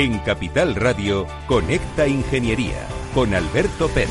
En 0.00 0.18
Capital 0.20 0.76
Radio, 0.76 1.26
Conecta 1.46 2.08
Ingeniería 2.08 2.88
con 3.12 3.34
Alberto 3.34 3.86
Pérez. 3.88 4.08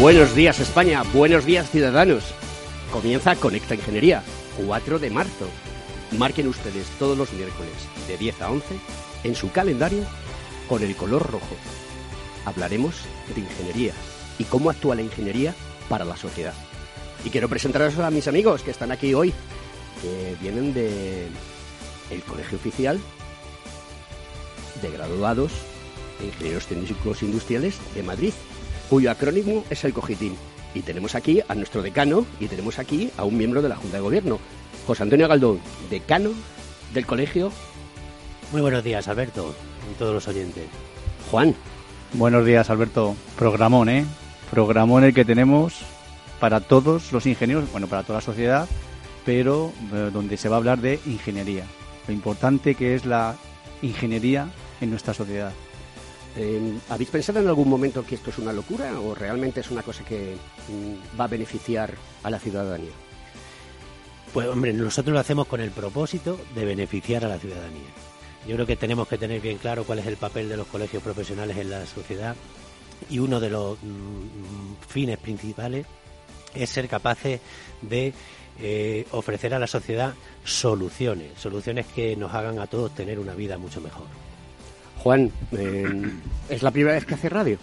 Buenos 0.00 0.34
días 0.34 0.58
España, 0.58 1.04
buenos 1.14 1.44
días 1.44 1.70
ciudadanos. 1.70 2.34
Comienza 2.90 3.36
Conecta 3.36 3.76
Ingeniería, 3.76 4.24
4 4.66 4.98
de 4.98 5.10
marzo. 5.10 5.46
Marquen 6.18 6.48
ustedes 6.48 6.88
todos 6.98 7.16
los 7.16 7.32
miércoles 7.32 7.70
de 8.08 8.18
10 8.18 8.42
a 8.42 8.50
11 8.50 9.11
en 9.24 9.34
su 9.34 9.50
calendario 9.50 10.04
con 10.68 10.82
el 10.82 10.96
color 10.96 11.30
rojo. 11.30 11.56
Hablaremos 12.44 12.94
de 13.34 13.40
ingeniería 13.40 13.92
y 14.38 14.44
cómo 14.44 14.70
actúa 14.70 14.94
la 14.94 15.02
ingeniería 15.02 15.54
para 15.88 16.04
la 16.04 16.16
sociedad. 16.16 16.54
Y 17.24 17.30
quiero 17.30 17.48
presentaros 17.48 17.98
a 17.98 18.10
mis 18.10 18.26
amigos 18.26 18.62
que 18.62 18.70
están 18.70 18.90
aquí 18.90 19.14
hoy, 19.14 19.32
que 20.00 20.36
vienen 20.40 20.74
de 20.74 21.28
el 22.10 22.22
Colegio 22.22 22.58
Oficial 22.58 23.00
de 24.80 24.90
Graduados 24.90 25.52
de 26.18 26.26
Ingenieros 26.26 26.66
Técnicos 26.66 27.22
Industriales 27.22 27.78
de 27.94 28.02
Madrid, 28.02 28.32
cuyo 28.90 29.10
acrónimo 29.10 29.64
es 29.70 29.84
el 29.84 29.92
COGITIN. 29.92 30.36
Y 30.74 30.80
tenemos 30.80 31.14
aquí 31.14 31.40
a 31.46 31.54
nuestro 31.54 31.82
decano 31.82 32.26
y 32.40 32.48
tenemos 32.48 32.78
aquí 32.78 33.10
a 33.16 33.24
un 33.24 33.36
miembro 33.36 33.62
de 33.62 33.68
la 33.68 33.76
Junta 33.76 33.98
de 33.98 34.02
Gobierno, 34.02 34.38
José 34.86 35.02
Antonio 35.02 35.28
Galdón, 35.28 35.60
decano 35.90 36.30
del 36.94 37.06
colegio. 37.06 37.52
Muy 38.52 38.60
buenos 38.60 38.84
días, 38.84 39.08
Alberto, 39.08 39.54
y 39.90 39.94
todos 39.94 40.12
los 40.12 40.28
oyentes. 40.28 40.66
Juan. 41.30 41.54
Buenos 42.12 42.44
días, 42.44 42.68
Alberto. 42.68 43.16
Programón, 43.38 43.88
¿eh? 43.88 44.04
Programón 44.50 45.04
el 45.04 45.14
que 45.14 45.24
tenemos 45.24 45.80
para 46.38 46.60
todos 46.60 47.12
los 47.12 47.24
ingenieros, 47.24 47.72
bueno, 47.72 47.86
para 47.86 48.02
toda 48.02 48.18
la 48.18 48.24
sociedad, 48.24 48.68
pero 49.24 49.72
eh, 49.94 50.10
donde 50.12 50.36
se 50.36 50.50
va 50.50 50.56
a 50.56 50.58
hablar 50.58 50.82
de 50.82 51.00
ingeniería. 51.06 51.64
Lo 52.06 52.12
importante 52.12 52.74
que 52.74 52.94
es 52.94 53.06
la 53.06 53.36
ingeniería 53.80 54.50
en 54.82 54.90
nuestra 54.90 55.14
sociedad. 55.14 55.52
Eh, 56.36 56.74
¿Habéis 56.90 57.08
pensado 57.08 57.40
en 57.40 57.48
algún 57.48 57.70
momento 57.70 58.04
que 58.04 58.16
esto 58.16 58.28
es 58.28 58.36
una 58.36 58.52
locura 58.52 59.00
o 59.00 59.14
realmente 59.14 59.60
es 59.60 59.70
una 59.70 59.82
cosa 59.82 60.04
que 60.04 60.36
mm, 60.68 61.18
va 61.18 61.24
a 61.24 61.28
beneficiar 61.28 61.94
a 62.22 62.28
la 62.28 62.38
ciudadanía? 62.38 62.92
Pues 64.34 64.46
hombre, 64.46 64.74
nosotros 64.74 65.14
lo 65.14 65.20
hacemos 65.20 65.46
con 65.46 65.62
el 65.62 65.70
propósito 65.70 66.38
de 66.54 66.66
beneficiar 66.66 67.24
a 67.24 67.28
la 67.28 67.38
ciudadanía. 67.38 68.11
Yo 68.46 68.54
creo 68.54 68.66
que 68.66 68.76
tenemos 68.76 69.06
que 69.08 69.18
tener 69.18 69.40
bien 69.40 69.58
claro 69.58 69.84
cuál 69.84 70.00
es 70.00 70.06
el 70.06 70.16
papel 70.16 70.48
de 70.48 70.56
los 70.56 70.66
colegios 70.66 71.02
profesionales 71.02 71.56
en 71.56 71.70
la 71.70 71.86
sociedad 71.86 72.34
y 73.08 73.18
uno 73.18 73.40
de 73.40 73.50
los 73.50 73.78
mm, 73.82 74.84
fines 74.88 75.18
principales 75.18 75.86
es 76.54 76.70
ser 76.70 76.88
capaces 76.88 77.40
de 77.80 78.12
eh, 78.60 79.06
ofrecer 79.12 79.54
a 79.54 79.58
la 79.58 79.66
sociedad 79.66 80.14
soluciones, 80.44 81.32
soluciones 81.38 81.86
que 81.86 82.16
nos 82.16 82.34
hagan 82.34 82.58
a 82.58 82.66
todos 82.66 82.94
tener 82.94 83.18
una 83.18 83.34
vida 83.34 83.58
mucho 83.58 83.80
mejor. 83.80 84.06
Juan, 84.98 85.32
eh, 85.52 86.12
¿es 86.48 86.62
la 86.62 86.70
primera 86.70 86.94
vez 86.94 87.06
que 87.06 87.14
hace 87.14 87.28
radio? 87.28 87.58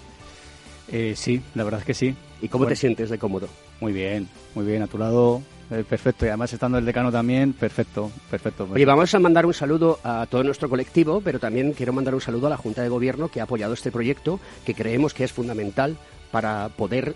Eh, 0.92 1.14
sí, 1.16 1.42
la 1.56 1.64
verdad 1.64 1.82
es 1.82 1.86
que 1.86 1.94
sí. 1.94 2.16
¿Y 2.42 2.48
cómo 2.48 2.66
te 2.66 2.76
sientes 2.76 3.10
de 3.10 3.18
cómodo? 3.18 3.48
Muy 3.82 3.94
bien, 3.94 4.28
muy 4.56 4.66
bien. 4.66 4.82
A 4.82 4.88
tu 4.88 4.98
lado, 4.98 5.42
eh, 5.72 5.84
perfecto. 5.88 6.26
Y 6.26 6.30
además 6.30 6.52
estando 6.54 6.78
el 6.78 6.86
decano 6.86 7.12
también, 7.12 7.54
perfecto, 7.54 8.12
perfecto. 8.30 8.68
Oye, 8.72 8.86
vamos 8.86 9.14
a 9.14 9.20
mandar 9.20 9.46
un 9.46 9.54
saludo 9.54 10.00
a 10.04 10.26
todo 10.30 10.44
nuestro 10.44 10.70
colectivo, 10.70 11.22
pero 11.22 11.40
también 11.40 11.74
quiero 11.74 11.94
mandar 11.94 12.16
un 12.16 12.22
saludo 12.22 12.48
a 12.48 12.50
la 12.50 12.58
Junta 12.58 12.82
de 12.82 12.90
Gobierno 12.90 13.30
que 13.30 13.40
ha 13.40 13.44
apoyado 13.44 13.74
este 13.74 13.92
proyecto, 13.92 14.40
que 14.66 14.74
creemos 14.74 15.14
que 15.14 15.24
es 15.24 15.32
fundamental 15.32 15.98
para 16.32 16.70
poder 16.70 17.16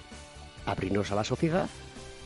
abrirnos 0.65 1.11
a 1.11 1.15
la 1.15 1.23
sociedad, 1.23 1.67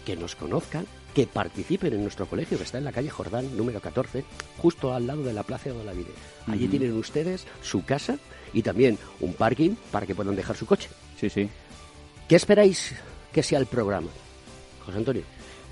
que 0.05 0.15
nos 0.15 0.35
conozcan, 0.35 0.85
que 1.13 1.27
participen 1.27 1.93
en 1.93 2.03
nuestro 2.03 2.27
colegio, 2.27 2.57
que 2.57 2.63
está 2.63 2.77
en 2.77 2.83
la 2.83 2.91
calle 2.91 3.09
Jordán, 3.09 3.57
número 3.57 3.79
14, 3.79 4.23
justo 4.57 4.93
al 4.93 5.07
lado 5.07 5.23
de 5.23 5.33
la 5.33 5.43
Plaza 5.43 5.71
de 5.71 5.83
la 5.83 5.93
Vida. 5.93 6.09
Allí 6.45 6.67
tienen 6.67 6.93
ustedes 6.93 7.47
su 7.61 7.83
casa 7.83 8.17
y 8.53 8.61
también 8.61 8.97
un 9.19 9.33
parking 9.33 9.71
para 9.91 10.05
que 10.05 10.13
puedan 10.13 10.35
dejar 10.35 10.55
su 10.55 10.65
coche. 10.65 10.89
Sí, 11.19 11.29
sí. 11.29 11.49
¿Qué 12.27 12.35
esperáis 12.35 12.93
que 13.31 13.41
sea 13.41 13.59
el 13.59 13.67
programa? 13.67 14.09
José 14.85 14.97
Antonio. 14.97 15.23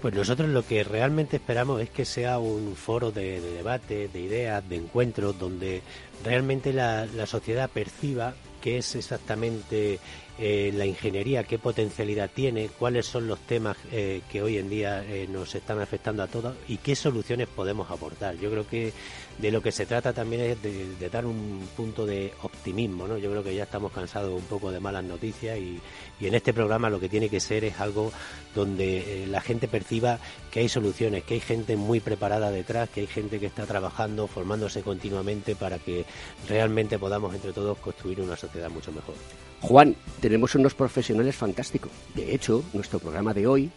Pues 0.02 0.14
nosotros 0.14 0.50
lo 0.50 0.66
que 0.66 0.84
realmente 0.84 1.38
esperamos 1.38 1.82
es 1.82 1.90
que 1.90 2.06
sea 2.06 2.40
un 2.40 2.76
foro 2.76 3.12
de, 3.12 3.42
de 3.42 3.52
debate, 3.52 4.08
de 4.08 4.20
ideas, 4.22 4.68
de 4.70 4.76
encuentros, 4.78 5.38
donde 5.38 5.82
realmente 6.24 6.72
la, 6.72 7.08
la 7.08 7.26
sociedad 7.26 7.70
perciba 7.70 8.36
qué 8.62 8.78
es 8.78 8.96
exactamente 8.96 10.00
eh, 10.38 10.72
la 10.74 10.86
ingeniería, 10.86 11.44
qué 11.44 11.58
potencialidad 11.58 12.30
tiene, 12.34 12.70
cuáles 12.70 13.06
son 13.06 13.28
los 13.28 13.40
temas 13.40 13.78
eh, 13.92 14.22
que 14.30 14.42
hoy 14.42 14.58
en 14.58 14.70
día 14.70 15.04
eh, 15.04 15.28
nos 15.30 15.56
están 15.56 15.80
afectando 15.80 16.24
a 16.24 16.28
todos 16.28 16.56
y 16.68 16.78
qué 16.78 16.96
soluciones 16.96 17.48
podemos 17.48 17.90
aportar. 17.90 18.36
Yo 18.38 18.52
creo 18.52 18.68
que 18.68 18.92
de 19.38 19.52
lo 19.52 19.62
que 19.62 19.72
se 19.72 19.86
trata 19.86 20.14
también 20.14 20.42
es 20.42 20.62
de, 20.62 21.10
dar 21.10 21.26
un 21.26 21.68
punto 21.76 22.06
de 22.06 22.34
optimismo, 22.42 23.08
¿no? 23.08 23.18
Yo 23.18 23.30
creo 23.30 23.44
que 23.44 23.56
ya 23.56 23.64
estamos 23.64 23.92
cansados 23.92 24.34
un 24.34 24.46
poco 24.46 24.72
de 24.72 24.80
malas 24.80 25.04
noticias 25.04 25.58
y, 25.58 25.80
y 26.20 26.28
en 26.28 26.36
este 26.36 26.54
programa 26.54 26.90
lo 26.90 27.00
que 27.00 27.10
tiene 27.10 27.30
que 27.30 27.40
ser 27.40 27.66
es 27.66 27.80
algo 27.80 28.12
donde 28.56 29.24
eh, 29.24 29.28
la 29.28 29.42
gente 29.42 29.68
perciba 29.68 30.20
que 30.52 30.62
hay 30.62 30.70
soluciones, 30.70 31.24
que 31.24 31.36
hay 31.36 31.40
gente 31.42 31.76
muy 31.76 32.00
preparada 32.00 32.50
detrás, 32.50 32.90
que 32.90 33.02
hay 33.02 33.08
gente 33.08 33.40
que 33.40 33.46
está 33.46 33.66
trabajando, 33.66 34.28
formándose 34.28 34.82
continuamente 34.82 35.56
para 35.56 35.78
que 35.78 36.06
realmente 36.48 36.98
podamos 36.98 37.36
entre 37.36 37.52
todos 37.52 37.78
construir 37.78 38.22
una 38.22 38.38
sociedad 38.38 38.70
mucho 38.70 38.92
mejor. 38.92 39.16
Juan, 39.68 39.96
tenemos 40.22 40.54
unos 40.56 40.74
profesionales 40.76 41.36
fantásticos. 41.36 41.92
De 42.14 42.34
hecho, 42.36 42.64
nuestro 42.74 43.00
programa 43.00 43.34
de 43.34 43.48
hoy 43.48 43.72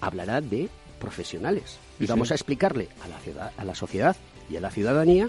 hablará 0.00 0.40
de 0.40 0.68
profesionales. 1.00 1.78
Y 1.98 2.04
Sí, 2.04 2.10
vamos 2.10 2.28
sí. 2.28 2.34
a 2.34 2.36
explicarle 2.36 2.88
a 3.02 3.08
la, 3.08 3.18
ciudad- 3.20 3.50
a 3.56 3.64
la 3.64 3.74
sociedad 3.74 4.14
y 4.50 4.56
a 4.56 4.60
la 4.60 4.70
ciudadanía 4.70 5.28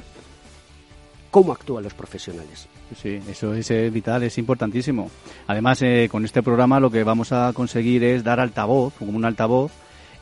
cómo 1.31 1.53
actúan 1.53 1.83
los 1.83 1.93
profesionales. 1.93 2.67
Sí, 3.01 3.19
eso 3.29 3.53
es 3.53 3.69
eh, 3.71 3.89
vital, 3.89 4.23
es 4.23 4.37
importantísimo. 4.37 5.09
Además, 5.47 5.81
eh, 5.81 6.07
con 6.11 6.25
este 6.25 6.43
programa 6.43 6.79
lo 6.79 6.91
que 6.91 7.03
vamos 7.03 7.31
a 7.31 7.51
conseguir 7.53 8.03
es 8.03 8.23
dar 8.23 8.39
altavoz, 8.39 8.93
como 8.99 9.11
un 9.15 9.23
altavoz, 9.25 9.71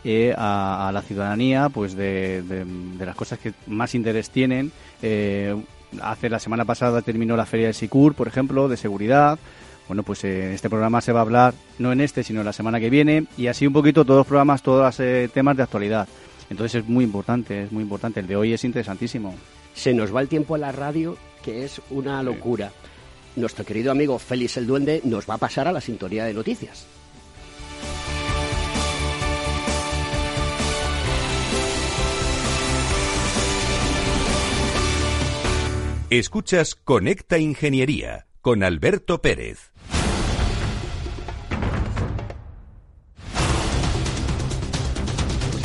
eh, 0.04 0.34
a, 0.38 0.88
a 0.88 0.92
la 0.92 1.02
ciudadanía, 1.02 1.70
pues 1.70 1.96
de, 1.96 2.44
de- 2.44 2.66
de 2.66 3.06
las 3.06 3.16
cosas 3.16 3.40
que 3.40 3.54
más 3.68 3.96
interés 3.96 4.30
tienen. 4.30 4.72
Eh, 5.02 5.56
hace 6.02 6.30
la 6.30 6.40
semana 6.40 6.66
pasada 6.66 7.02
terminó 7.02 7.36
la 7.36 7.46
feria 7.46 7.68
de 7.68 7.74
Sicur, 7.74 8.14
por 8.14 8.28
ejemplo, 8.28 8.68
de 8.68 8.78
seguridad. 8.78 9.40
Bueno, 9.88 10.04
pues 10.04 10.24
eh, 10.24 10.48
en 10.48 10.54
este 10.54 10.70
programa 10.70 11.02
se 11.02 11.12
va 11.12 11.20
a 11.20 11.24
hablar, 11.24 11.54
no 11.78 11.92
en 11.92 12.02
este, 12.02 12.24
sino 12.24 12.40
en 12.42 12.46
la 12.46 12.54
semana 12.54 12.80
que 12.80 12.90
viene, 12.90 13.28
y 13.38 13.48
así 13.48 13.68
un 13.68 13.74
poquito 13.74 14.04
todos 14.04 14.20
los 14.20 14.28
programas, 14.28 14.64
todos 14.64 14.84
los 14.84 15.00
eh, 15.00 15.30
temas 15.34 15.58
de 15.58 15.64
actualidad. 15.64 16.08
Entonces 16.50 16.84
es 16.84 16.90
muy 16.90 17.04
importante, 17.04 17.64
es 17.64 17.72
muy 17.72 17.84
importante. 17.84 18.20
El 18.20 18.28
de 18.28 18.36
hoy 18.36 18.54
es 18.54 18.64
interesantísimo. 18.64 19.36
Se 19.74 19.94
nos 19.94 20.16
va 20.16 20.22
el 20.22 20.28
tiempo 20.28 20.56
a 20.56 20.58
la 20.58 20.72
radio, 20.72 21.18
que 21.44 21.66
es 21.66 21.82
una 21.90 22.22
locura. 22.24 22.72
Nuestro 23.36 23.66
querido 23.66 23.92
amigo 23.92 24.18
Félix 24.18 24.58
el 24.58 24.66
Duende 24.66 25.02
nos 25.04 25.30
va 25.30 25.36
a 25.36 25.40
pasar 25.40 25.68
a 25.68 25.72
la 25.72 25.82
sintonía 25.82 26.26
de 26.26 26.34
noticias. 26.34 26.86
Escuchas 36.12 36.76
Conecta 36.76 37.40
Ingeniería 37.40 38.28
con 38.42 38.64
Alberto 38.64 39.24
Pérez. 39.24 39.72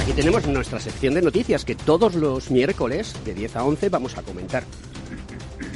Aquí 0.01 0.13
tenemos 0.17 0.47
nuestra 0.47 0.81
sección 0.81 1.13
de 1.13 1.21
noticias 1.21 1.67
que 1.67 1.75
todos 1.75 2.15
los 2.15 2.51
miércoles 2.51 3.15
de 3.27 3.35
10 3.35 3.57
a 3.57 3.65
11 3.65 3.91
vamos 3.91 4.17
a 4.17 4.23
comentar. 4.23 4.65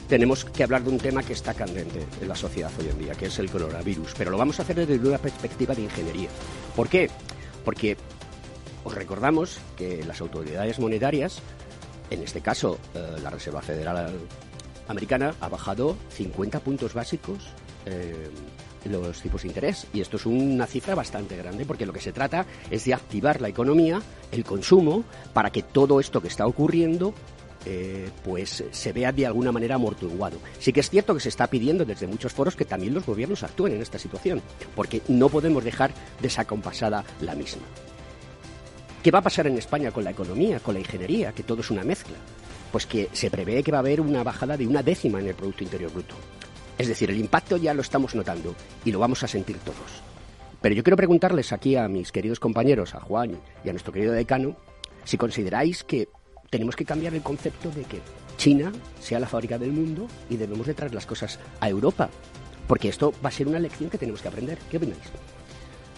Tenemos 0.08 0.46
que 0.46 0.64
hablar 0.64 0.82
de 0.82 0.90
un 0.92 0.98
tema 0.98 1.22
que 1.22 1.34
está 1.34 1.52
candente 1.52 2.06
en 2.22 2.26
la 2.26 2.34
sociedad 2.34 2.72
hoy 2.78 2.88
en 2.88 2.98
día, 2.98 3.12
que 3.12 3.26
es 3.26 3.38
el 3.38 3.50
coronavirus, 3.50 4.14
pero 4.16 4.30
lo 4.30 4.38
vamos 4.38 4.58
a 4.60 4.62
hacer 4.62 4.76
desde 4.86 5.06
una 5.06 5.18
perspectiva 5.18 5.74
de 5.74 5.82
ingeniería. 5.82 6.30
¿Por 6.74 6.88
qué? 6.88 7.10
Porque 7.66 7.98
os 8.82 8.94
recordamos 8.94 9.58
que 9.76 10.02
las 10.04 10.22
autoridades 10.22 10.78
monetarias, 10.78 11.42
en 12.08 12.22
este 12.22 12.40
caso 12.40 12.78
eh, 12.94 13.16
la 13.22 13.28
Reserva 13.28 13.60
Federal 13.60 14.10
Americana, 14.88 15.34
ha 15.40 15.48
bajado 15.48 15.96
50 16.10 16.60
puntos 16.60 16.94
básicos 16.94 17.48
eh, 17.86 18.30
los 18.84 19.20
tipos 19.20 19.42
de 19.42 19.48
interés. 19.48 19.86
Y 19.92 20.00
esto 20.00 20.16
es 20.16 20.26
una 20.26 20.66
cifra 20.66 20.94
bastante 20.94 21.36
grande 21.36 21.64
porque 21.64 21.86
lo 21.86 21.92
que 21.92 22.00
se 22.00 22.12
trata 22.12 22.46
es 22.70 22.84
de 22.84 22.94
activar 22.94 23.40
la 23.40 23.48
economía, 23.48 24.00
el 24.30 24.44
consumo, 24.44 25.04
para 25.32 25.50
que 25.50 25.62
todo 25.62 26.00
esto 26.00 26.20
que 26.20 26.28
está 26.28 26.46
ocurriendo 26.46 27.14
eh, 27.66 28.10
pues 28.22 28.64
se 28.70 28.92
vea 28.92 29.10
de 29.10 29.26
alguna 29.26 29.52
manera 29.52 29.76
amortiguado. 29.76 30.36
Sí 30.58 30.72
que 30.72 30.80
es 30.80 30.90
cierto 30.90 31.14
que 31.14 31.20
se 31.20 31.30
está 31.30 31.46
pidiendo 31.46 31.84
desde 31.84 32.06
muchos 32.06 32.32
foros 32.32 32.56
que 32.56 32.66
también 32.66 32.92
los 32.92 33.06
gobiernos 33.06 33.42
actúen 33.42 33.74
en 33.74 33.82
esta 33.82 33.98
situación, 33.98 34.42
porque 34.76 35.00
no 35.08 35.30
podemos 35.30 35.64
dejar 35.64 35.92
desacompasada 36.20 37.04
la 37.20 37.34
misma. 37.34 37.62
¿Qué 39.02 39.10
va 39.10 39.20
a 39.20 39.22
pasar 39.22 39.46
en 39.46 39.58
España 39.58 39.90
con 39.90 40.04
la 40.04 40.10
economía, 40.10 40.60
con 40.60 40.74
la 40.74 40.80
ingeniería, 40.80 41.32
que 41.32 41.42
todo 41.42 41.60
es 41.60 41.70
una 41.70 41.84
mezcla? 41.84 42.16
Pues 42.74 42.86
que 42.86 43.08
se 43.12 43.30
prevé 43.30 43.62
que 43.62 43.70
va 43.70 43.78
a 43.78 43.82
haber 43.82 44.00
una 44.00 44.24
bajada 44.24 44.56
de 44.56 44.66
una 44.66 44.82
décima 44.82 45.20
en 45.20 45.28
el 45.28 45.36
Producto 45.36 45.62
Interior 45.62 45.92
Bruto. 45.92 46.16
Es 46.76 46.88
decir, 46.88 47.08
el 47.08 47.20
impacto 47.20 47.56
ya 47.56 47.72
lo 47.72 47.82
estamos 47.82 48.16
notando 48.16 48.52
y 48.84 48.90
lo 48.90 48.98
vamos 48.98 49.22
a 49.22 49.28
sentir 49.28 49.58
todos. 49.58 50.02
Pero 50.60 50.74
yo 50.74 50.82
quiero 50.82 50.96
preguntarles 50.96 51.52
aquí 51.52 51.76
a 51.76 51.86
mis 51.86 52.10
queridos 52.10 52.40
compañeros, 52.40 52.96
a 52.96 53.00
Juan 53.00 53.38
y 53.64 53.68
a 53.68 53.72
nuestro 53.72 53.92
querido 53.92 54.12
decano, 54.12 54.56
si 55.04 55.16
consideráis 55.16 55.84
que 55.84 56.08
tenemos 56.50 56.74
que 56.74 56.84
cambiar 56.84 57.14
el 57.14 57.22
concepto 57.22 57.70
de 57.70 57.84
que 57.84 58.00
China 58.38 58.72
sea 58.98 59.20
la 59.20 59.28
fábrica 59.28 59.56
del 59.56 59.70
mundo 59.70 60.08
y 60.28 60.36
debemos 60.36 60.66
de 60.66 60.74
traer 60.74 60.94
las 60.94 61.06
cosas 61.06 61.38
a 61.60 61.68
Europa. 61.68 62.10
Porque 62.66 62.88
esto 62.88 63.14
va 63.24 63.28
a 63.28 63.32
ser 63.32 63.46
una 63.46 63.60
lección 63.60 63.88
que 63.88 63.98
tenemos 63.98 64.20
que 64.20 64.26
aprender. 64.26 64.58
¿Qué 64.68 64.78
opináis? 64.78 64.98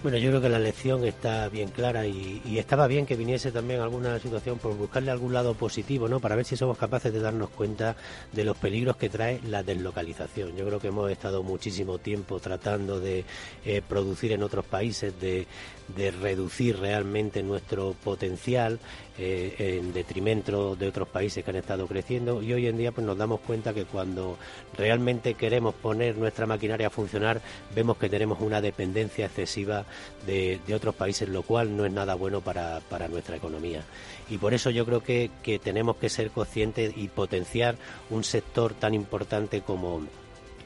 Bueno, 0.06 0.18
yo 0.18 0.30
creo 0.30 0.40
que 0.40 0.48
la 0.48 0.60
lección 0.60 1.04
está 1.04 1.48
bien 1.48 1.70
clara 1.70 2.06
y, 2.06 2.40
estaba 2.56 2.86
bien 2.86 3.06
que 3.06 3.16
viniese 3.16 3.50
también 3.50 3.80
alguna 3.80 4.20
situación 4.20 4.56
por 4.56 4.76
buscarle 4.76 5.10
algún 5.10 5.32
lado 5.32 5.54
positivo, 5.54 6.06
¿no? 6.06 6.20
Para 6.20 6.36
ver 6.36 6.44
si 6.44 6.56
somos 6.56 6.78
capaces 6.78 7.12
de 7.12 7.18
darnos 7.18 7.50
cuenta 7.50 7.96
de 8.32 8.44
los 8.44 8.56
peligros 8.56 8.96
que 8.96 9.08
trae 9.08 9.40
la 9.42 9.64
deslocalización. 9.64 10.56
Yo 10.56 10.64
creo 10.64 10.78
que 10.78 10.86
hemos 10.86 11.10
estado 11.10 11.42
muchísimo 11.42 11.98
tiempo 11.98 12.38
tratando 12.38 13.00
de 13.00 13.24
eh, 13.64 13.82
producir 13.82 14.30
en 14.30 14.44
otros 14.44 14.64
países, 14.64 15.12
de, 15.20 15.48
de 15.96 16.12
reducir 16.12 16.78
realmente 16.78 17.42
nuestro 17.42 17.96
potencial 18.04 18.78
eh, 19.18 19.78
en 19.78 19.92
detrimento 19.92 20.76
de 20.76 20.88
otros 20.88 21.08
países 21.08 21.42
que 21.42 21.50
han 21.50 21.56
estado 21.56 21.86
creciendo 21.86 22.42
y 22.42 22.52
hoy 22.52 22.66
en 22.66 22.76
día 22.76 22.92
pues 22.92 23.06
nos 23.06 23.16
damos 23.16 23.40
cuenta 23.40 23.72
que 23.72 23.84
cuando 23.84 24.36
realmente 24.76 25.34
queremos 25.34 25.74
poner 25.74 26.18
nuestra 26.18 26.46
maquinaria 26.46 26.88
a 26.88 26.90
funcionar 26.90 27.40
vemos 27.74 27.96
que 27.96 28.08
tenemos 28.08 28.40
una 28.40 28.60
dependencia 28.60 29.26
excesiva 29.26 29.84
de, 30.26 30.60
otros 30.74 30.94
países 30.94 31.28
lo 31.28 31.42
cual 31.42 31.76
no 31.76 31.86
es 31.86 31.92
nada 31.92 32.14
bueno 32.14 32.42
para, 32.42 32.80
para 32.88 33.08
nuestra 33.08 33.36
economía 33.36 33.82
y 34.28 34.38
por 34.38 34.52
eso 34.52 34.70
yo 34.70 34.84
creo 34.84 35.02
que, 35.02 35.30
que 35.42 35.58
tenemos 35.58 35.96
que 35.96 36.10
ser 36.10 36.30
conscientes 36.30 36.92
y 36.96 37.08
potenciar 37.08 37.76
un 38.10 38.22
sector 38.22 38.74
tan 38.74 38.92
importante 38.92 39.62
como 39.62 40.02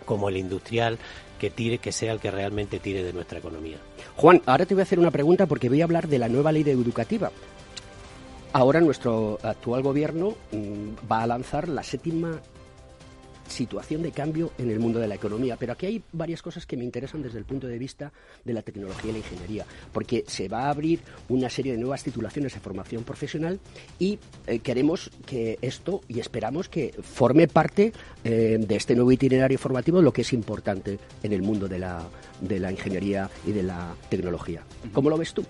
como 0.05 0.29
el 0.29 0.39
industrial 0.39 0.99
que 1.39 1.51
tire, 1.51 1.79
que 1.79 1.93
sea 1.93 2.13
el 2.13 2.19
que 2.19 2.33
realmente 2.33 2.81
tire 2.81 3.05
de 3.05 3.13
nuestra 3.13 3.39
economía. 3.39 3.79
Juan, 4.17 4.43
ahora 4.45 4.67
te 4.67 4.75
voy 4.75 4.81
a 4.81 4.83
hacer 4.83 4.99
una 4.99 5.13
pregunta 5.13 5.47
porque 5.47 5.69
voy 5.69 5.81
a 5.81 5.85
hablar 5.85 6.09
de 6.09 6.19
la 6.19 6.29
nueva 6.29 6.51
ley 6.51 6.65
educativa. 6.67 7.31
Ahora 8.53 8.81
nuestro 8.81 9.39
actual 9.43 9.83
gobierno 9.83 10.35
mm, 10.51 11.11
va 11.11 11.23
a 11.23 11.27
lanzar 11.27 11.69
la 11.69 11.85
séptima 11.85 12.41
situación 13.47 14.03
de 14.03 14.13
cambio 14.13 14.53
en 14.59 14.71
el 14.71 14.81
mundo 14.81 14.99
de 14.99 15.09
la 15.09 15.15
economía. 15.15 15.57
Pero 15.57 15.73
aquí 15.73 15.87
hay 15.87 16.03
varias 16.13 16.43
cosas 16.43 16.67
que 16.67 16.77
me 16.77 16.85
interesan 16.85 17.23
desde 17.23 17.39
el 17.39 17.45
punto 17.45 17.67
de 17.67 17.79
vista 17.79 18.13
de 18.45 18.53
la 18.53 18.63
tecnología 18.63 19.11
y 19.11 19.13
la 19.13 19.19
ingeniería, 19.19 19.67
porque 19.93 20.25
se 20.27 20.49
va 20.49 20.65
a 20.65 20.71
abrir 20.71 21.01
una 21.29 21.51
serie 21.51 21.73
de 21.73 21.79
nuevas 21.79 22.03
titulaciones 22.03 22.55
de 22.55 22.61
formación 22.61 23.05
profesional 23.05 23.61
y 23.99 24.19
eh, 24.47 24.61
queremos 24.61 25.11
que 25.27 25.59
esto 25.63 26.01
y 26.09 26.21
esperamos 26.21 26.69
que 26.69 26.95
forme 27.03 27.49
parte 27.49 27.93
eh, 28.25 28.59
de 28.61 28.77
este 28.77 28.95
nuevo 28.95 29.13
itinerario 29.13 29.59
formativo, 29.59 30.01
lo 30.01 30.13
que 30.13 30.23
es 30.23 30.33
importante 30.33 30.99
en 31.23 31.33
el 31.33 31.43
mundo 31.43 31.69
de 31.69 31.79
la, 31.79 32.03
de 32.41 32.59
la 32.59 32.71
ingeniería 32.71 33.31
y 33.47 33.53
de 33.53 33.63
la 33.63 33.95
tecnología. 34.09 34.63
¿Cómo 34.93 35.11
lo 35.11 35.19
ves 35.19 35.35
tú? 35.35 35.45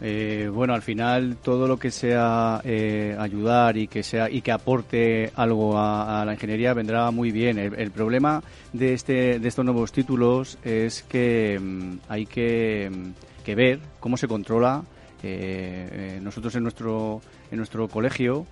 Eh, 0.00 0.50
bueno, 0.52 0.74
al 0.74 0.82
final 0.82 1.36
todo 1.42 1.68
lo 1.68 1.78
que 1.78 1.90
sea 1.90 2.60
eh, 2.64 3.16
ayudar 3.18 3.76
y 3.76 3.86
que 3.86 4.02
sea 4.02 4.28
y 4.28 4.42
que 4.42 4.50
aporte 4.50 5.30
algo 5.36 5.78
a, 5.78 6.24
la 6.26 6.32
ingeniería 6.32 6.74
vendrá 6.74 7.10
muy 7.10 7.30
bien. 7.30 7.58
El, 7.58 7.90
problema 7.90 8.42
de 8.72 8.94
este 8.94 9.38
de 9.38 9.48
estos 9.48 9.64
nuevos 9.64 9.92
títulos 9.92 10.58
es 10.64 11.02
que 11.04 11.58
mm, 11.60 11.98
hay 12.08 12.26
que, 12.26 12.90
mm, 12.92 13.44
que, 13.44 13.54
ver 13.54 13.80
cómo 14.00 14.16
se 14.16 14.26
controla. 14.26 14.82
Eh, 15.22 16.18
nosotros 16.22 16.54
en 16.56 16.64
nuestro 16.64 17.22
en 17.50 17.56
nuestro 17.56 17.88
colegio 17.88 18.46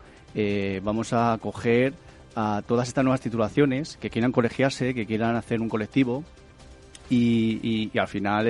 vamos 0.83 1.13
a 1.13 1.35
acoger 1.35 1.93
a 2.35 2.63
todas 2.67 2.89
estas 2.89 3.05
nuevas 3.05 3.21
titulaciones 3.21 3.99
que 3.99 4.09
quieran 4.09 4.33
colegiarse, 4.33 4.95
que 4.95 5.05
quieran 5.05 5.37
hacer 5.37 5.61
un 5.61 5.69
colectivo 5.69 6.25
y, 7.11 7.91
y 7.93 7.99
al 7.99 8.09
final 8.09 8.47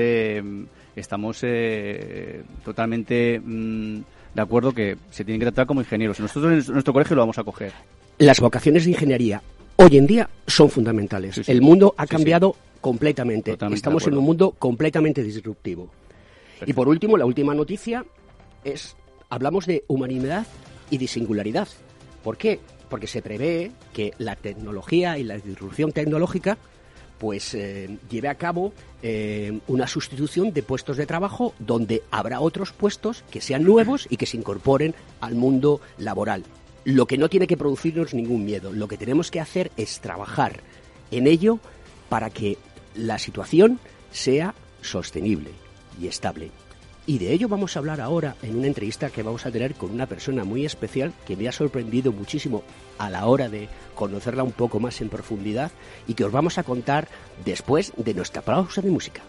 estamos 0.97 1.41
eh, 1.43 2.43
totalmente 2.65 3.41
mm, 3.41 4.01
de 4.35 4.43
acuerdo 4.43 4.73
que 4.73 4.97
se 5.11 5.25
tienen 5.25 5.41
que 5.41 5.47
tratar 5.47 5.67
como 5.67 5.81
ingenieros. 5.81 6.19
Nosotros 6.21 6.67
en 6.69 6.73
nuestro 6.73 6.93
colegio 6.93 7.17
lo 7.17 7.23
vamos 7.23 7.39
a 7.39 7.45
coger. 7.45 7.73
Las 8.19 8.41
vocaciones 8.41 8.85
de 8.85 8.93
ingeniería 8.93 9.43
hoy 9.77 9.97
en 9.97 10.07
día 10.07 10.29
son 10.47 10.71
fundamentales. 10.71 11.49
El 11.49 11.63
mundo 11.63 11.95
ha 11.97 12.07
cambiado 12.07 12.57
completamente. 12.81 13.57
Estamos 13.73 14.07
en 14.07 14.17
un 14.17 14.25
mundo 14.25 14.55
completamente 14.59 15.23
disruptivo. 15.23 15.91
Y 16.67 16.73
por 16.73 16.89
último, 16.89 17.17
la 17.17 17.27
última 17.27 17.55
noticia 17.55 18.05
es, 18.65 18.97
hablamos 19.29 19.67
de 19.67 19.85
humanidad 19.89 20.47
y 20.91 20.99
de 20.99 21.09
singularidad. 21.09 21.69
¿Por 22.23 22.37
qué? 22.37 22.61
Porque 22.89 23.07
se 23.07 23.23
prevé 23.23 23.73
que 23.93 24.13
la 24.19 24.37
tecnología 24.37 25.19
y 25.19 25.25
la 25.25 25.39
disrupción 25.39 25.93
tecnológica 25.93 26.59
pues 27.23 27.55
eh, 27.55 27.99
lleve 28.11 28.27
a 28.27 28.35
cabo 28.35 28.73
eh, 29.01 29.61
una 29.69 29.87
sustitución 29.87 30.53
de 30.53 30.65
puestos 30.65 30.97
de 30.97 31.07
trabajo 31.07 31.55
donde 31.61 32.03
habrá 32.11 32.41
otros 32.41 32.73
puestos 32.73 33.23
que 33.31 33.41
sean 33.41 33.63
nuevos 33.63 34.09
y 34.11 34.17
que 34.17 34.27
se 34.27 34.37
incorporen 34.37 34.93
al 35.21 35.37
mundo 35.37 35.81
laboral. 35.99 36.43
Lo 36.85 37.07
que 37.07 37.19
no 37.19 37.29
tiene 37.29 37.47
que 37.47 37.57
producirnos 37.57 38.13
ningún 38.13 38.45
miedo, 38.45 38.73
lo 38.73 38.89
que 38.89 38.97
tenemos 38.97 39.31
que 39.31 39.39
hacer 39.39 39.71
es 39.77 40.01
trabajar 40.01 40.63
en 41.13 41.29
ello 41.29 41.61
para 42.09 42.29
que 42.29 42.59
la 42.97 43.21
situación 43.21 43.79
sea 44.11 44.57
sostenible 44.81 45.51
y 46.01 46.09
estable. 46.09 46.51
Y 47.05 47.19
de 47.19 47.33
ello 47.33 47.49
vamos 47.49 47.75
a 47.75 47.81
hablar 47.81 48.01
ahora 48.01 48.37
en 48.43 48.57
una 48.57 48.69
entrevista 48.69 49.11
que 49.11 49.25
vamos 49.25 49.45
a 49.45 49.51
tener 49.51 49.75
con 49.75 49.91
una 49.91 50.07
persona 50.07 50.45
muy 50.45 50.65
especial 50.65 51.13
que 51.27 51.37
me 51.37 51.49
ha 51.49 51.53
sorprendido 51.53 52.13
muchísimo 52.13 52.63
a 52.99 53.11
la 53.11 53.27
hora 53.27 53.49
de 53.49 53.69
conocerla 53.95 54.45
un 54.45 54.53
poco 54.53 54.79
más 54.79 55.01
en 55.01 55.09
profundidad 55.09 55.73
y 56.07 56.15
que 56.15 56.25
os 56.25 56.33
vamos 56.33 56.59
a 56.59 56.63
contar 56.63 57.09
después 57.45 57.93
de 57.97 58.15
nuestra 58.15 58.43
pausa 58.43 58.81
de 58.83 58.91
música. 58.91 59.23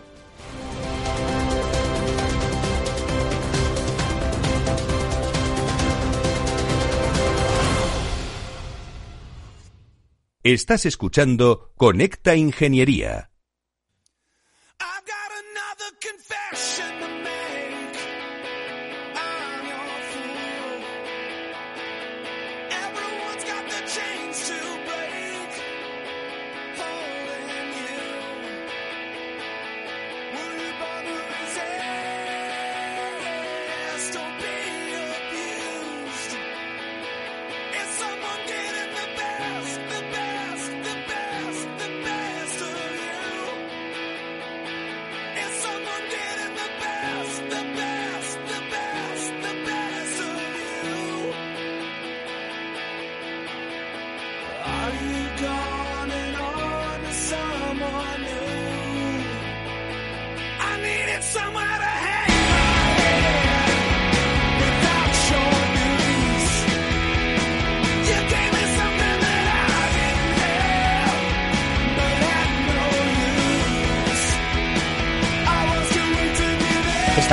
Estás 10.44 10.86
escuchando 10.86 11.72
Conecta 11.78 12.36
Ingeniería. 12.36 13.32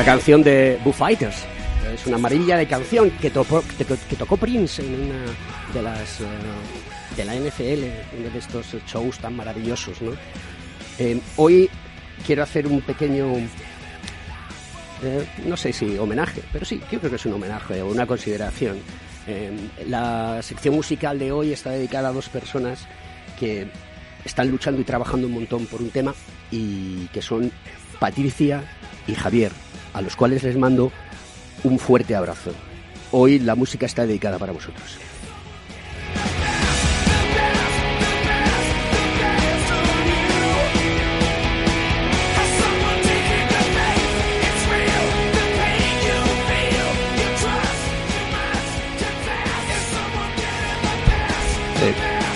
Esta 0.00 0.12
canción 0.12 0.42
de 0.42 0.80
Boo 0.83 0.95
Fighters 0.95 1.45
es 1.92 2.07
una 2.07 2.16
maravilla 2.16 2.57
de 2.57 2.66
canción 2.66 3.11
que 3.11 3.28
tocó, 3.28 3.62
que, 3.76 4.16
tocó 4.16 4.38
Prince 4.38 4.80
en 4.80 4.95
una 4.95 5.26
de 5.75 5.83
las 5.83 6.23
eh, 6.23 6.25
de 7.19 7.25
la 7.26 7.35
NFL, 7.35 8.19
uno 8.19 8.30
de 8.33 8.38
estos 8.38 8.75
shows 8.87 9.19
tan 9.19 9.37
maravillosos. 9.37 10.00
¿no? 10.00 10.12
Eh, 10.99 11.21
hoy 11.37 11.69
quiero 12.26 12.42
hacer 12.42 12.66
un 12.66 12.80
pequeño, 12.80 13.26
eh, 15.02 15.26
no 15.45 15.59
sé 15.59 15.71
si 15.71 15.99
homenaje, 15.99 16.40
pero 16.50 16.64
sí, 16.64 16.80
yo 16.90 16.99
creo 16.99 17.11
que 17.11 17.16
es 17.16 17.26
un 17.26 17.35
homenaje 17.35 17.83
o 17.83 17.88
una 17.88 18.07
consideración. 18.07 18.78
la 19.87 20.40
sección 20.40 20.76
musical 20.76 21.19
de 21.19 21.30
hoy 21.30 21.52
está 21.52 21.73
dedicada 21.73 22.09
a 22.09 22.12
dos 22.12 22.30
personas 22.30 22.87
que 23.38 23.69
están 24.25 24.50
luchando 24.50 24.80
y 24.80 24.85
trabajando 24.85 25.26
un 25.26 25.35
montón 25.35 25.66
por 25.66 25.83
un 25.83 25.90
tema 25.90 26.14
y 26.50 27.07
que 27.09 27.21
son 27.21 27.52
Patricia 27.99 28.64
y 29.07 29.14
Javier 29.14 29.52
a 29.92 30.02
los 30.02 30.16
cuales 30.16 30.42
les 30.42 30.56
mando 30.56 30.92
un 31.64 31.78
fuerte 31.78 32.14
abrazo. 32.14 32.52
Hoy 33.12 33.38
la 33.38 33.54
música 33.54 33.87
está 33.87 34.06
dedicada 34.06 34.38
para 34.38 34.52
vosotros. 34.52 34.99
Eh, 51.82 51.94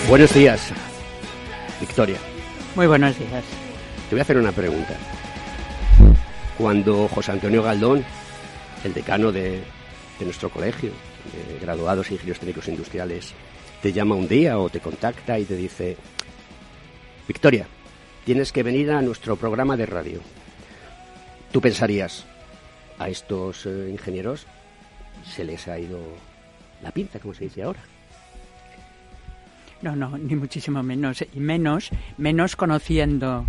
buenos 0.08 0.32
días, 0.32 0.72
Victoria. 1.78 2.16
Muy 2.74 2.86
buenos 2.86 3.18
días. 3.18 3.44
Te 4.08 4.14
voy 4.14 4.20
a 4.20 4.22
hacer 4.22 4.38
una 4.38 4.52
pregunta. 4.52 4.96
Cuando 6.58 7.08
José 7.08 7.32
Antonio 7.32 7.62
Galdón, 7.62 8.04
el 8.84 8.94
decano 8.94 9.32
de, 9.32 9.62
de 10.18 10.24
nuestro 10.24 10.50
colegio, 10.50 10.90
de 11.32 11.58
graduados 11.58 12.10
e 12.10 12.14
ingenieros 12.14 12.40
técnicos 12.40 12.68
industriales, 12.68 13.32
te 13.82 13.92
llama 13.92 14.14
un 14.14 14.28
día 14.28 14.58
o 14.58 14.68
te 14.68 14.80
contacta 14.80 15.38
y 15.38 15.44
te 15.44 15.56
dice, 15.56 15.96
Victoria, 17.26 17.66
tienes 18.24 18.52
que 18.52 18.62
venir 18.62 18.90
a 18.90 19.02
nuestro 19.02 19.36
programa 19.36 19.76
de 19.76 19.86
radio. 19.86 20.20
Tú 21.52 21.60
pensarías, 21.60 22.24
a 22.98 23.08
estos 23.08 23.66
eh, 23.66 23.90
ingenieros 23.90 24.46
se 25.24 25.44
les 25.44 25.66
ha 25.68 25.78
ido 25.78 26.00
la 26.82 26.90
pinta, 26.90 27.18
como 27.18 27.34
se 27.34 27.44
dice 27.44 27.62
ahora. 27.62 27.80
No, 29.82 29.94
no, 29.94 30.16
ni 30.16 30.34
muchísimo 30.34 30.82
menos. 30.82 31.24
Y 31.32 31.40
menos, 31.40 31.90
menos 32.16 32.56
conociendo 32.56 33.44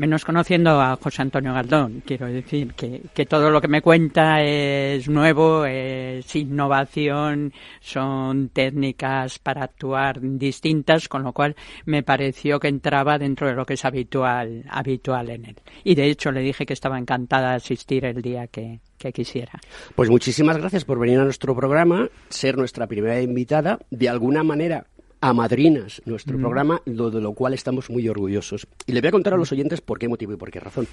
menos 0.00 0.24
conociendo 0.24 0.80
a 0.80 0.96
José 0.96 1.20
Antonio 1.20 1.52
Galdón, 1.52 2.02
quiero 2.06 2.26
decir 2.26 2.72
que, 2.72 3.26
todo 3.26 3.50
lo 3.50 3.60
que 3.60 3.68
me 3.68 3.82
cuenta 3.82 4.42
es 4.42 5.10
nuevo, 5.10 5.66
es 5.66 6.34
innovación, 6.34 7.52
son 7.80 8.48
técnicas 8.48 9.38
para 9.38 9.62
actuar 9.62 10.18
distintas, 10.22 11.06
con 11.06 11.22
lo 11.22 11.34
cual 11.34 11.54
me 11.84 12.02
pareció 12.02 12.58
que 12.58 12.68
entraba 12.68 13.18
dentro 13.18 13.46
de 13.46 13.54
lo 13.54 13.66
que 13.66 13.74
es 13.74 13.84
habitual, 13.84 14.64
habitual 14.70 15.28
en 15.28 15.44
él. 15.44 15.56
Y 15.84 15.94
de 15.94 16.06
hecho 16.06 16.32
le 16.32 16.40
dije 16.40 16.64
que 16.64 16.72
estaba 16.72 16.98
encantada 16.98 17.50
de 17.50 17.56
asistir 17.56 18.06
el 18.06 18.22
día 18.22 18.46
que, 18.46 18.80
que 19.00 19.12
quisiera. 19.12 19.52
Pues 19.96 20.08
muchísimas 20.08 20.56
gracias 20.56 20.84
por 20.84 20.98
venir 20.98 21.18
a 21.18 21.24
nuestro 21.24 21.54
programa, 21.56 22.08
ser 22.28 22.56
nuestra 22.56 22.86
primera 22.86 23.20
invitada. 23.20 23.78
De 23.90 24.08
alguna 24.08 24.44
manera 24.44 24.86
a 25.20 25.32
madrinas 25.32 26.02
nuestro 26.04 26.38
mm. 26.38 26.40
programa, 26.40 26.82
lo, 26.86 27.10
de 27.10 27.20
lo 27.20 27.32
cual 27.34 27.54
estamos 27.54 27.90
muy 27.90 28.08
orgullosos. 28.08 28.66
Y 28.86 28.92
le 28.92 29.00
voy 29.00 29.08
a 29.08 29.12
contar 29.12 29.34
a 29.34 29.36
los 29.36 29.52
oyentes 29.52 29.80
por 29.80 29.98
qué 29.98 30.08
motivo 30.08 30.32
y 30.32 30.36
por 30.36 30.50
qué 30.50 30.60
razón. 30.60 30.86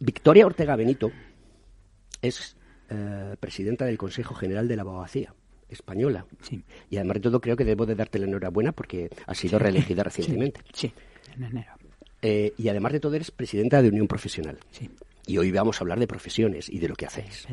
Victoria 0.00 0.46
Ortega 0.46 0.76
Benito 0.76 1.10
es 2.22 2.56
eh, 2.90 3.36
presidenta 3.38 3.84
del 3.84 3.98
Consejo 3.98 4.34
General 4.34 4.66
de 4.68 4.76
la 4.76 4.82
Abogacía 4.82 5.34
española. 5.68 6.26
Sí. 6.40 6.62
Y 6.90 6.96
además 6.96 7.14
de 7.14 7.20
todo 7.20 7.40
creo 7.40 7.56
que 7.56 7.64
debo 7.64 7.86
de 7.86 7.94
darte 7.94 8.18
la 8.18 8.26
enhorabuena 8.26 8.72
porque 8.72 9.10
ha 9.26 9.34
sido 9.34 9.58
reelegida 9.58 10.02
recientemente. 10.02 10.60
Sí, 10.72 10.92
en 11.36 11.44
enero. 11.44 11.72
Eh, 12.22 12.52
y 12.56 12.68
además 12.68 12.92
de 12.92 13.00
todo 13.00 13.14
eres 13.14 13.30
presidenta 13.30 13.82
de 13.82 13.90
Unión 13.90 14.08
Profesional. 14.08 14.58
Sí. 14.70 14.90
Y 15.28 15.36
hoy 15.36 15.52
vamos 15.52 15.78
a 15.78 15.84
hablar 15.84 16.00
de 16.00 16.06
profesiones 16.06 16.70
y 16.70 16.78
de 16.78 16.88
lo 16.88 16.96
que 16.96 17.04
hacéis. 17.04 17.46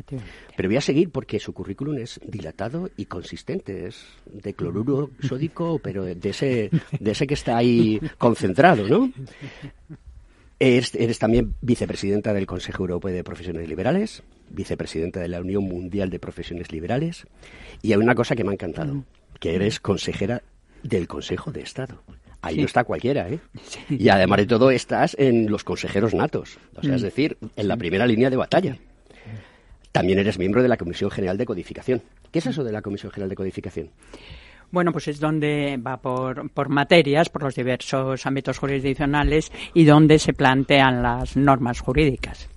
Pero 0.56 0.68
voy 0.68 0.78
a 0.78 0.80
seguir 0.80 1.10
porque 1.10 1.38
su 1.38 1.52
currículum 1.52 1.98
es 1.98 2.18
dilatado 2.26 2.90
y 2.96 3.04
consistente. 3.04 3.86
Es 3.86 4.06
de 4.24 4.54
cloruro 4.54 5.10
sódico, 5.20 5.78
pero 5.78 6.04
de 6.04 6.28
ese, 6.28 6.70
de 6.98 7.10
ese 7.10 7.26
que 7.26 7.34
está 7.34 7.58
ahí 7.58 8.00
concentrado, 8.16 8.88
¿no? 8.88 9.12
Eres, 10.58 10.94
eres, 10.94 11.18
también 11.18 11.54
vicepresidenta 11.60 12.32
del 12.32 12.46
Consejo 12.46 12.84
Europeo 12.84 13.12
de 13.12 13.22
Profesiones 13.22 13.68
Liberales, 13.68 14.22
vicepresidenta 14.48 15.20
de 15.20 15.28
la 15.28 15.42
Unión 15.42 15.64
Mundial 15.64 16.08
de 16.08 16.18
Profesiones 16.18 16.72
Liberales, 16.72 17.26
y 17.82 17.92
hay 17.92 17.98
una 17.98 18.14
cosa 18.14 18.34
que 18.34 18.42
me 18.42 18.52
ha 18.52 18.54
encantado, 18.54 19.04
que 19.38 19.54
eres 19.54 19.80
consejera 19.80 20.42
del 20.82 21.08
Consejo 21.08 21.52
de 21.52 21.60
Estado. 21.60 22.02
Ahí 22.42 22.58
no 22.58 22.64
está 22.64 22.84
cualquiera, 22.84 23.28
¿eh? 23.28 23.40
Y 23.88 24.08
además 24.08 24.38
de 24.38 24.46
todo 24.46 24.70
estás 24.70 25.16
en 25.18 25.50
los 25.50 25.64
consejeros 25.64 26.14
natos, 26.14 26.58
o 26.76 26.82
sea, 26.82 26.94
es 26.94 27.02
mm. 27.02 27.04
decir, 27.04 27.38
en 27.56 27.68
la 27.68 27.76
primera 27.76 28.06
línea 28.06 28.30
de 28.30 28.36
batalla. 28.36 28.76
También 29.92 30.18
eres 30.18 30.38
miembro 30.38 30.62
de 30.62 30.68
la 30.68 30.76
Comisión 30.76 31.10
General 31.10 31.38
de 31.38 31.46
Codificación. 31.46 32.02
¿Qué 32.30 32.40
es 32.40 32.46
eso 32.46 32.62
de 32.62 32.72
la 32.72 32.82
Comisión 32.82 33.10
General 33.10 33.30
de 33.30 33.36
Codificación? 33.36 33.90
Bueno, 34.70 34.92
pues 34.92 35.08
es 35.08 35.20
donde 35.20 35.78
va 35.78 35.96
por, 35.96 36.50
por 36.50 36.68
materias, 36.68 37.28
por 37.28 37.44
los 37.44 37.54
diversos 37.54 38.26
ámbitos 38.26 38.58
jurisdiccionales 38.58 39.50
y 39.72 39.84
donde 39.84 40.18
se 40.18 40.34
plantean 40.34 41.02
las 41.02 41.36
normas 41.36 41.80
jurídicas. 41.80 42.48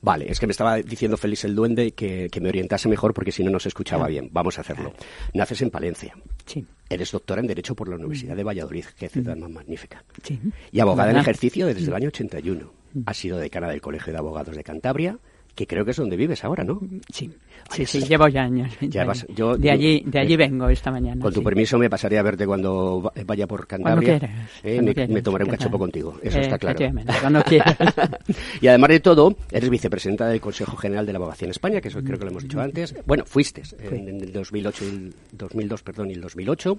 Vale, 0.00 0.30
es 0.30 0.38
que 0.38 0.46
me 0.46 0.52
estaba 0.52 0.76
diciendo 0.76 1.16
Félix 1.16 1.44
el 1.44 1.54
Duende 1.54 1.90
que, 1.92 2.30
me 2.40 2.48
orientase 2.48 2.88
mejor 2.88 3.12
porque 3.12 3.32
si 3.32 3.42
no, 3.42 3.50
no 3.50 3.58
se 3.58 3.68
escuchaba 3.68 4.04
Ah. 4.04 4.08
bien. 4.08 4.28
Vamos 4.30 4.58
a 4.58 4.60
hacerlo. 4.60 4.92
Naces 5.34 5.62
en 5.62 5.70
Palencia. 5.70 6.14
Sí, 6.46 6.64
Eres 6.90 7.12
doctora 7.12 7.40
en 7.40 7.46
Derecho 7.46 7.74
por 7.74 7.88
la 7.88 7.96
Universidad 7.96 8.34
de 8.36 8.44
Valladolid, 8.44 8.84
que 8.98 9.08
ciudad 9.08 9.36
más 9.36 9.50
magnífica. 9.50 10.04
sí. 10.22 10.40
Y 10.72 10.80
abogada 10.80 11.10
en 11.10 11.18
ejercicio 11.18 11.66
desde 11.66 11.86
el 11.86 11.94
año 11.94 12.08
81. 12.08 12.72
Has 13.04 13.16
sido 13.18 13.38
decana 13.38 13.68
del 13.68 13.80
Colegio 13.80 14.12
de 14.12 14.18
Abogados 14.18 14.56
de 14.56 14.64
Cantabria, 14.64 15.18
que 15.54 15.66
creo 15.66 15.84
que 15.84 15.90
es 15.90 15.96
donde 15.96 16.16
vives 16.16 16.44
ahora, 16.44 16.64
¿no? 16.64 16.80
Sí, 17.12 17.30
sí, 17.70 17.86
sí, 17.86 18.00
llevo 18.02 18.28
ya 18.28 18.42
años. 18.44 18.72
Ya 18.80 19.04
vas- 19.04 19.26
yo- 19.34 19.56
de 19.56 19.70
allí, 19.70 20.02
de 20.06 20.18
allí 20.20 20.34
eh, 20.34 20.36
vengo 20.36 20.68
esta 20.68 20.90
mañana. 20.90 21.20
Con 21.20 21.32
tu 21.32 21.40
sí. 21.40 21.44
permiso 21.44 21.78
me 21.78 21.88
pasaré 21.90 22.18
a 22.18 22.22
verte 22.22 22.46
cuando 22.46 23.02
va- 23.02 23.12
vaya 23.26 23.46
por 23.46 23.66
Cantabria. 23.66 24.18
quieras, 24.18 24.36
Eh, 24.62 24.74
cuando 24.74 24.82
me, 24.90 24.94
quieras, 24.94 25.10
me 25.10 25.22
tomaré 25.22 25.44
un 25.44 25.50
cachopo 25.50 25.78
contigo, 25.78 26.18
eso 26.22 26.38
Eh, 26.38 26.42
está 26.42 26.58
claro. 26.58 26.78
cuando 27.20 27.42
quieras. 27.42 27.76
y 28.60 28.66
además 28.66 28.90
de 28.90 29.00
todo, 29.00 29.36
eres 29.50 29.68
vicepresidenta 29.70 30.26
del 30.28 30.40
Consejo 30.40 30.76
General 30.76 31.04
de 31.06 31.12
la 31.12 31.18
Abogacía 31.18 31.46
en 31.46 31.50
España, 31.50 31.80
que 31.80 31.88
eso 31.88 32.02
creo 32.02 32.18
que 32.18 32.24
lo 32.24 32.30
hemos 32.30 32.42
dicho 32.42 32.60
antes. 32.60 32.94
Bueno, 33.06 33.24
fuiste 33.26 33.62
en, 33.80 34.08
en 34.08 34.20
el 34.22 34.32
2008 34.32 34.84
y 34.84 34.88
el 34.88 35.14
2002, 35.32 35.82
perdón, 35.82 36.10
y 36.10 36.14
el 36.14 36.20
2008. 36.20 36.78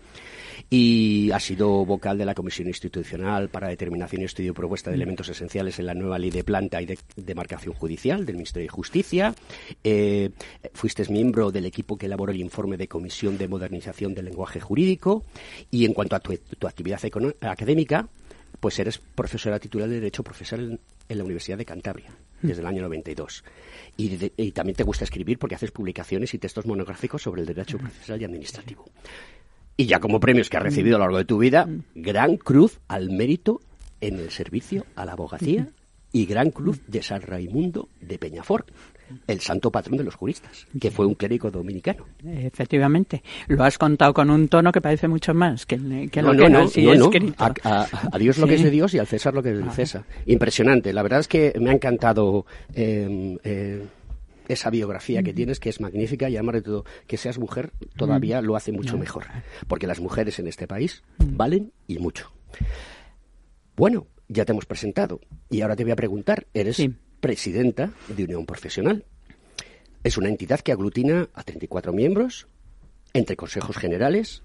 Y 0.69 1.31
has 1.31 1.43
sido 1.43 1.85
vocal 1.85 2.17
de 2.17 2.25
la 2.25 2.33
Comisión 2.35 2.67
Institucional 2.67 3.49
para 3.49 3.69
Determinación 3.69 4.21
y 4.21 4.25
Estudio 4.25 4.51
y 4.51 4.53
Propuesta 4.53 4.89
de 4.89 4.95
Elementos 4.97 5.29
Esenciales 5.29 5.79
en 5.79 5.85
la 5.85 5.93
nueva 5.93 6.19
Ley 6.19 6.29
de 6.31 6.43
Planta 6.43 6.81
y 6.81 6.85
de 6.85 6.97
Demarcación 7.15 7.73
Judicial 7.73 8.25
del 8.25 8.35
Ministerio 8.35 8.65
de 8.65 8.69
Justicia. 8.69 9.33
Fuiste 10.79 11.03
miembro 11.11 11.51
del 11.51 11.65
equipo 11.65 11.97
que 11.97 12.05
elaboró 12.05 12.31
el 12.31 12.39
informe 12.39 12.77
de 12.77 12.87
Comisión 12.87 13.37
de 13.37 13.49
Modernización 13.49 14.13
del 14.13 14.23
Lenguaje 14.25 14.61
Jurídico. 14.61 15.25
Y 15.69 15.83
en 15.83 15.93
cuanto 15.93 16.15
a 16.15 16.21
tu, 16.21 16.37
tu 16.57 16.67
actividad 16.67 17.01
académica, 17.41 18.07
pues 18.61 18.79
eres 18.79 18.97
profesora 18.97 19.59
titular 19.59 19.89
de 19.89 19.95
Derecho 19.95 20.23
Profesional 20.23 20.71
en, 20.71 20.79
en 21.09 21.17
la 21.17 21.23
Universidad 21.25 21.57
de 21.57 21.65
Cantabria 21.65 22.11
desde 22.41 22.61
el 22.61 22.67
año 22.67 22.81
92. 22.83 23.43
Y, 23.97 24.15
de- 24.15 24.31
y 24.37 24.51
también 24.53 24.77
te 24.77 24.83
gusta 24.83 25.03
escribir 25.03 25.37
porque 25.37 25.55
haces 25.55 25.71
publicaciones 25.71 26.33
y 26.33 26.37
textos 26.37 26.65
monográficos 26.65 27.21
sobre 27.23 27.41
el 27.41 27.47
derecho 27.47 27.77
procesal 27.77 28.21
y 28.21 28.23
administrativo. 28.23 28.85
Y 29.75 29.85
ya 29.85 29.99
como 29.99 30.21
premios 30.21 30.49
que 30.49 30.55
has 30.55 30.63
recibido 30.63 30.95
a 30.95 30.99
lo 30.99 31.05
largo 31.05 31.17
de 31.17 31.25
tu 31.25 31.37
vida, 31.39 31.67
Gran 31.93 32.37
Cruz 32.37 32.79
al 32.87 33.09
Mérito 33.09 33.59
en 33.99 34.17
el 34.17 34.31
Servicio 34.31 34.85
a 34.95 35.03
la 35.03 35.11
Abogacía 35.11 35.67
y 36.13 36.25
Gran 36.25 36.51
Cruz 36.51 36.79
de 36.87 37.03
San 37.03 37.21
Raimundo 37.21 37.89
de 37.99 38.17
Peñafort, 38.17 38.71
el 39.27 39.39
santo 39.41 39.71
patrón 39.71 39.97
de 39.97 40.03
los 40.03 40.15
juristas, 40.15 40.65
que 40.79 40.91
fue 40.91 41.05
un 41.05 41.15
clérigo 41.15 41.49
dominicano. 41.51 42.05
Efectivamente. 42.25 43.23
Lo 43.47 43.63
has 43.63 43.77
contado 43.77 44.13
con 44.13 44.29
un 44.29 44.47
tono 44.47 44.71
que 44.71 44.81
parece 44.81 45.07
mucho 45.07 45.33
más 45.33 45.65
que, 45.65 46.09
que 46.11 46.21
no, 46.21 46.33
lo 46.33 46.43
que 46.43 46.49
no, 46.49 46.59
escrito. 46.63 47.35
A, 47.37 47.53
a- 47.63 47.87
a 48.11 48.17
Dios 48.17 48.37
lo 48.37 48.47
que 48.47 48.55
es 48.55 48.63
de 48.63 48.71
Dios 48.71 48.93
y 48.93 48.99
al 48.99 49.07
César 49.07 49.33
lo 49.33 49.41
que 49.43 49.51
es 49.51 49.57
del 49.57 49.71
César. 49.71 50.03
Impresionante. 50.25 50.93
La 50.93 51.03
verdad 51.03 51.19
es 51.19 51.27
que 51.27 51.53
me 51.59 51.69
ha 51.69 51.73
encantado 51.73 52.45
eh, 52.73 53.37
eh, 53.43 53.85
esa 54.47 54.69
biografía 54.69 55.21
que 55.23 55.33
tienes, 55.33 55.59
que 55.59 55.69
es 55.69 55.79
magnífica 55.79 56.29
y 56.29 56.35
además 56.35 56.55
de 56.55 56.61
todo, 56.63 56.85
que 57.07 57.17
seas 57.17 57.37
mujer 57.37 57.71
todavía 57.97 58.41
lo 58.41 58.55
hace 58.55 58.71
mucho 58.71 58.97
mejor. 58.97 59.25
Porque 59.67 59.85
las 59.87 59.99
mujeres 59.99 60.39
en 60.39 60.47
este 60.47 60.67
país 60.67 61.03
valen 61.19 61.71
y 61.87 61.99
mucho. 61.99 62.31
Bueno, 63.75 64.07
ya 64.27 64.45
te 64.45 64.51
hemos 64.51 64.65
presentado 64.65 65.21
y 65.49 65.61
ahora 65.61 65.75
te 65.75 65.83
voy 65.83 65.91
a 65.91 65.95
preguntar, 65.95 66.47
eres 66.53 66.75
Sí. 66.77 66.93
Presidenta 67.19 67.91
de 68.07 68.23
Unión 68.23 68.45
Profesional. 68.45 69.05
Es 70.03 70.17
una 70.17 70.29
entidad 70.29 70.61
que 70.61 70.71
aglutina 70.71 71.29
a 71.33 71.43
34 71.43 71.93
miembros 71.93 72.47
entre 73.13 73.35
consejos 73.35 73.77
generales 73.77 74.43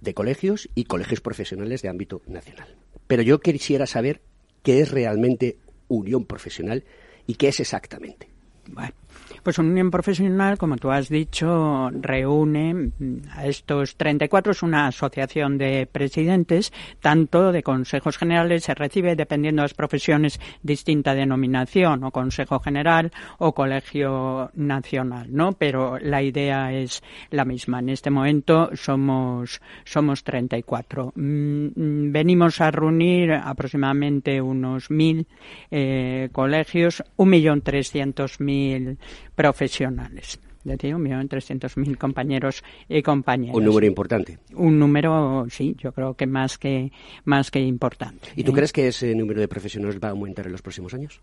de 0.00 0.14
colegios 0.14 0.68
y 0.74 0.84
colegios 0.84 1.20
profesionales 1.20 1.82
de 1.82 1.88
ámbito 1.88 2.22
nacional. 2.26 2.76
Pero 3.06 3.22
yo 3.22 3.40
quisiera 3.40 3.86
saber 3.86 4.20
qué 4.62 4.80
es 4.80 4.90
realmente 4.90 5.58
unión 5.88 6.24
profesional 6.24 6.84
y 7.26 7.34
qué 7.34 7.48
es 7.48 7.60
exactamente. 7.60 8.28
Bueno, 8.68 8.94
pues 9.42 9.58
una 9.58 9.70
unión 9.70 9.90
profesional, 9.90 10.58
como 10.58 10.76
tú 10.76 10.90
has 10.90 11.08
dicho, 11.08 11.90
reúne 11.90 12.74
mm, 12.74 13.16
a 13.32 13.46
estos 13.46 13.96
34, 13.96 14.52
es 14.52 14.62
una 14.62 14.86
asociación 14.86 15.58
de 15.58 15.88
presidentes, 15.90 16.72
tanto 17.00 17.52
de 17.52 17.62
consejos 17.62 18.18
generales, 18.18 18.64
se 18.64 18.74
recibe 18.74 19.16
dependiendo 19.16 19.62
de 19.62 19.64
las 19.64 19.74
profesiones 19.74 20.40
distinta 20.62 21.14
denominación, 21.14 22.04
o 22.04 22.10
consejo 22.10 22.60
general 22.60 23.12
o 23.38 23.52
colegio 23.52 24.50
nacional, 24.54 25.28
¿no? 25.30 25.52
Pero 25.52 25.98
la 25.98 26.22
idea 26.22 26.72
es 26.72 27.02
la 27.30 27.44
misma. 27.44 27.80
En 27.80 27.90
este 27.90 28.10
momento 28.10 28.70
somos, 28.74 29.60
somos 29.84 30.24
34. 30.24 31.12
Mm, 31.14 31.66
mm, 31.74 32.12
Venimos 32.12 32.60
a 32.60 32.70
reunir 32.70 33.32
aproximadamente 33.32 34.40
unos 34.40 34.90
mil 34.90 35.26
eh, 35.70 36.28
colegios, 36.32 37.02
un 37.16 37.30
millón 37.30 37.62
trescientos 37.62 38.40
mil 38.40 38.98
profesionales. 39.36 40.40
Un 40.66 41.02
millón 41.02 41.28
trescientos 41.28 41.76
mil 41.76 41.96
compañeros 41.96 42.64
y 42.88 43.00
compañeras. 43.00 43.54
Un 43.56 43.64
número 43.64 43.86
importante. 43.86 44.38
Un 44.54 44.80
número, 44.80 45.46
sí, 45.48 45.76
yo 45.78 45.92
creo 45.92 46.14
que 46.14 46.26
más 46.26 46.58
que, 46.58 46.90
más 47.24 47.52
que 47.52 47.60
importante. 47.60 48.30
¿Y 48.34 48.42
tú 48.42 48.50
¿eh? 48.50 48.54
crees 48.54 48.72
que 48.72 48.88
ese 48.88 49.14
número 49.14 49.40
de 49.40 49.46
profesionales 49.46 50.00
va 50.02 50.08
a 50.08 50.10
aumentar 50.10 50.46
en 50.46 50.52
los 50.52 50.62
próximos 50.62 50.92
años? 50.92 51.20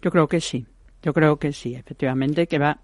Yo 0.00 0.10
creo 0.10 0.26
que 0.26 0.40
sí. 0.40 0.64
Yo 1.02 1.12
creo 1.12 1.38
que 1.38 1.52
sí, 1.52 1.74
efectivamente, 1.74 2.46
que 2.46 2.58
va. 2.58 2.80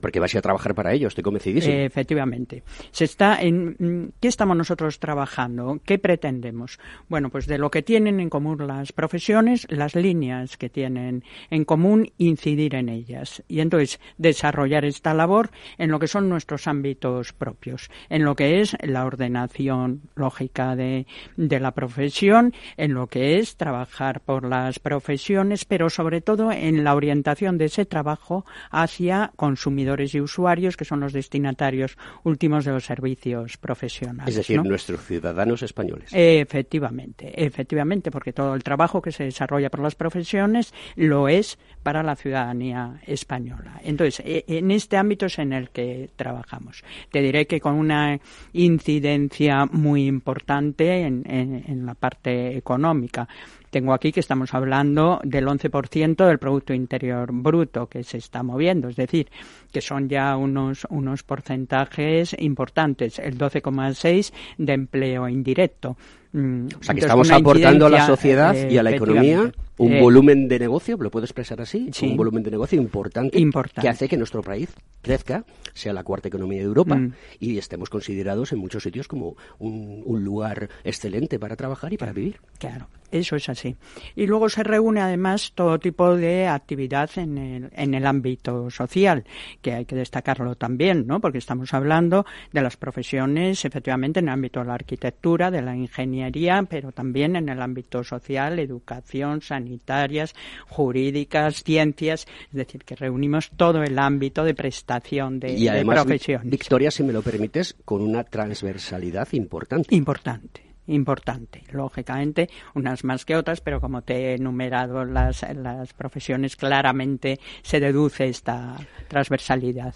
Porque 0.00 0.20
vas 0.20 0.34
a, 0.34 0.40
trabajar 0.40 0.74
para 0.74 0.92
ello, 0.92 1.08
estoy 1.08 1.24
convencidísimo. 1.24 1.74
efectivamente. 1.74 2.62
Se 2.90 3.04
está 3.04 3.40
en, 3.40 3.76
mm, 3.78 4.12
¿Qué 4.20 4.28
estamos 4.28 4.56
nosotros 4.56 4.98
trabajando? 4.98 5.80
¿Qué 5.84 5.98
pretendemos? 5.98 6.78
Bueno, 7.08 7.30
pues 7.30 7.46
de 7.46 7.58
lo 7.58 7.70
que 7.70 7.82
tienen 7.82 8.20
en 8.20 8.30
común 8.30 8.66
las 8.66 8.92
profesiones, 8.92 9.66
las 9.70 9.94
líneas 9.94 10.56
que 10.56 10.68
tienen 10.68 11.24
en 11.50 11.64
común, 11.64 12.12
incidir 12.18 12.74
en 12.74 12.88
ellas. 12.88 13.42
Y 13.48 13.60
entonces 13.60 14.00
desarrollar 14.18 14.84
esta 14.84 15.14
labor 15.14 15.50
en 15.78 15.90
lo 15.90 15.98
que 15.98 16.08
son 16.08 16.28
nuestros 16.28 16.66
ámbitos 16.66 17.32
propios, 17.32 17.90
en 18.08 18.24
lo 18.24 18.34
que 18.36 18.60
es 18.60 18.76
la 18.82 19.04
ordenación 19.04 20.02
lógica 20.14 20.76
de, 20.76 21.06
de 21.36 21.60
la 21.60 21.72
profesión, 21.72 22.52
en 22.76 22.94
lo 22.94 23.06
que 23.06 23.38
es 23.38 23.56
trabajar 23.56 24.20
por 24.20 24.44
las 24.44 24.78
profesiones, 24.78 25.64
pero 25.64 25.90
sobre 25.90 26.20
todo 26.20 26.52
en 26.52 26.84
la 26.84 26.94
orientación 26.94 27.58
de 27.58 27.66
ese 27.66 27.86
trabajo 27.86 28.44
hacia 28.70 29.32
consumidores 29.36 29.59
y 29.66 30.20
usuarios 30.20 30.76
que 30.76 30.84
son 30.84 31.00
los 31.00 31.12
destinatarios 31.12 31.96
últimos 32.24 32.64
de 32.64 32.72
los 32.72 32.84
servicios 32.84 33.56
profesionales. 33.56 34.28
Es 34.28 34.36
decir, 34.36 34.62
nuestros 34.62 35.04
ciudadanos 35.04 35.62
españoles. 35.62 36.10
Efectivamente, 36.12 37.32
efectivamente, 37.44 38.10
porque 38.10 38.32
todo 38.32 38.54
el 38.54 38.62
trabajo 38.62 39.02
que 39.02 39.12
se 39.12 39.24
desarrolla 39.24 39.70
por 39.70 39.80
las 39.80 39.94
profesiones 39.94 40.72
lo 40.96 41.28
es 41.28 41.58
para 41.82 42.02
la 42.02 42.16
ciudadanía 42.16 43.00
española. 43.06 43.80
Entonces, 43.82 44.22
e, 44.24 44.44
en 44.48 44.70
este 44.70 44.96
ámbito 44.96 45.26
es 45.26 45.38
en 45.38 45.52
el 45.52 45.70
que 45.70 46.10
trabajamos. 46.16 46.82
Te 47.10 47.20
diré 47.20 47.46
que 47.46 47.60
con 47.60 47.74
una 47.74 48.18
incidencia 48.52 49.66
muy 49.66 50.06
importante 50.06 51.02
en 51.02 51.86
la 51.86 51.94
parte 51.94 52.56
económica. 52.56 53.28
Tengo 53.70 53.94
aquí 53.94 54.10
que 54.10 54.20
estamos 54.20 54.52
hablando 54.52 55.20
del 55.22 55.46
11% 55.46 56.26
del 56.26 56.38
Producto 56.38 56.74
Interior 56.74 57.30
Bruto 57.32 57.86
que 57.88 58.02
se 58.02 58.18
está 58.18 58.42
moviendo, 58.42 58.88
es 58.88 58.96
decir, 58.96 59.30
que 59.72 59.80
son 59.80 60.08
ya 60.08 60.36
unos, 60.36 60.86
unos 60.90 61.22
porcentajes 61.22 62.34
importantes, 62.38 63.20
el 63.20 63.38
12,6% 63.38 64.32
de 64.58 64.72
empleo 64.72 65.28
indirecto. 65.28 65.96
Mm, 66.32 66.66
o 66.80 66.82
sea, 66.82 66.94
que 66.94 67.00
estamos 67.00 67.30
aportando 67.30 67.86
a 67.86 67.90
la 67.90 68.06
sociedad 68.06 68.54
y 68.54 68.78
a 68.78 68.82
la 68.82 68.92
economía 68.92 69.52
un 69.80 69.94
eh, 69.94 70.00
volumen 70.00 70.46
de 70.46 70.58
negocio, 70.58 70.96
¿lo 70.98 71.10
puedo 71.10 71.24
expresar 71.24 71.60
así? 71.60 71.90
Un 72.02 72.16
volumen 72.16 72.42
de 72.42 72.50
negocio 72.50 72.78
importante, 72.78 73.42
que 73.80 73.88
hace 73.88 74.08
que 74.08 74.16
nuestro 74.18 74.42
país 74.42 74.68
crezca, 75.00 75.44
sea 75.72 75.94
la 75.94 76.04
cuarta 76.04 76.28
economía 76.28 76.58
de 76.58 76.66
Europa 76.66 76.96
mm. 76.96 77.12
y 77.40 77.56
estemos 77.56 77.88
considerados 77.88 78.52
en 78.52 78.58
muchos 78.58 78.82
sitios 78.82 79.08
como 79.08 79.36
un, 79.58 80.02
un 80.04 80.22
lugar 80.22 80.68
excelente 80.84 81.38
para 81.38 81.56
trabajar 81.56 81.92
y 81.94 81.96
para 81.96 82.12
vivir. 82.12 82.40
Claro. 82.58 82.88
Eso 83.10 83.34
es 83.36 83.48
así. 83.48 83.76
Y 84.14 84.26
luego 84.26 84.48
se 84.48 84.62
reúne 84.62 85.00
además 85.00 85.52
todo 85.54 85.78
tipo 85.78 86.16
de 86.16 86.46
actividad 86.46 87.10
en 87.16 87.38
el, 87.38 87.70
en 87.74 87.94
el 87.94 88.06
ámbito 88.06 88.70
social, 88.70 89.24
que 89.60 89.74
hay 89.74 89.84
que 89.84 89.96
destacarlo 89.96 90.54
también, 90.54 91.06
¿no? 91.06 91.20
Porque 91.20 91.38
estamos 91.38 91.74
hablando 91.74 92.24
de 92.52 92.62
las 92.62 92.76
profesiones, 92.76 93.64
efectivamente, 93.64 94.20
en 94.20 94.28
el 94.28 94.34
ámbito 94.34 94.60
de 94.60 94.66
la 94.66 94.74
arquitectura, 94.74 95.50
de 95.50 95.62
la 95.62 95.74
ingeniería, 95.74 96.19
pero 96.68 96.92
también 96.92 97.36
en 97.36 97.48
el 97.48 97.60
ámbito 97.60 98.04
social, 98.04 98.58
educación, 98.58 99.42
sanitarias, 99.42 100.34
jurídicas, 100.68 101.62
ciencias, 101.62 102.26
es 102.48 102.54
decir, 102.54 102.84
que 102.84 102.96
reunimos 102.96 103.50
todo 103.56 103.82
el 103.82 103.98
ámbito 103.98 104.44
de 104.44 104.54
prestación 104.54 105.40
de, 105.40 105.52
y 105.52 105.68
además, 105.68 106.04
profesiones. 106.04 106.50
Victoria, 106.50 106.90
si 106.90 107.02
me 107.02 107.12
lo 107.12 107.22
permites, 107.22 107.76
con 107.84 108.02
una 108.02 108.24
transversalidad 108.24 109.28
importante. 109.32 109.94
Importante 109.94 110.70
importante. 110.86 111.62
Lógicamente, 111.70 112.48
unas 112.74 113.04
más 113.04 113.24
que 113.24 113.36
otras, 113.36 113.60
pero 113.60 113.80
como 113.80 114.02
te 114.02 114.14
he 114.14 114.34
enumerado 114.34 115.04
las, 115.04 115.46
las 115.54 115.92
profesiones, 115.92 116.56
claramente 116.56 117.38
se 117.62 117.78
deduce 117.78 118.26
esta 118.26 118.76
transversalidad. 119.06 119.94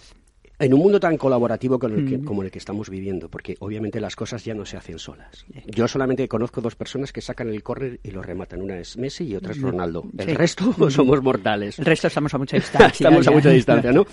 En 0.57 0.73
un 0.73 0.79
mundo 0.79 0.99
tan 0.99 1.17
colaborativo 1.17 1.77
como 1.79 1.95
el, 1.95 2.07
que, 2.07 2.17
mm. 2.17 2.23
como 2.23 2.43
el 2.43 2.51
que 2.51 2.59
estamos 2.59 2.89
viviendo, 2.89 3.29
porque 3.29 3.57
obviamente 3.59 3.99
las 3.99 4.15
cosas 4.15 4.45
ya 4.45 4.53
no 4.53 4.65
se 4.65 4.77
hacen 4.77 4.99
solas. 4.99 5.45
Yo 5.67 5.87
solamente 5.87 6.27
conozco 6.27 6.61
dos 6.61 6.75
personas 6.75 7.11
que 7.11 7.21
sacan 7.21 7.49
el 7.49 7.61
córner 7.61 7.99
y 8.03 8.11
lo 8.11 8.21
rematan. 8.21 8.61
Una 8.61 8.79
es 8.79 8.97
Messi 8.97 9.25
y 9.25 9.35
otra 9.35 9.51
es. 9.51 9.61
Ronaldo. 9.61 10.05
El 10.17 10.35
resto 10.35 10.73
somos 10.89 11.21
mortales. 11.21 11.79
El 11.79 11.85
resto 11.85 12.07
estamos 12.07 12.33
a 12.33 12.37
mucha 12.37 12.55
distancia. 12.57 13.07
estamos 13.07 13.27
a 13.27 13.31
mucha 13.31 13.49
distancia, 13.49 13.91
¿no? 13.91 14.05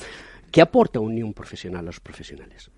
¿Qué 0.51 0.61
aporta 0.61 1.01
un 1.01 1.13
unión 1.13 1.33
profesional 1.33 1.81
a 1.81 1.83
los 1.85 2.01
profesionales? 2.01 2.71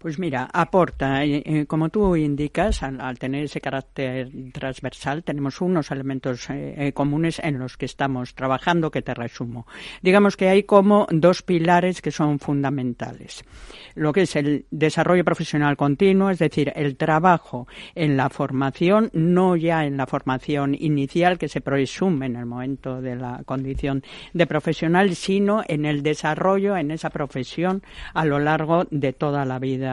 Pues 0.00 0.18
mira, 0.18 0.48
aporta, 0.50 1.26
eh, 1.26 1.42
eh, 1.44 1.66
como 1.66 1.90
tú 1.90 2.16
indicas, 2.16 2.82
al, 2.82 3.18
tener 3.18 3.44
ese 3.44 3.60
carácter 3.60 4.30
transversal, 4.50 5.22
tenemos 5.22 5.60
unos 5.60 5.90
elementos 5.90 6.46
eh, 6.48 6.92
comunes 6.94 7.38
en 7.38 7.58
los 7.58 7.76
que 7.76 7.84
estamos 7.84 8.34
trabajando 8.34 8.90
que 8.90 9.02
te 9.02 9.12
resumo. 9.12 9.66
Digamos 10.00 10.38
que 10.38 10.48
hay 10.48 10.62
como 10.62 11.06
dos 11.10 11.42
pilares 11.42 12.00
que 12.00 12.12
son 12.12 12.38
fundamentales. 12.38 13.44
Lo 13.94 14.14
que 14.14 14.22
es 14.22 14.36
el 14.36 14.64
desarrollo 14.70 15.22
profesional 15.22 15.76
continuo, 15.76 16.30
es 16.30 16.38
decir, 16.38 16.72
el 16.76 16.96
trabajo 16.96 17.68
en 17.94 18.16
la 18.16 18.30
formación, 18.30 19.10
no 19.12 19.54
ya 19.54 19.84
en 19.84 19.98
la 19.98 20.06
formación 20.06 20.74
inicial 20.80 21.36
que 21.36 21.48
se 21.48 21.60
presume 21.60 22.24
en 22.24 22.36
el 22.36 22.46
momento 22.46 23.02
de 23.02 23.16
la 23.16 23.42
condición 23.44 24.02
de 24.32 24.46
profesional, 24.46 25.14
sino 25.14 25.62
en 25.68 25.84
el 25.84 26.02
desarrollo 26.02 26.78
en 26.78 26.90
esa 26.90 27.10
profesión 27.10 27.82
a 28.14 28.24
lo 28.24 28.38
largo 28.38 28.86
de 28.90 29.12
toda 29.12 29.44
la 29.44 29.58
vida 29.58 29.89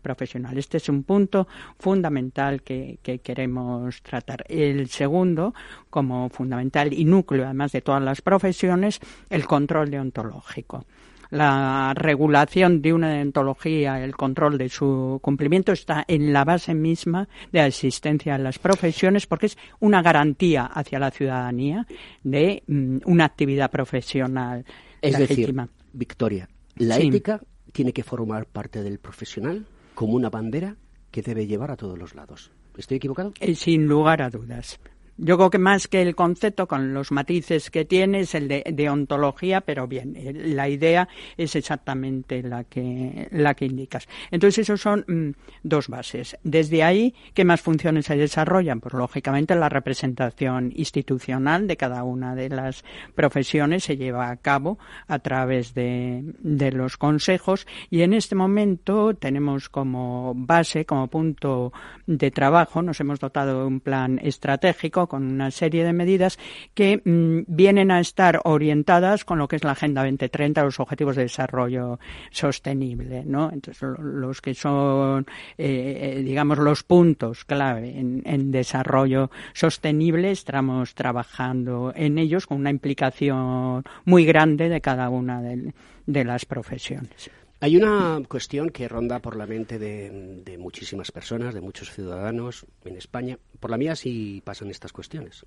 profesional. 0.00 0.56
Este 0.58 0.78
es 0.78 0.88
un 0.88 1.02
punto 1.02 1.46
fundamental 1.78 2.62
que, 2.62 2.98
queremos 3.22 4.02
tratar. 4.02 4.44
El 4.48 4.88
segundo, 4.88 5.54
como 5.90 6.28
fundamental 6.28 6.92
y 6.92 7.04
núcleo 7.04 7.44
además 7.44 7.72
de 7.72 7.80
todas 7.80 8.02
las 8.02 8.22
profesiones, 8.22 9.00
el 9.30 9.46
control 9.46 9.90
deontológico 9.90 10.84
la 11.30 11.92
regulación 11.96 12.80
de 12.80 12.92
una 12.92 13.10
deontología, 13.10 14.04
el 14.04 14.14
control 14.14 14.56
de 14.56 14.68
su 14.68 15.18
cumplimiento 15.20 15.72
está 15.72 16.04
en 16.06 16.32
la 16.32 16.44
base 16.44 16.74
misma 16.74 17.28
de 17.50 17.58
la 17.58 17.66
existencia 17.66 18.36
de 18.36 18.44
las 18.44 18.60
profesiones 18.60 19.26
porque 19.26 19.46
es 19.46 19.58
una 19.80 20.00
garantía 20.00 20.64
hacia 20.66 21.00
la 21.00 21.10
ciudadanía 21.10 21.86
de 22.22 22.62
mm, 22.68 22.98
una 23.06 23.24
actividad 23.24 23.68
profesional. 23.70 24.64
Es 25.02 25.18
decir, 25.18 25.52
Victoria, 25.92 26.48
la 26.76 26.98
ética 26.98 27.40
tiene 27.74 27.92
que 27.92 28.04
formar 28.04 28.46
parte 28.46 28.84
del 28.84 29.00
profesional 29.00 29.66
como 29.96 30.14
una 30.14 30.30
bandera 30.30 30.76
que 31.10 31.22
debe 31.22 31.48
llevar 31.48 31.72
a 31.72 31.76
todos 31.76 31.98
los 31.98 32.14
lados. 32.14 32.52
¿Estoy 32.76 32.98
equivocado? 32.98 33.34
Eh, 33.40 33.56
sin 33.56 33.86
lugar 33.86 34.22
a 34.22 34.30
dudas. 34.30 34.78
Yo 35.16 35.36
creo 35.36 35.50
que 35.50 35.58
más 35.58 35.88
que 35.88 36.02
el 36.02 36.14
concepto, 36.14 36.66
con 36.66 36.92
los 36.92 37.12
matices 37.12 37.70
que 37.70 37.84
tiene, 37.84 38.20
es 38.20 38.34
el 38.34 38.48
de, 38.48 38.90
ontología, 38.90 39.60
pero 39.60 39.86
bien, 39.86 40.16
la 40.56 40.68
idea 40.68 41.08
es 41.36 41.54
exactamente 41.56 42.42
la 42.42 42.64
que, 42.64 43.28
la 43.30 43.54
que 43.54 43.66
indicas. 43.66 44.08
Entonces, 44.30 44.60
esos 44.60 44.80
son 44.80 45.04
mm, 45.06 45.30
dos 45.62 45.88
bases. 45.88 46.36
Desde 46.42 46.82
ahí, 46.82 47.14
¿qué 47.32 47.44
más 47.44 47.60
funciones 47.60 48.06
se 48.06 48.16
desarrollan? 48.16 48.80
Pues, 48.80 48.94
lógicamente, 48.94 49.54
la 49.54 49.68
representación 49.68 50.72
institucional 50.74 51.66
de 51.66 51.76
cada 51.76 52.02
una 52.02 52.34
de 52.34 52.48
las 52.48 52.84
profesiones 53.14 53.84
se 53.84 53.96
lleva 53.96 54.30
a 54.30 54.36
cabo 54.36 54.78
a 55.06 55.18
través 55.20 55.74
de 55.74 56.24
los 56.72 56.96
consejos 56.96 57.66
y 57.90 58.02
en 58.02 58.14
este 58.14 58.34
momento 58.34 59.14
tenemos 59.14 59.68
como 59.68 60.32
base, 60.34 60.84
como 60.84 61.08
punto 61.08 61.72
de 62.06 62.30
trabajo, 62.30 62.82
nos 62.82 63.00
hemos 63.00 63.20
dotado 63.20 63.60
de 63.60 63.66
un 63.66 63.80
plan 63.80 64.18
estratégico 64.22 65.03
con 65.06 65.24
una 65.24 65.50
serie 65.50 65.84
de 65.84 65.92
medidas 65.92 66.38
que 66.74 67.00
mm, 67.04 67.44
vienen 67.46 67.90
a 67.90 68.00
estar 68.00 68.40
orientadas 68.44 69.24
con 69.24 69.38
lo 69.38 69.48
que 69.48 69.56
es 69.56 69.64
la 69.64 69.72
Agenda 69.72 70.02
2030, 70.02 70.64
los 70.64 70.80
Objetivos 70.80 71.16
de 71.16 71.22
Desarrollo 71.22 71.98
Sostenible, 72.30 73.24
¿no? 73.24 73.50
Entonces, 73.52 73.82
los 73.98 74.40
que 74.40 74.54
son, 74.54 75.26
eh, 75.58 76.16
eh, 76.16 76.22
digamos, 76.22 76.58
los 76.58 76.82
puntos 76.82 77.44
clave 77.44 77.98
en, 77.98 78.52
desarrollo 78.52 79.30
sostenible, 79.52 80.30
estamos 80.30 80.94
trabajando 80.94 81.92
en 81.96 82.18
ellos 82.18 82.46
con 82.46 82.58
una 82.58 82.70
implicación 82.70 83.82
muy 84.04 84.24
grande 84.24 84.68
de 84.68 84.80
cada 84.80 85.08
una 85.08 85.40
de 85.40 86.24
las 86.24 86.44
profesiones. 86.44 87.30
Hay 87.64 87.78
una 87.78 88.20
cuestión 88.28 88.68
que 88.68 88.86
ronda 88.88 89.20
por 89.20 89.36
la 89.36 89.46
mente 89.46 89.78
de, 89.78 90.58
muchísimas 90.58 91.10
personas, 91.10 91.54
de 91.54 91.62
muchos 91.62 91.90
ciudadanos 91.90 92.66
en 92.84 92.94
España. 92.96 93.38
Por 93.58 93.70
la 93.70 93.78
mía 93.78 93.96
sí 93.96 94.42
pasan 94.44 94.68
estas 94.70 94.92
cuestiones. 94.92 95.46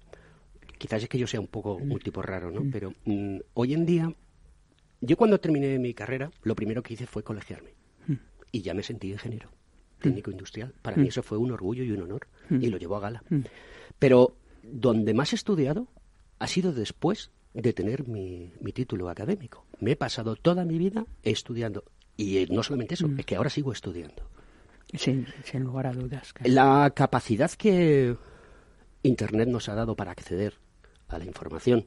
Quizás 0.79 1.03
es 1.03 1.09
que 1.09 1.19
yo 1.19 1.27
sea 1.27 1.39
un 1.39 1.45
poco 1.45 1.75
un 1.75 1.99
tipo 1.99 2.23
raro, 2.23 2.49
¿no? 2.49 2.63
Pero 2.71 2.95
mm, 3.05 3.37
hoy 3.53 3.75
en 3.75 3.85
día, 3.85 4.11
yo 4.99 5.15
cuando 5.15 5.39
terminé 5.39 5.77
mi 5.77 5.93
carrera, 5.93 6.31
lo 6.41 6.55
primero 6.55 6.81
que 6.81 6.95
hice 6.95 7.05
fue 7.05 7.21
colegiarme. 7.21 7.75
Y 8.51 8.63
ya 8.63 8.73
me 8.73 8.81
sentí 8.81 9.11
ingeniero, 9.11 9.51
técnico 10.01 10.31
industrial. 10.31 10.73
Para 10.81 10.97
mí 10.97 11.09
eso 11.09 11.21
fue 11.21 11.37
un 11.37 11.51
orgullo 11.51 11.83
y 11.83 11.91
un 11.91 12.01
honor. 12.01 12.27
Y 12.49 12.71
lo 12.71 12.79
llevo 12.79 12.95
a 12.95 12.99
gala. 12.99 13.23
Pero 13.99 14.35
donde 14.63 15.13
más 15.13 15.33
he 15.33 15.35
estudiado 15.35 15.87
ha 16.39 16.47
sido 16.47 16.73
después 16.73 17.29
de 17.53 17.73
tener 17.73 18.07
mi, 18.07 18.53
mi 18.59 18.71
título 18.71 19.07
académico. 19.07 19.67
Me 19.79 19.91
he 19.91 19.95
pasado 19.95 20.35
toda 20.35 20.65
mi 20.65 20.79
vida 20.79 21.05
estudiando 21.21 21.83
y 22.17 22.37
eh, 22.39 22.47
no 22.49 22.63
solamente 22.63 22.95
eso, 22.95 23.07
mm. 23.07 23.19
es 23.19 23.25
que 23.25 23.35
ahora 23.35 23.49
sigo 23.49 23.71
estudiando. 23.71 24.29
Sin, 24.93 25.27
sin 25.43 25.63
lugar 25.63 25.87
a 25.87 25.93
dudas. 25.93 26.33
La 26.43 26.91
capacidad 26.95 27.51
que 27.51 28.15
Internet 29.03 29.47
nos 29.49 29.69
ha 29.69 29.75
dado 29.75 29.95
para 29.95 30.11
acceder 30.11 30.55
a 31.09 31.17
la 31.19 31.25
información 31.25 31.85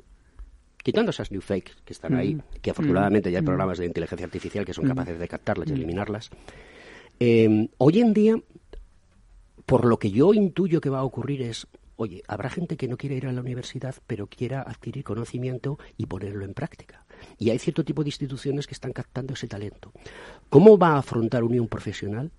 quitando 0.83 1.11
esas 1.11 1.31
new 1.31 1.41
fakes 1.43 1.73
que 1.85 1.93
están 1.93 2.15
ahí, 2.15 2.37
Mm. 2.37 2.43
que 2.63 2.71
afortunadamente 2.71 3.31
ya 3.31 3.39
hay 3.39 3.43
Mm. 3.43 3.47
programas 3.47 3.79
de 3.79 3.87
inteligencia 3.87 4.25
artificial 4.25 4.65
que 4.65 4.73
son 4.73 4.87
capaces 4.87 5.19
de 5.19 5.29
captarlas 5.29 5.69
y 5.69 5.73
eliminarlas. 5.75 6.31
Eh, 7.19 7.69
hoy 7.77 8.01
en 8.01 8.15
día, 8.15 8.37
por 9.67 9.85
lo 9.85 9.99
que 9.99 10.11
yo 10.11 10.33
intuyo 10.33 10.81
que 10.81 10.89
va 10.91 11.01
a 11.01 11.05
ocurrir 11.05 11.43
es, 11.43 11.67
oye, 11.97 12.23
habrá 12.29 12.49
gente 12.49 12.77
que 12.79 12.89
no 12.89 12.97
quiere 12.97 13.17
ir 13.17 13.27
a 13.27 13.33
la 13.33 13.41
universidad, 13.43 13.95
pero 14.07 14.27
quiera 14.27 14.63
adquirir 14.63 15.05
conocimiento 15.05 15.79
y 15.99 16.07
ponerlo 16.07 16.45
en 16.47 16.55
práctica. 16.55 17.05
Y 17.39 17.51
hay 17.51 17.59
cierto 17.59 17.85
tipo 17.85 18.03
de 18.03 18.09
instituciones 18.09 18.67
que 18.67 18.75
están 18.75 18.93
captando 18.93 19.35
ese 19.35 19.49
talento. 19.49 19.93
¿Cómo 20.49 20.79
va 20.79 20.91
a 20.91 20.99
afrontar 20.99 21.45
Unión 21.45 21.69
Profesional 21.69 22.31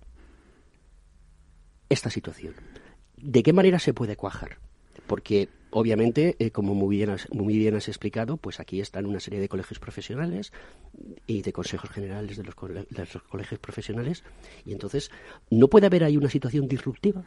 esta 1.88 2.10
situación? 2.10 2.54
¿De 3.16 3.42
qué 3.42 3.52
manera 3.52 3.78
se 3.78 3.94
puede 3.94 4.16
cuajar? 4.16 4.58
Porque 5.06 5.48
obviamente, 5.70 6.36
eh, 6.38 6.50
como 6.50 6.74
muy 6.74 6.96
bien, 6.96 7.10
has, 7.10 7.28
muy 7.32 7.56
bien 7.56 7.74
has 7.74 7.88
explicado, 7.88 8.36
pues 8.36 8.60
aquí 8.60 8.80
están 8.80 9.06
una 9.06 9.20
serie 9.20 9.40
de 9.40 9.48
colegios 9.48 9.78
profesionales 9.78 10.52
y 11.26 11.42
de 11.42 11.52
consejos 11.52 11.90
generales 11.90 12.36
de 12.36 12.44
los, 12.44 12.54
de 12.90 12.98
los 12.98 13.22
colegios 13.24 13.58
profesionales, 13.58 14.22
y 14.64 14.72
entonces, 14.72 15.10
¿no 15.50 15.68
puede 15.68 15.86
haber 15.86 16.04
ahí 16.04 16.16
una 16.16 16.28
situación 16.28 16.68
disruptiva? 16.68 17.24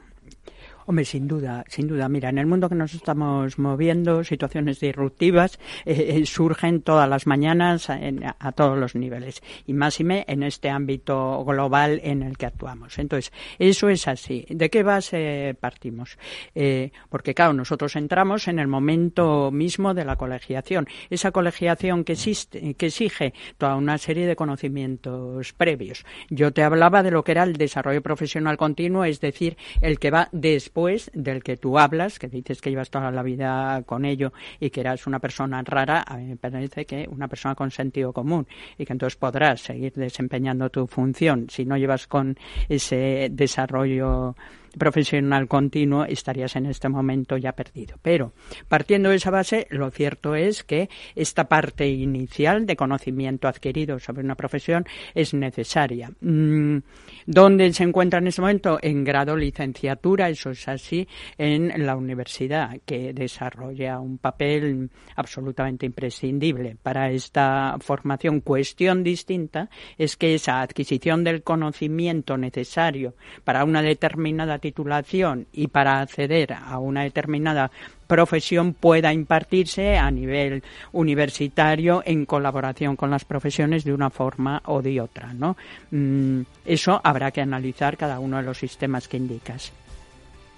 Hombre, 0.88 1.04
sin 1.04 1.28
duda, 1.28 1.66
sin 1.68 1.88
duda. 1.88 2.08
Mira, 2.10 2.30
en 2.30 2.38
el 2.38 2.46
mundo 2.46 2.70
que 2.70 2.76
nos 2.76 2.94
estamos 2.94 3.58
moviendo, 3.58 4.24
situaciones 4.24 4.80
disruptivas 4.80 5.60
eh, 5.84 6.18
eh, 6.18 6.26
surgen 6.28 6.84
todas 6.84 7.10
las 7.10 7.26
mañanas 7.26 7.90
a 7.90 8.52
todos 8.52 8.78
los 8.78 8.94
niveles. 8.94 9.42
Y 9.66 9.74
más 9.74 10.00
y 10.00 10.04
me 10.04 10.26
en 10.28 10.44
este 10.44 10.70
ámbito 10.70 11.44
global 11.44 12.00
en 12.04 12.22
el 12.22 12.38
que 12.38 12.46
actuamos. 12.46 13.00
Entonces, 13.00 13.34
eso 13.58 13.90
es 13.90 14.08
así. 14.08 14.46
¿De 14.48 14.70
qué 14.70 14.84
base 14.84 15.58
partimos? 15.60 16.20
Eh, 16.54 16.92
porque, 17.10 17.34
claro, 17.34 17.54
nosotros 17.54 17.96
entramos 17.96 18.48
en 18.48 18.60
el 18.60 18.68
momento 18.68 19.50
mismo 19.50 19.96
de 19.96 20.06
la 20.06 20.18
colegiación. 20.18 20.88
Esa 21.10 21.32
colegiación 21.32 22.04
que, 22.04 22.14
existe, 22.14 22.76
que 22.76 22.88
exige 22.88 23.34
toda 23.58 23.76
una 23.76 23.98
serie 23.98 24.28
de 24.28 24.36
conocimientos 24.36 25.52
previos. 25.54 26.06
Yo 26.30 26.54
te 26.54 26.62
hablaba 26.62 27.02
de 27.02 27.10
lo 27.10 27.24
que 27.24 27.32
era 27.32 27.42
el 27.42 27.54
desarrollo 27.54 28.04
profesional 28.04 28.56
continuo, 28.56 29.04
es 29.04 29.20
decir, 29.20 29.58
el 29.82 29.98
que 29.98 30.12
va 30.12 30.30
después 30.32 30.75
del 31.14 31.42
que 31.42 31.56
tú 31.56 31.80
hablas, 31.80 32.20
que 32.20 32.28
dices 32.28 32.60
que 32.60 32.70
llevas 32.70 32.90
toda 32.90 33.10
la 33.10 33.24
vida 33.24 33.82
con 33.86 34.04
ello 34.04 34.34
y 34.60 34.70
que 34.70 34.82
eras 34.82 35.08
una 35.08 35.20
persona 35.20 35.64
rara, 35.64 36.04
a 36.06 36.18
mí 36.18 36.26
me 36.26 36.36
parece 36.36 36.86
que 36.86 37.08
una 37.10 37.30
persona 37.30 37.56
con 37.56 37.72
sentido 37.72 38.12
común 38.12 38.46
y 38.78 38.86
que 38.86 38.92
entonces 38.92 39.16
podrás 39.16 39.62
seguir 39.62 39.94
desempeñando 39.94 40.70
tu 40.70 40.86
función. 40.86 41.48
Si 41.50 41.64
no 41.66 41.78
llevas 41.78 42.08
con 42.08 42.38
ese 42.68 43.30
desarrollo 43.32 44.36
profesional 44.78 45.48
continuo, 45.48 46.06
estarías 46.06 46.56
en 46.56 46.66
este 46.68 46.90
momento 46.90 47.38
ya 47.38 47.54
perdido. 47.54 47.98
Pero 48.02 48.34
partiendo 48.68 49.10
de 49.10 49.16
esa 49.16 49.32
base, 49.32 49.68
lo 49.70 49.90
cierto 49.92 50.36
es 50.36 50.64
que 50.64 50.90
esta 51.16 51.48
parte 51.48 51.88
inicial 51.88 52.66
de 52.66 52.76
conocimiento 52.76 53.48
adquirido 53.48 54.00
sobre 54.00 54.24
una 54.24 54.36
profesión 54.36 54.86
es 55.14 55.34
necesaria. 55.34 56.12
Mm, 56.22 56.78
¿Dónde 57.26 57.74
se 57.74 57.84
encuentra 57.84 58.20
en 58.20 58.28
este 58.28 58.42
momento? 58.42 58.78
En 58.82 59.04
grado 59.04 59.36
licenciatura, 59.36 60.30
eso 60.30 60.52
es 60.52 60.68
así, 60.68 61.08
en 61.38 61.86
la 61.86 61.96
universidad, 61.96 62.78
que 62.86 63.14
desarrolla 63.14 64.00
un 64.00 64.18
papel 64.18 64.90
absolutamente 65.16 65.86
imprescindible 65.86 66.78
para 66.82 67.10
esta 67.10 67.78
formación. 67.80 68.42
Cuestión 68.42 69.04
distinta 69.04 69.70
es 69.98 70.18
que 70.18 70.36
esa 70.36 70.62
adquisición 70.62 71.24
del 71.24 71.44
conocimiento 71.44 72.38
necesario 72.38 73.16
para 73.44 73.64
una 73.64 73.82
determinada 73.82 74.60
titulación 74.66 75.46
y 75.54 75.68
para 75.68 76.02
acceder 76.02 76.54
a 76.54 76.80
una 76.80 77.04
determinada 77.04 77.70
profesión 78.08 78.74
pueda 78.74 79.14
impartirse 79.14 79.98
a 79.98 80.10
nivel 80.10 80.64
universitario 80.92 82.02
en 82.04 82.26
colaboración 82.26 82.96
con 82.96 83.12
las 83.12 83.26
profesiones 83.26 83.84
de 83.84 83.94
una 83.94 84.10
forma 84.10 84.62
o 84.66 84.82
de 84.82 85.00
otra, 85.02 85.34
¿no? 85.34 85.56
Mm, 85.92 86.42
eso 86.66 87.00
habrá 87.04 87.30
que 87.30 87.42
analizar 87.42 87.96
cada 87.96 88.20
uno 88.20 88.38
de 88.38 88.44
los 88.44 88.58
sistemas 88.58 89.08
que 89.08 89.18
indicas. 89.18 89.72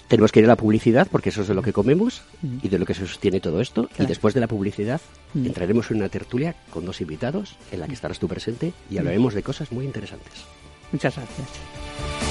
Tenemos 0.07 0.31
que 0.31 0.39
ir 0.39 0.45
a 0.45 0.47
la 0.47 0.55
publicidad, 0.55 1.09
porque 1.11 1.29
eso 1.29 1.41
es 1.41 1.49
de 1.49 1.53
lo 1.53 1.61
que 1.61 1.73
comemos 1.73 2.23
y 2.63 2.69
de 2.69 2.79
lo 2.79 2.85
que 2.85 2.93
se 2.93 3.05
sostiene 3.05 3.41
todo 3.41 3.59
esto. 3.59 3.89
Y 3.99 4.05
después 4.05 4.33
de 4.33 4.39
la 4.39 4.47
publicidad, 4.47 5.01
Mm. 5.33 5.47
entraremos 5.47 5.91
en 5.91 5.97
una 5.97 6.07
tertulia 6.07 6.55
con 6.69 6.85
dos 6.85 7.01
invitados, 7.01 7.57
en 7.73 7.81
la 7.81 7.87
que 7.87 7.93
estarás 7.93 8.17
tú 8.17 8.29
presente, 8.29 8.71
y 8.89 8.99
hablaremos 8.99 9.33
de 9.33 9.43
cosas 9.43 9.69
muy 9.73 9.83
interesantes. 9.83 10.45
Muchas 10.93 11.13
gracias. 11.17 12.26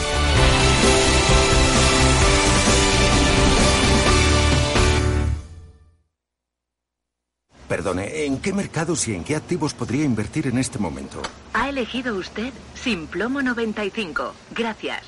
Perdone, 7.69 8.25
¿en 8.25 8.39
qué 8.39 8.53
mercados 8.53 9.09
y 9.09 9.15
en 9.15 9.25
qué 9.25 9.35
activos 9.37 9.75
podría 9.75 10.05
invertir 10.05 10.47
en 10.47 10.59
este 10.59 10.79
momento? 10.79 11.21
Ha 11.53 11.69
elegido 11.69 12.15
usted 12.17 12.53
Simplomo 12.75 13.43
95. 13.43 14.35
Gracias. 14.55 15.03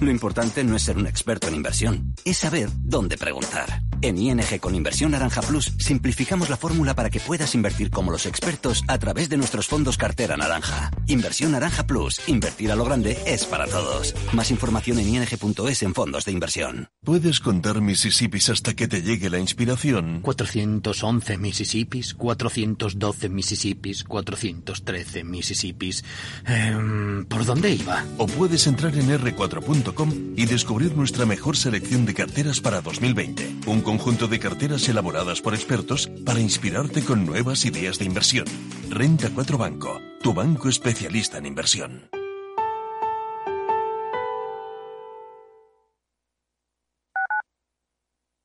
Lo 0.00 0.10
importante 0.10 0.64
no 0.64 0.76
es 0.76 0.82
ser 0.82 0.96
un 0.96 1.06
experto 1.06 1.48
en 1.48 1.54
inversión, 1.54 2.14
es 2.24 2.38
saber 2.38 2.68
dónde 2.72 3.16
preguntar. 3.16 3.80
En 4.02 4.18
ING 4.18 4.58
con 4.58 4.74
Inversión 4.74 5.12
Naranja 5.12 5.42
Plus 5.42 5.72
simplificamos 5.78 6.50
la 6.50 6.56
fórmula 6.56 6.94
para 6.94 7.08
que 7.08 7.20
puedas 7.20 7.54
invertir 7.54 7.90
como 7.90 8.10
los 8.10 8.26
expertos 8.26 8.82
a 8.88 8.98
través 8.98 9.28
de 9.28 9.36
nuestros 9.36 9.68
fondos 9.68 9.96
cartera 9.96 10.36
naranja. 10.36 10.90
Inversión 11.06 11.52
Naranja 11.52 11.86
Plus, 11.86 12.20
invertir 12.26 12.72
a 12.72 12.76
lo 12.76 12.84
grande 12.84 13.16
es 13.26 13.46
para 13.46 13.68
todos. 13.68 14.16
Más 14.32 14.50
información 14.50 14.98
en 14.98 15.08
ing.es 15.08 15.82
en 15.84 15.94
fondos 15.94 16.24
de 16.24 16.32
inversión. 16.32 16.88
¿Puedes 17.04 17.38
contar 17.38 17.80
Mississippis 17.80 18.50
hasta 18.50 18.74
que 18.74 18.88
te 18.88 19.02
llegue 19.02 19.30
la 19.30 19.38
inspiración? 19.38 20.20
411 20.22 21.38
Mississippis, 21.38 22.14
412 22.14 23.28
Mississippis, 23.28 24.02
413 24.02 25.22
Mississippis. 25.22 26.04
Em, 26.44 27.24
¿Por 27.26 27.44
dónde 27.44 27.72
iba? 27.72 28.04
O 28.18 28.26
puedes 28.26 28.66
entrar 28.66 28.96
en 28.96 29.10
r4.com 29.10 30.34
y 30.36 30.46
descubrir 30.46 30.96
nuestra 30.96 31.24
mejor 31.24 31.56
selección 31.56 32.04
de 32.04 32.14
carteras 32.14 32.60
para 32.60 32.80
2020. 32.80 33.58
Un 33.66 33.80
conjunto 33.92 34.26
de 34.26 34.38
carteras 34.38 34.88
elaboradas 34.88 35.42
por 35.42 35.52
expertos 35.52 36.10
para 36.24 36.40
inspirarte 36.40 37.04
con 37.04 37.26
nuevas 37.26 37.66
ideas 37.66 37.98
de 37.98 38.06
inversión. 38.06 38.46
Renta 38.88 39.28
4 39.34 39.58
Banco, 39.58 40.00
tu 40.22 40.32
banco 40.32 40.70
especialista 40.70 41.36
en 41.36 41.44
inversión. 41.44 42.08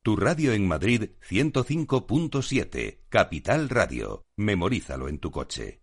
Tu 0.04 0.18
radio 0.18 0.52
en 0.52 0.68
Madrid 0.68 1.12
105.7, 1.30 3.00
Capital 3.08 3.70
Radio. 3.70 4.26
Memorízalo 4.36 5.08
en 5.08 5.20
tu 5.20 5.32
coche. 5.32 5.82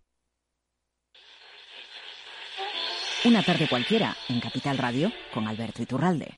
Una 3.23 3.41
tarde 3.41 3.67
cualquiera 3.67 4.15
en 4.29 4.39
Capital 4.41 4.77
Radio 4.77 5.11
con 5.33 5.47
Alberto 5.47 5.81
Iturralde. 5.81 6.37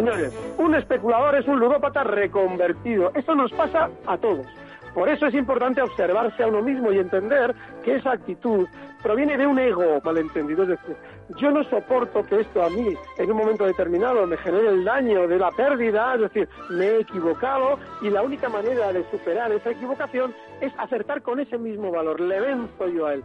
Señores, 0.00 0.32
un 0.56 0.74
especulador 0.74 1.34
es 1.34 1.46
un 1.46 1.60
ludópata 1.60 2.02
reconvertido. 2.04 3.12
Eso 3.14 3.34
nos 3.34 3.52
pasa 3.52 3.90
a 4.06 4.16
todos. 4.16 4.46
Por 4.94 5.10
eso 5.10 5.26
es 5.26 5.34
importante 5.34 5.82
observarse 5.82 6.42
a 6.42 6.46
uno 6.46 6.62
mismo 6.62 6.90
y 6.90 6.98
entender 6.98 7.54
que 7.84 7.96
esa 7.96 8.12
actitud 8.12 8.66
proviene 9.02 9.36
de 9.36 9.46
un 9.46 9.58
ego 9.58 10.00
malentendido. 10.02 10.62
Es 10.62 10.70
decir, 10.70 10.96
yo 11.36 11.50
no 11.50 11.62
soporto 11.64 12.24
que 12.24 12.40
esto 12.40 12.62
a 12.62 12.70
mí 12.70 12.94
en 13.18 13.30
un 13.30 13.36
momento 13.36 13.66
determinado 13.66 14.26
me 14.26 14.38
genere 14.38 14.68
el 14.68 14.84
daño 14.84 15.28
de 15.28 15.38
la 15.38 15.50
pérdida, 15.50 16.14
es 16.14 16.22
decir, 16.22 16.48
me 16.70 16.86
he 16.86 17.00
equivocado 17.00 17.78
y 18.00 18.08
la 18.08 18.22
única 18.22 18.48
manera 18.48 18.94
de 18.94 19.04
superar 19.10 19.52
esa 19.52 19.72
equivocación 19.72 20.34
es 20.62 20.72
acertar 20.78 21.20
con 21.20 21.40
ese 21.40 21.58
mismo 21.58 21.90
valor. 21.90 22.18
Le 22.20 22.40
venzo 22.40 22.88
yo 22.88 23.06
a 23.06 23.12
él. 23.12 23.24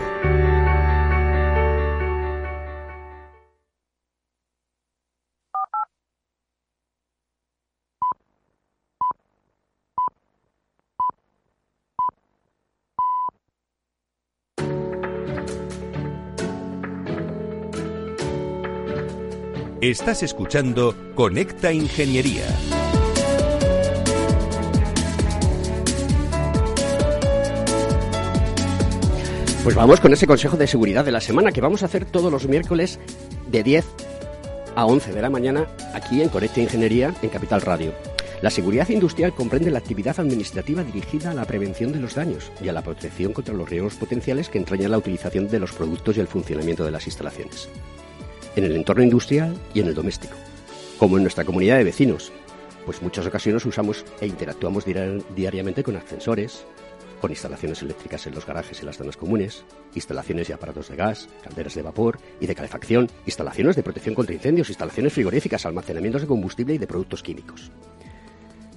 Estás 19.81 20.21
escuchando 20.21 20.93
Conecta 21.15 21.73
Ingeniería. 21.73 22.45
Pues 29.63 29.75
vamos 29.75 29.99
con 29.99 30.13
ese 30.13 30.27
consejo 30.27 30.55
de 30.55 30.67
seguridad 30.67 31.03
de 31.03 31.11
la 31.11 31.19
semana 31.19 31.51
que 31.51 31.61
vamos 31.61 31.81
a 31.81 31.87
hacer 31.87 32.05
todos 32.05 32.31
los 32.31 32.47
miércoles 32.47 32.99
de 33.47 33.63
10 33.63 33.83
a 34.75 34.85
11 34.85 35.13
de 35.13 35.21
la 35.23 35.31
mañana 35.31 35.65
aquí 35.95 36.21
en 36.21 36.29
Conecta 36.29 36.61
Ingeniería 36.61 37.15
en 37.19 37.29
Capital 37.29 37.61
Radio. 37.61 37.91
La 38.43 38.51
seguridad 38.51 38.87
industrial 38.89 39.33
comprende 39.33 39.71
la 39.71 39.79
actividad 39.79 40.19
administrativa 40.19 40.83
dirigida 40.83 41.31
a 41.31 41.33
la 41.33 41.45
prevención 41.45 41.91
de 41.91 41.99
los 41.99 42.13
daños 42.13 42.51
y 42.61 42.69
a 42.69 42.73
la 42.73 42.83
protección 42.83 43.33
contra 43.33 43.55
los 43.55 43.67
riesgos 43.67 43.95
potenciales 43.95 44.47
que 44.47 44.59
entraña 44.59 44.89
la 44.89 44.99
utilización 44.99 45.47
de 45.47 45.59
los 45.59 45.71
productos 45.71 46.17
y 46.17 46.19
el 46.19 46.27
funcionamiento 46.27 46.85
de 46.85 46.91
las 46.91 47.07
instalaciones. 47.07 47.67
En 48.55 48.65
el 48.65 48.75
entorno 48.75 49.03
industrial 49.03 49.55
y 49.73 49.79
en 49.79 49.87
el 49.87 49.95
doméstico, 49.95 50.35
como 50.97 51.15
en 51.15 51.23
nuestra 51.23 51.45
comunidad 51.45 51.77
de 51.77 51.85
vecinos, 51.85 52.33
pues 52.85 53.01
muchas 53.01 53.25
ocasiones 53.25 53.65
usamos 53.65 54.05
e 54.19 54.27
interactuamos 54.27 54.83
diariamente 54.85 55.83
con 55.83 55.95
ascensores, 55.95 56.65
con 57.21 57.31
instalaciones 57.31 57.81
eléctricas 57.81 58.27
en 58.27 58.35
los 58.35 58.45
garajes 58.45 58.81
y 58.81 58.85
las 58.85 58.97
zonas 58.97 59.15
comunes, 59.15 59.63
instalaciones 59.95 60.49
y 60.49 60.53
aparatos 60.53 60.89
de 60.89 60.97
gas, 60.97 61.29
calderas 61.43 61.75
de 61.75 61.81
vapor 61.81 62.19
y 62.41 62.47
de 62.47 62.55
calefacción, 62.55 63.09
instalaciones 63.25 63.77
de 63.77 63.83
protección 63.83 64.15
contra 64.15 64.35
incendios, 64.35 64.69
instalaciones 64.69 65.13
frigoríficas, 65.13 65.65
almacenamientos 65.65 66.23
de 66.23 66.27
combustible 66.27 66.73
y 66.73 66.77
de 66.77 66.87
productos 66.87 67.23
químicos. 67.23 67.71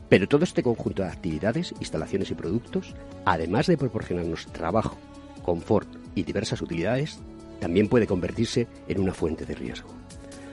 Pero 0.09 0.29
todo 0.29 0.45
este 0.45 0.63
conjunto 0.63 1.03
de 1.03 1.09
actividades, 1.09 1.75
instalaciones 1.81 2.31
y 2.31 2.35
productos, 2.35 2.95
además 3.25 3.67
de 3.67 3.77
proporcionarnos 3.77 4.47
trabajo, 4.53 4.99
confort 5.43 5.89
y 6.15 6.23
diversas 6.23 6.63
utilidades, 6.63 7.19
también 7.65 7.89
puede 7.89 8.07
convertirse 8.07 8.67
en 8.89 9.01
una 9.01 9.15
fuente 9.15 9.47
de 9.47 9.55
riesgo. 9.55 9.89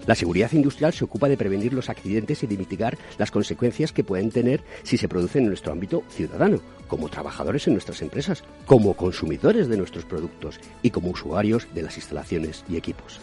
La 0.07 0.15
seguridad 0.15 0.49
industrial 0.53 0.93
se 0.93 1.03
ocupa 1.03 1.27
de 1.27 1.35
prevenir 1.35 1.73
los 1.73 1.89
accidentes 1.89 2.41
y 2.41 2.47
de 2.47 2.57
mitigar 2.57 2.97
las 3.17 3.31
consecuencias 3.31 3.91
que 3.91 4.05
pueden 4.05 4.31
tener 4.31 4.63
si 4.83 4.95
se 4.95 5.09
producen 5.09 5.41
en 5.41 5.49
nuestro 5.49 5.73
ámbito 5.73 6.03
ciudadano, 6.09 6.61
como 6.87 7.09
trabajadores 7.09 7.67
en 7.67 7.73
nuestras 7.73 8.01
empresas, 8.01 8.45
como 8.65 8.93
consumidores 8.93 9.67
de 9.67 9.75
nuestros 9.75 10.05
productos 10.05 10.57
y 10.81 10.91
como 10.91 11.09
usuarios 11.09 11.67
de 11.75 11.81
las 11.81 11.97
instalaciones 11.97 12.63
y 12.69 12.77
equipos. 12.77 13.19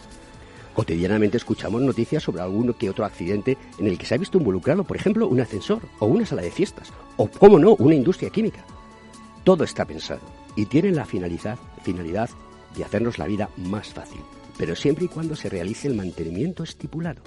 Cotidianamente 0.75 1.37
escuchamos 1.37 1.81
noticias 1.81 2.21
sobre 2.21 2.43
alguno 2.43 2.77
que 2.77 2.91
otro 2.91 3.05
accidente 3.05 3.57
en 3.79 3.87
el 3.87 3.97
que 3.97 4.05
se 4.05 4.13
ha 4.13 4.19
visto 4.19 4.37
involucrado, 4.37 4.83
por 4.83 4.97
ejemplo, 4.97 5.27
un 5.27 5.41
ascensor 5.41 5.81
o 5.97 6.05
una 6.05 6.27
sala 6.27 6.43
de 6.43 6.51
fiestas, 6.51 6.93
o, 7.17 7.27
cómo 7.27 7.57
no, 7.57 7.73
una 7.79 7.95
industria 7.95 8.29
química. 8.29 8.63
Todo 9.43 9.63
está 9.63 9.83
pensado 9.83 10.21
y 10.55 10.67
tiene 10.67 10.91
la 10.91 11.05
finalidad, 11.05 11.57
finalidad 11.81 12.29
de 12.79 12.85
hacernos 12.85 13.19
la 13.19 13.27
vida 13.27 13.49
más 13.57 13.89
fácil, 13.89 14.21
pero 14.57 14.75
siempre 14.75 15.05
y 15.05 15.07
cuando 15.09 15.35
se 15.35 15.49
realice 15.49 15.87
el 15.87 15.95
mantenimiento 15.95 16.63
estipulado 16.63 17.21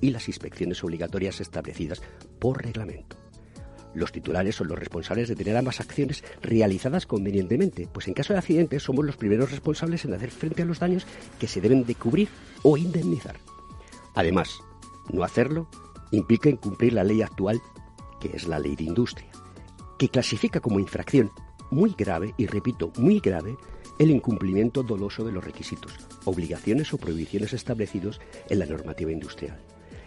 y 0.00 0.10
las 0.10 0.28
inspecciones 0.28 0.82
obligatorias 0.82 1.40
establecidas 1.40 2.02
por 2.38 2.62
reglamento. 2.62 3.16
Los 3.94 4.10
titulares 4.10 4.56
son 4.56 4.68
los 4.68 4.78
responsables 4.78 5.28
de 5.28 5.36
tener 5.36 5.56
ambas 5.56 5.80
acciones 5.80 6.24
realizadas 6.42 7.06
convenientemente, 7.06 7.86
pues 7.92 8.08
en 8.08 8.14
caso 8.14 8.32
de 8.32 8.38
accidente 8.38 8.80
somos 8.80 9.04
los 9.04 9.16
primeros 9.16 9.50
responsables 9.50 10.04
en 10.04 10.14
hacer 10.14 10.30
frente 10.30 10.62
a 10.62 10.64
los 10.64 10.80
daños 10.80 11.06
que 11.38 11.46
se 11.46 11.60
deben 11.60 11.84
de 11.84 11.94
cubrir 11.94 12.28
o 12.62 12.76
indemnizar. 12.76 13.36
Además, 14.14 14.58
no 15.12 15.22
hacerlo 15.22 15.68
implica 16.10 16.48
incumplir 16.48 16.94
la 16.94 17.04
ley 17.04 17.22
actual, 17.22 17.60
que 18.20 18.34
es 18.34 18.48
la 18.48 18.58
ley 18.58 18.74
de 18.74 18.84
industria, 18.84 19.30
que 19.98 20.08
clasifica 20.08 20.60
como 20.60 20.80
infracción 20.80 21.30
muy 21.70 21.94
grave, 21.96 22.34
y 22.36 22.46
repito, 22.46 22.90
muy 22.96 23.20
grave, 23.20 23.56
el 23.98 24.10
incumplimiento 24.10 24.82
doloso 24.82 25.24
de 25.24 25.32
los 25.32 25.44
requisitos, 25.44 25.92
obligaciones 26.24 26.92
o 26.92 26.98
prohibiciones 26.98 27.52
establecidos 27.52 28.20
en 28.48 28.58
la 28.58 28.66
normativa 28.66 29.12
industrial, 29.12 29.58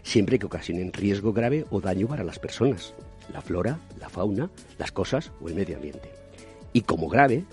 siempre 0.04 0.39
que 0.39 0.45
ocasionen 0.45 0.93
riesgo 0.93 1.34
grave 1.34 1.65
o 1.69 1.82
daño 1.82 2.08
para 2.08 2.23
las 2.23 2.39
personas, 2.39 2.93
la 3.32 3.41
flora, 3.41 3.80
la 4.00 4.10
fauna, 4.10 4.50
las 4.78 4.91
cosas 4.91 5.32
o 5.41 5.50
el 5.50 5.56
medio 5.56 5.76
ambiente. 5.76 6.12
Y 6.73 6.82
como 6.82 7.08
grave, 7.08 7.45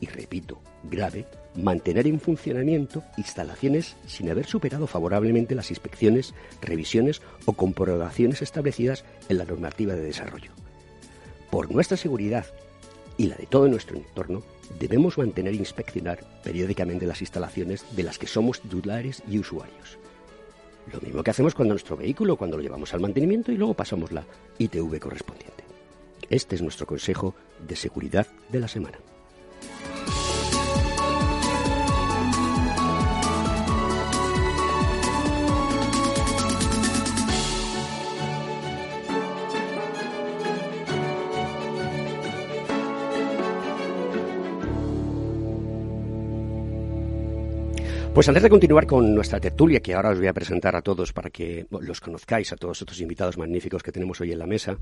y 0.00 0.06
repito, 0.06 0.60
grave, 0.84 1.26
mantener 1.54 2.06
en 2.06 2.20
funcionamiento 2.20 3.02
instalaciones 3.16 3.96
sin 4.06 4.30
haber 4.30 4.46
superado 4.46 4.86
favorablemente 4.86 5.54
las 5.54 5.70
inspecciones, 5.70 6.34
revisiones 6.60 7.20
o 7.46 7.54
comprobaciones 7.54 8.42
establecidas 8.42 9.04
en 9.28 9.38
la 9.38 9.44
normativa 9.44 9.94
de 9.94 10.02
desarrollo. 10.02 10.52
Por 11.50 11.72
nuestra 11.72 11.96
seguridad 11.96 12.46
y 13.18 13.26
la 13.26 13.36
de 13.36 13.46
todo 13.46 13.68
nuestro 13.68 13.96
entorno, 13.96 14.42
debemos 14.78 15.18
mantener 15.18 15.52
e 15.52 15.56
inspeccionar 15.56 16.20
periódicamente 16.42 17.04
las 17.04 17.20
instalaciones 17.20 17.84
de 17.94 18.04
las 18.04 18.18
que 18.18 18.26
somos 18.26 18.60
titulares 18.60 19.22
y 19.28 19.38
usuarios. 19.38 19.98
Lo 20.92 21.00
mismo 21.00 21.22
que 21.22 21.30
hacemos 21.30 21.54
cuando 21.54 21.74
nuestro 21.74 21.96
vehículo, 21.96 22.36
cuando 22.36 22.56
lo 22.56 22.62
llevamos 22.62 22.94
al 22.94 23.00
mantenimiento 23.00 23.52
y 23.52 23.56
luego 23.56 23.74
pasamos 23.74 24.12
la 24.12 24.24
ITV 24.58 24.98
correspondiente. 24.98 25.64
Este 26.30 26.54
es 26.54 26.62
nuestro 26.62 26.86
consejo 26.86 27.34
de 27.66 27.76
seguridad 27.76 28.26
de 28.50 28.60
la 28.60 28.68
semana. 28.68 28.98
Pues 48.18 48.28
antes 48.28 48.42
de 48.42 48.50
continuar 48.50 48.84
con 48.84 49.14
nuestra 49.14 49.38
tertulia, 49.38 49.78
que 49.78 49.94
ahora 49.94 50.10
os 50.10 50.18
voy 50.18 50.26
a 50.26 50.32
presentar 50.32 50.74
a 50.74 50.82
todos 50.82 51.12
para 51.12 51.30
que 51.30 51.68
los 51.70 52.00
conozcáis, 52.00 52.52
a 52.52 52.56
todos 52.56 52.80
estos 52.80 53.00
invitados 53.00 53.38
magníficos 53.38 53.80
que 53.80 53.92
tenemos 53.92 54.20
hoy 54.20 54.32
en 54.32 54.40
la 54.40 54.46
mesa, 54.48 54.76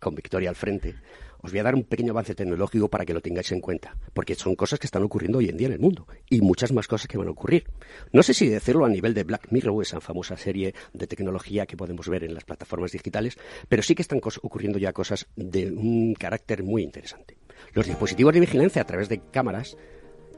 con 0.00 0.14
Victoria 0.14 0.48
al 0.48 0.56
frente, 0.56 0.94
os 1.42 1.50
voy 1.50 1.60
a 1.60 1.62
dar 1.62 1.74
un 1.74 1.84
pequeño 1.84 2.12
avance 2.12 2.34
tecnológico 2.34 2.88
para 2.88 3.04
que 3.04 3.12
lo 3.12 3.20
tengáis 3.20 3.52
en 3.52 3.60
cuenta, 3.60 3.94
porque 4.14 4.34
son 4.34 4.54
cosas 4.56 4.78
que 4.78 4.86
están 4.86 5.02
ocurriendo 5.02 5.40
hoy 5.40 5.50
en 5.50 5.58
día 5.58 5.66
en 5.66 5.74
el 5.74 5.78
mundo 5.78 6.06
y 6.30 6.40
muchas 6.40 6.72
más 6.72 6.88
cosas 6.88 7.06
que 7.06 7.18
van 7.18 7.28
a 7.28 7.32
ocurrir. 7.32 7.66
No 8.12 8.22
sé 8.22 8.32
si 8.32 8.48
decirlo 8.48 8.86
a 8.86 8.88
nivel 8.88 9.12
de 9.12 9.24
Black 9.24 9.48
Mirror, 9.50 9.82
esa 9.82 10.00
famosa 10.00 10.38
serie 10.38 10.74
de 10.94 11.06
tecnología 11.06 11.66
que 11.66 11.76
podemos 11.76 12.08
ver 12.08 12.24
en 12.24 12.32
las 12.32 12.44
plataformas 12.44 12.92
digitales, 12.92 13.36
pero 13.68 13.82
sí 13.82 13.94
que 13.94 14.00
están 14.00 14.22
ocurriendo 14.40 14.78
ya 14.78 14.94
cosas 14.94 15.26
de 15.36 15.70
un 15.70 16.14
carácter 16.14 16.62
muy 16.62 16.82
interesante. 16.82 17.36
Los 17.74 17.84
dispositivos 17.84 18.32
de 18.32 18.40
vigilancia 18.40 18.80
a 18.80 18.86
través 18.86 19.10
de 19.10 19.20
cámaras 19.30 19.76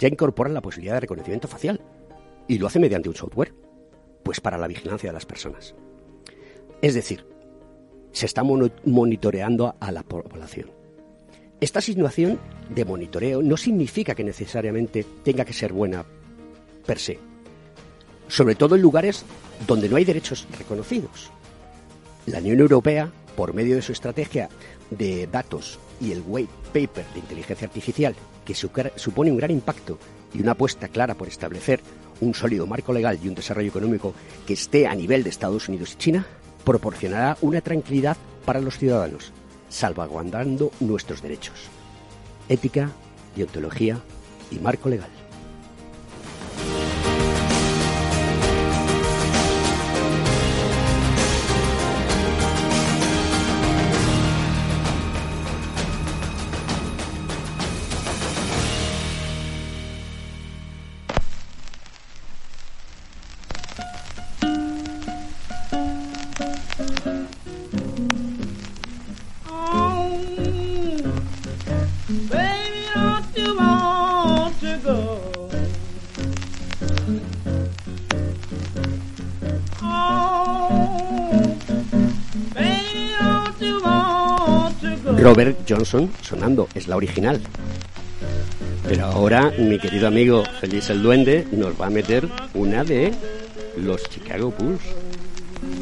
ya 0.00 0.08
incorporan 0.08 0.54
la 0.54 0.60
posibilidad 0.60 0.94
de 0.94 1.00
reconocimiento 1.00 1.46
facial 1.46 1.80
y 2.48 2.58
lo 2.58 2.66
hace 2.66 2.78
mediante 2.78 3.08
un 3.08 3.14
software, 3.14 3.54
pues 4.22 4.40
para 4.40 4.58
la 4.58 4.68
vigilancia 4.68 5.10
de 5.10 5.14
las 5.14 5.26
personas. 5.26 5.74
Es 6.82 6.94
decir, 6.94 7.26
se 8.12 8.26
está 8.26 8.42
monitoreando 8.42 9.76
a 9.78 9.92
la 9.92 10.02
población. 10.02 10.70
Esta 11.60 11.80
situación 11.80 12.38
de 12.68 12.84
monitoreo 12.84 13.42
no 13.42 13.56
significa 13.56 14.14
que 14.14 14.24
necesariamente 14.24 15.04
tenga 15.22 15.44
que 15.44 15.52
ser 15.52 15.72
buena 15.72 16.04
per 16.84 16.98
se, 16.98 17.18
sobre 18.28 18.54
todo 18.54 18.76
en 18.76 18.82
lugares 18.82 19.24
donde 19.66 19.88
no 19.88 19.96
hay 19.96 20.04
derechos 20.04 20.46
reconocidos. 20.58 21.30
La 22.26 22.38
Unión 22.38 22.60
Europea, 22.60 23.10
por 23.36 23.54
medio 23.54 23.76
de 23.76 23.82
su 23.82 23.92
estrategia 23.92 24.48
de 24.90 25.26
datos 25.26 25.78
y 26.00 26.12
el 26.12 26.22
white 26.26 26.52
paper 26.72 27.04
de 27.14 27.20
inteligencia 27.20 27.66
artificial, 27.66 28.14
que 28.44 28.54
supone 28.54 29.30
un 29.30 29.36
gran 29.36 29.50
impacto 29.50 29.98
y 30.34 30.40
una 30.42 30.52
apuesta 30.52 30.88
clara 30.88 31.14
por 31.14 31.28
establecer 31.28 31.80
un 32.20 32.34
sólido 32.34 32.66
marco 32.66 32.92
legal 32.92 33.18
y 33.22 33.28
un 33.28 33.34
desarrollo 33.34 33.68
económico 33.68 34.14
que 34.46 34.54
esté 34.54 34.86
a 34.86 34.94
nivel 34.94 35.22
de 35.22 35.30
Estados 35.30 35.68
Unidos 35.68 35.92
y 35.94 35.96
China, 35.96 36.26
proporcionará 36.64 37.36
una 37.40 37.60
tranquilidad 37.60 38.16
para 38.44 38.60
los 38.60 38.78
ciudadanos, 38.78 39.32
salvaguardando 39.68 40.70
nuestros 40.80 41.22
derechos. 41.22 41.68
Ética, 42.48 42.90
deontología 43.34 44.00
y 44.50 44.58
marco 44.58 44.88
legal. 44.88 45.15
Johnson 85.86 86.10
sonando, 86.20 86.68
es 86.74 86.88
la 86.88 86.96
original. 86.96 87.40
Pero 88.88 89.06
ahora 89.06 89.52
mi 89.58 89.78
querido 89.78 90.08
amigo 90.08 90.42
Feliz 90.60 90.90
el 90.90 91.02
Duende 91.02 91.46
nos 91.52 91.80
va 91.80 91.86
a 91.86 91.90
meter 91.90 92.28
una 92.54 92.82
de 92.82 93.12
los 93.76 94.02
Chicago 94.10 94.52
Bulls. 94.58 94.82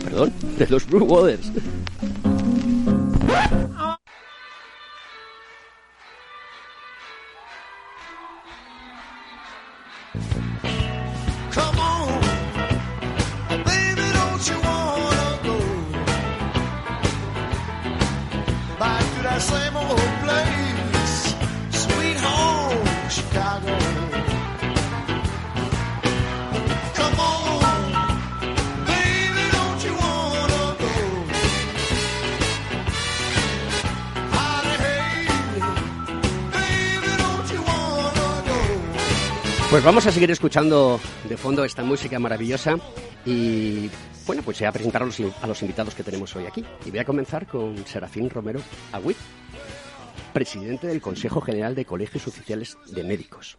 Perdón, 0.04 0.32
de 0.58 0.66
los 0.68 0.86
Blue 0.86 1.04
Waters. 1.04 1.50
Pues 39.84 39.92
vamos 39.92 40.06
a 40.06 40.12
seguir 40.12 40.30
escuchando 40.30 40.98
de 41.28 41.36
fondo 41.36 41.62
esta 41.62 41.82
música 41.82 42.18
maravillosa 42.18 42.76
y 43.26 43.90
bueno, 44.26 44.40
pues 44.42 44.58
ya 44.58 44.70
a 44.70 44.72
presentar 44.72 45.02
a 45.02 45.04
los, 45.04 45.20
a 45.20 45.46
los 45.46 45.60
invitados 45.60 45.94
que 45.94 46.02
tenemos 46.02 46.34
hoy 46.36 46.46
aquí. 46.46 46.64
Y 46.86 46.90
voy 46.90 47.00
a 47.00 47.04
comenzar 47.04 47.46
con 47.46 47.76
Serafín 47.84 48.30
Romero 48.30 48.62
Agüit, 48.92 49.18
presidente 50.32 50.86
del 50.86 51.02
Consejo 51.02 51.42
General 51.42 51.74
de 51.74 51.84
Colegios 51.84 52.26
Oficiales 52.26 52.78
de 52.86 53.04
Médicos. 53.04 53.58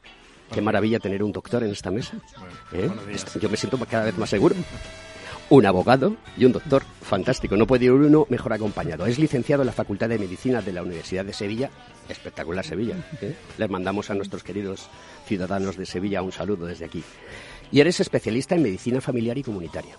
Qué 0.51 0.63
maravilla 0.63 0.97
tener 0.97 1.21
un 1.21 1.31
doctor 1.31 1.63
en 1.63 1.69
esta 1.69 1.91
mesa. 1.91 2.17
¿eh? 2.73 2.89
Yo 3.39 3.47
me 3.47 3.55
siento 3.55 3.77
cada 3.85 4.05
vez 4.05 4.17
más 4.17 4.31
seguro. 4.31 4.55
Un 5.47 5.63
abogado 5.67 6.15
y 6.35 6.45
un 6.45 6.53
doctor 6.53 6.83
fantástico. 7.03 7.55
No 7.55 7.67
puede 7.67 7.85
ir 7.85 7.91
uno 7.91 8.25
mejor 8.29 8.53
acompañado. 8.53 9.05
Es 9.05 9.19
licenciado 9.19 9.61
en 9.61 9.67
la 9.67 9.73
Facultad 9.73 10.09
de 10.09 10.17
Medicina 10.17 10.59
de 10.63 10.73
la 10.73 10.81
Universidad 10.81 11.23
de 11.23 11.33
Sevilla. 11.33 11.69
Espectacular 12.09 12.65
Sevilla. 12.65 12.95
¿eh? 13.21 13.35
Les 13.59 13.69
mandamos 13.69 14.09
a 14.09 14.15
nuestros 14.15 14.43
queridos 14.43 14.89
ciudadanos 15.27 15.77
de 15.77 15.85
Sevilla 15.85 16.23
un 16.23 16.31
saludo 16.31 16.65
desde 16.65 16.85
aquí. 16.85 17.03
Y 17.71 17.79
eres 17.79 17.99
especialista 17.99 18.55
en 18.55 18.63
medicina 18.63 19.01
familiar 19.01 19.37
y 19.37 19.43
comunitaria. 19.43 19.95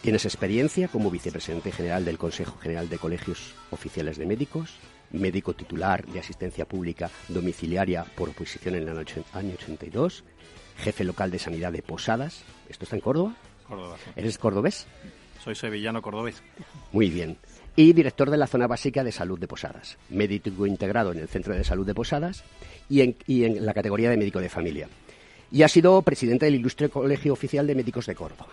Tienes 0.00 0.24
experiencia 0.24 0.88
como 0.88 1.10
vicepresidente 1.10 1.70
general 1.70 2.06
del 2.06 2.16
Consejo 2.16 2.56
General 2.60 2.88
de 2.88 2.96
Colegios 2.96 3.54
Oficiales 3.70 4.16
de 4.16 4.24
Médicos, 4.24 4.76
médico 5.12 5.52
titular 5.52 6.06
de 6.06 6.20
asistencia 6.20 6.64
pública 6.64 7.10
domiciliaria 7.28 8.04
por 8.16 8.30
oposición 8.30 8.76
en 8.76 8.88
el 8.88 9.06
año 9.34 9.52
82, 9.52 10.24
jefe 10.78 11.04
local 11.04 11.30
de 11.30 11.38
sanidad 11.38 11.72
de 11.72 11.82
Posadas. 11.82 12.42
¿Esto 12.70 12.84
está 12.84 12.96
en 12.96 13.02
Córdoba? 13.02 13.36
Córdoba. 13.70 13.96
¿Eres 14.16 14.36
cordobés? 14.36 14.86
Soy 15.42 15.54
sevillano 15.54 16.02
cordobés. 16.02 16.42
Muy 16.92 17.08
bien. 17.08 17.38
Y 17.76 17.92
director 17.92 18.28
de 18.28 18.36
la 18.36 18.48
zona 18.48 18.66
básica 18.66 19.04
de 19.04 19.12
salud 19.12 19.38
de 19.38 19.46
Posadas. 19.46 19.96
Médico 20.10 20.66
integrado 20.66 21.12
en 21.12 21.20
el 21.20 21.28
Centro 21.28 21.54
de 21.54 21.64
Salud 21.64 21.86
de 21.86 21.94
Posadas 21.94 22.42
y 22.88 23.00
en, 23.00 23.16
y 23.26 23.44
en 23.44 23.64
la 23.64 23.72
categoría 23.72 24.10
de 24.10 24.16
médico 24.16 24.40
de 24.40 24.48
familia. 24.48 24.88
Y 25.52 25.62
ha 25.62 25.68
sido 25.68 26.02
presidente 26.02 26.46
del 26.46 26.56
Ilustre 26.56 26.88
Colegio 26.88 27.32
Oficial 27.32 27.66
de 27.66 27.74
Médicos 27.74 28.06
de 28.06 28.14
Córdoba 28.14 28.48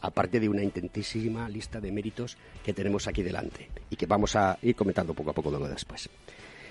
aparte 0.00 0.38
de 0.38 0.50
una 0.50 0.62
intentísima 0.62 1.48
lista 1.48 1.80
de 1.80 1.90
méritos 1.90 2.36
que 2.62 2.74
tenemos 2.74 3.06
aquí 3.06 3.22
delante 3.22 3.70
y 3.88 3.96
que 3.96 4.04
vamos 4.04 4.36
a 4.36 4.58
ir 4.60 4.76
comentando 4.76 5.14
poco 5.14 5.30
a 5.30 5.32
poco 5.32 5.48
luego 5.48 5.66
después. 5.66 6.10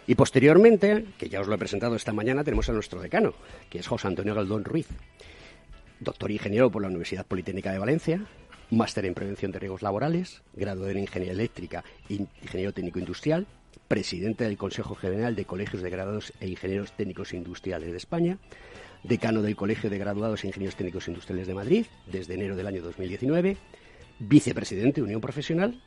Y 0.05 0.13
posteriormente, 0.13 1.05
que 1.17 1.29
ya 1.29 1.41
os 1.41 1.47
lo 1.47 1.55
he 1.55 1.57
presentado 1.57 1.95
esta 1.95 2.13
mañana, 2.13 2.43
tenemos 2.43 2.69
a 2.69 2.73
nuestro 2.73 3.01
decano, 3.01 3.33
que 3.71 3.79
es 3.79 3.87
José 3.87 4.07
Antonio 4.07 4.35
Galdón 4.35 4.63
Ruiz, 4.63 4.87
doctor 5.99 6.31
ingeniero 6.31 6.71
por 6.71 6.81
la 6.81 6.87
Universidad 6.87 7.25
Politécnica 7.25 7.71
de 7.71 7.79
Valencia, 7.79 8.25
máster 8.69 9.05
en 9.05 9.13
prevención 9.13 9.51
de 9.51 9.59
riesgos 9.59 9.81
laborales, 9.81 10.41
graduado 10.53 10.89
en 10.91 10.99
ingeniería 10.99 11.33
eléctrica 11.33 11.83
e 12.09 12.25
ingeniero 12.41 12.73
técnico 12.73 12.99
industrial, 12.99 13.47
presidente 13.87 14.43
del 14.43 14.57
Consejo 14.57 14.95
General 14.95 15.35
de 15.35 15.45
Colegios 15.45 15.83
de 15.83 15.89
Graduados 15.89 16.33
e 16.39 16.47
Ingenieros 16.47 16.93
Técnicos 16.93 17.33
Industriales 17.33 17.91
de 17.91 17.97
España, 17.97 18.37
decano 19.03 19.41
del 19.41 19.55
Colegio 19.55 19.89
de 19.89 19.97
Graduados 19.97 20.43
e 20.43 20.47
Ingenieros 20.47 20.75
Técnicos 20.75 21.07
Industriales 21.07 21.47
de 21.47 21.53
Madrid 21.53 21.85
desde 22.07 22.33
enero 22.33 22.55
del 22.55 22.67
año 22.67 22.81
2019, 22.81 23.57
vicepresidente 24.19 25.01
de 25.01 25.05
Unión 25.05 25.21
Profesional, 25.21 25.81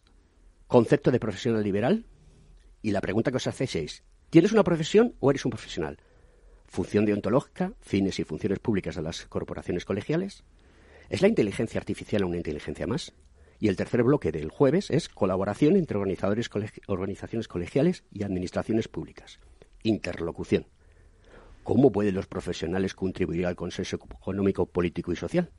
Concepto 0.67 1.11
de 1.11 1.19
profesional 1.19 1.63
liberal. 1.63 2.05
Y 2.81 2.91
la 2.91 3.01
pregunta 3.01 3.31
que 3.31 3.37
os 3.37 3.47
hacéis 3.47 3.75
es, 3.75 4.03
¿tienes 4.29 4.51
una 4.51 4.63
profesión 4.63 5.15
o 5.19 5.31
eres 5.31 5.45
un 5.45 5.51
profesional? 5.51 5.97
Función 6.65 7.05
deontológica, 7.05 7.73
fines 7.81 8.19
y 8.19 8.23
funciones 8.23 8.59
públicas 8.59 8.95
de 8.95 9.01
las 9.01 9.25
corporaciones 9.25 9.85
colegiales, 9.85 10.43
¿Es 11.09 11.21
la 11.21 11.27
inteligencia 11.27 11.79
artificial 11.79 12.23
una 12.23 12.37
inteligencia 12.37 12.87
más? 12.87 13.13
Y 13.59 13.67
el 13.67 13.75
tercer 13.75 14.03
bloque 14.03 14.31
del 14.31 14.49
jueves 14.49 14.89
es 14.89 15.07
colaboración 15.07 15.75
entre 15.75 15.97
organizadores, 15.97 16.49
organizaciones 16.87 17.47
colegiales 17.47 18.03
y 18.11 18.23
administraciones 18.23 18.87
públicas. 18.87 19.39
Interlocución. 19.83 20.65
¿Cómo 21.63 21.91
pueden 21.91 22.15
los 22.15 22.27
profesionales 22.27 22.95
contribuir 22.95 23.45
al 23.45 23.55
consenso 23.55 23.97
económico, 23.97 24.65
político 24.65 25.11
y 25.11 25.15
social? 25.15 25.51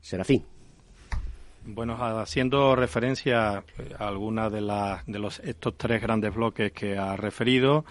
Serafín. 0.00 0.57
Bueno, 1.70 1.98
haciendo 2.02 2.74
referencia 2.76 3.62
a 3.98 4.08
alguna 4.08 4.48
de, 4.48 4.62
de 5.06 5.18
los, 5.18 5.38
estos 5.40 5.76
tres 5.76 6.00
grandes 6.00 6.34
bloques 6.34 6.72
que 6.72 6.96
ha 6.96 7.14
referido, 7.14 7.84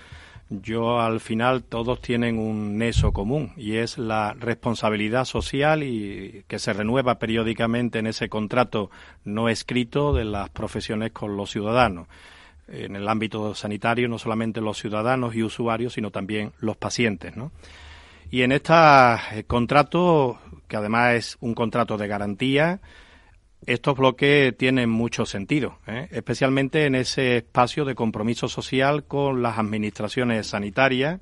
yo 0.49 0.99
al 0.99 1.19
final 1.19 1.61
todos 1.61 2.01
tienen 2.01 2.39
un 2.39 2.79
neso 2.79 3.11
común 3.13 3.53
y 3.55 3.75
es 3.75 3.99
la 3.99 4.33
responsabilidad 4.33 5.25
social 5.25 5.83
y 5.83 6.43
que 6.47 6.57
se 6.57 6.73
renueva 6.73 7.19
periódicamente 7.19 7.99
en 7.99 8.07
ese 8.07 8.29
contrato 8.29 8.89
no 9.25 9.47
escrito 9.47 10.11
de 10.11 10.25
las 10.25 10.49
profesiones 10.49 11.11
con 11.11 11.37
los 11.37 11.51
ciudadanos. 11.51 12.07
En 12.67 12.95
el 12.95 13.07
ámbito 13.07 13.53
sanitario 13.53 14.09
no 14.09 14.17
solamente 14.17 14.59
los 14.59 14.79
ciudadanos 14.79 15.35
y 15.35 15.43
usuarios, 15.43 15.93
sino 15.93 16.09
también 16.09 16.51
los 16.57 16.77
pacientes, 16.77 17.37
¿no? 17.37 17.51
Y 18.31 18.41
en 18.41 18.53
este 18.53 18.73
contrato, 19.45 20.39
que 20.67 20.77
además 20.77 21.13
es 21.13 21.37
un 21.41 21.53
contrato 21.53 21.95
de 21.95 22.07
garantía, 22.07 22.81
estos 23.67 23.97
bloques 23.97 24.55
tienen 24.57 24.89
mucho 24.89 25.25
sentido, 25.25 25.77
¿eh? 25.87 26.07
especialmente 26.11 26.85
en 26.85 26.95
ese 26.95 27.37
espacio 27.37 27.83
de 27.83 27.95
compromiso 27.95 28.47
social 28.47 29.03
con 29.03 29.43
las 29.43 29.59
administraciones 29.59 30.47
sanitarias. 30.47 31.19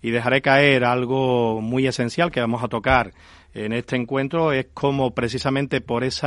Y 0.00 0.10
dejaré 0.10 0.42
caer 0.42 0.84
algo 0.84 1.60
muy 1.60 1.86
esencial 1.86 2.30
que 2.30 2.40
vamos 2.40 2.62
a 2.62 2.68
tocar 2.68 3.12
en 3.54 3.72
este 3.72 3.96
encuentro, 3.96 4.52
es 4.52 4.66
cómo 4.72 5.12
precisamente 5.12 5.80
por 5.80 6.04
ese 6.04 6.26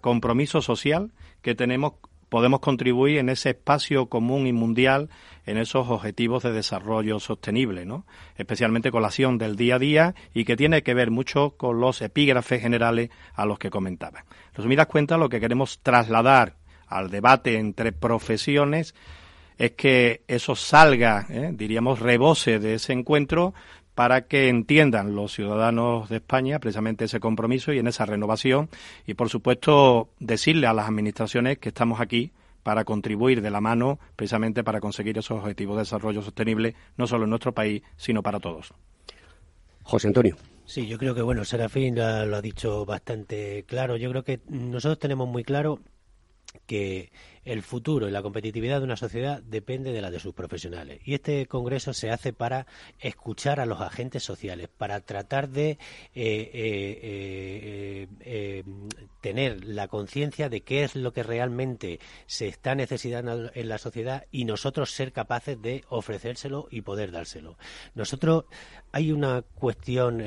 compromiso 0.00 0.60
social 0.60 1.12
que 1.40 1.54
tenemos 1.54 1.94
podemos 2.32 2.60
contribuir 2.60 3.18
en 3.18 3.28
ese 3.28 3.50
espacio 3.50 4.06
común 4.06 4.46
y 4.46 4.54
mundial 4.54 5.10
en 5.44 5.58
esos 5.58 5.90
objetivos 5.90 6.42
de 6.42 6.50
desarrollo 6.50 7.20
sostenible, 7.20 7.84
¿no? 7.84 8.06
especialmente 8.38 8.90
con 8.90 9.02
la 9.02 9.08
acción 9.08 9.36
del 9.36 9.54
día 9.54 9.74
a 9.74 9.78
día 9.78 10.14
y 10.32 10.46
que 10.46 10.56
tiene 10.56 10.82
que 10.82 10.94
ver 10.94 11.10
mucho 11.10 11.58
con 11.58 11.78
los 11.78 12.00
epígrafes 12.00 12.62
generales 12.62 13.10
a 13.34 13.44
los 13.44 13.58
que 13.58 13.68
comentaba. 13.68 14.24
Resumidas 14.54 14.86
cuentas, 14.86 15.18
lo 15.18 15.28
que 15.28 15.40
queremos 15.40 15.80
trasladar 15.82 16.56
al 16.86 17.10
debate 17.10 17.58
entre 17.58 17.92
profesiones 17.92 18.94
es 19.58 19.72
que 19.72 20.22
eso 20.26 20.56
salga, 20.56 21.26
¿eh? 21.28 21.50
diríamos, 21.52 21.98
rebose 21.98 22.58
de 22.58 22.76
ese 22.76 22.94
encuentro 22.94 23.52
para 23.94 24.22
que 24.22 24.48
entiendan 24.48 25.14
los 25.14 25.32
ciudadanos 25.32 26.08
de 26.08 26.16
España 26.16 26.58
precisamente 26.58 27.04
ese 27.04 27.20
compromiso 27.20 27.72
y 27.72 27.78
en 27.78 27.86
esa 27.86 28.06
renovación 28.06 28.68
y, 29.06 29.14
por 29.14 29.28
supuesto, 29.28 30.10
decirle 30.18 30.66
a 30.66 30.72
las 30.72 30.88
administraciones 30.88 31.58
que 31.58 31.68
estamos 31.68 32.00
aquí 32.00 32.32
para 32.62 32.84
contribuir 32.84 33.42
de 33.42 33.50
la 33.50 33.60
mano 33.60 33.98
precisamente 34.16 34.64
para 34.64 34.80
conseguir 34.80 35.18
esos 35.18 35.38
objetivos 35.38 35.76
de 35.76 35.82
desarrollo 35.82 36.22
sostenible, 36.22 36.74
no 36.96 37.06
solo 37.06 37.24
en 37.24 37.30
nuestro 37.30 37.52
país, 37.52 37.82
sino 37.96 38.22
para 38.22 38.40
todos. 38.40 38.72
José 39.82 40.08
Antonio. 40.08 40.36
Sí, 40.64 40.86
yo 40.86 40.96
creo 40.96 41.14
que, 41.14 41.22
bueno, 41.22 41.44
Serafín 41.44 41.96
lo 41.96 42.36
ha 42.36 42.40
dicho 42.40 42.86
bastante 42.86 43.64
claro. 43.66 43.96
Yo 43.96 44.08
creo 44.10 44.22
que 44.22 44.40
nosotros 44.48 44.98
tenemos 44.98 45.28
muy 45.28 45.42
claro 45.42 45.80
que 46.66 47.10
el 47.44 47.62
futuro 47.62 48.08
y 48.08 48.10
la 48.10 48.22
competitividad 48.22 48.78
de 48.78 48.84
una 48.84 48.96
sociedad 48.96 49.42
depende 49.42 49.92
de 49.92 50.00
la 50.00 50.10
de 50.10 50.20
sus 50.20 50.34
profesionales. 50.34 51.00
Y 51.04 51.14
este 51.14 51.46
congreso 51.46 51.92
se 51.92 52.10
hace 52.10 52.32
para 52.32 52.66
escuchar 53.00 53.60
a 53.60 53.66
los 53.66 53.80
agentes 53.80 54.22
sociales, 54.22 54.68
para 54.68 55.00
tratar 55.00 55.48
de 55.48 55.70
eh, 55.70 55.78
eh, 56.14 58.08
eh, 58.20 58.64
tener 59.20 59.64
la 59.64 59.88
conciencia 59.88 60.48
de 60.48 60.62
qué 60.62 60.84
es 60.84 60.94
lo 60.94 61.12
que 61.12 61.22
realmente 61.22 61.98
se 62.26 62.46
está 62.48 62.74
necesitando 62.74 63.50
en 63.54 63.68
la 63.68 63.78
sociedad 63.78 64.26
y 64.30 64.44
nosotros 64.44 64.92
ser 64.92 65.12
capaces 65.12 65.60
de 65.60 65.84
ofrecérselo 65.88 66.68
y 66.70 66.82
poder 66.82 67.10
dárselo. 67.10 67.56
Nosotros 67.94 68.44
hay 68.92 69.10
una 69.10 69.42
cuestión 69.42 70.22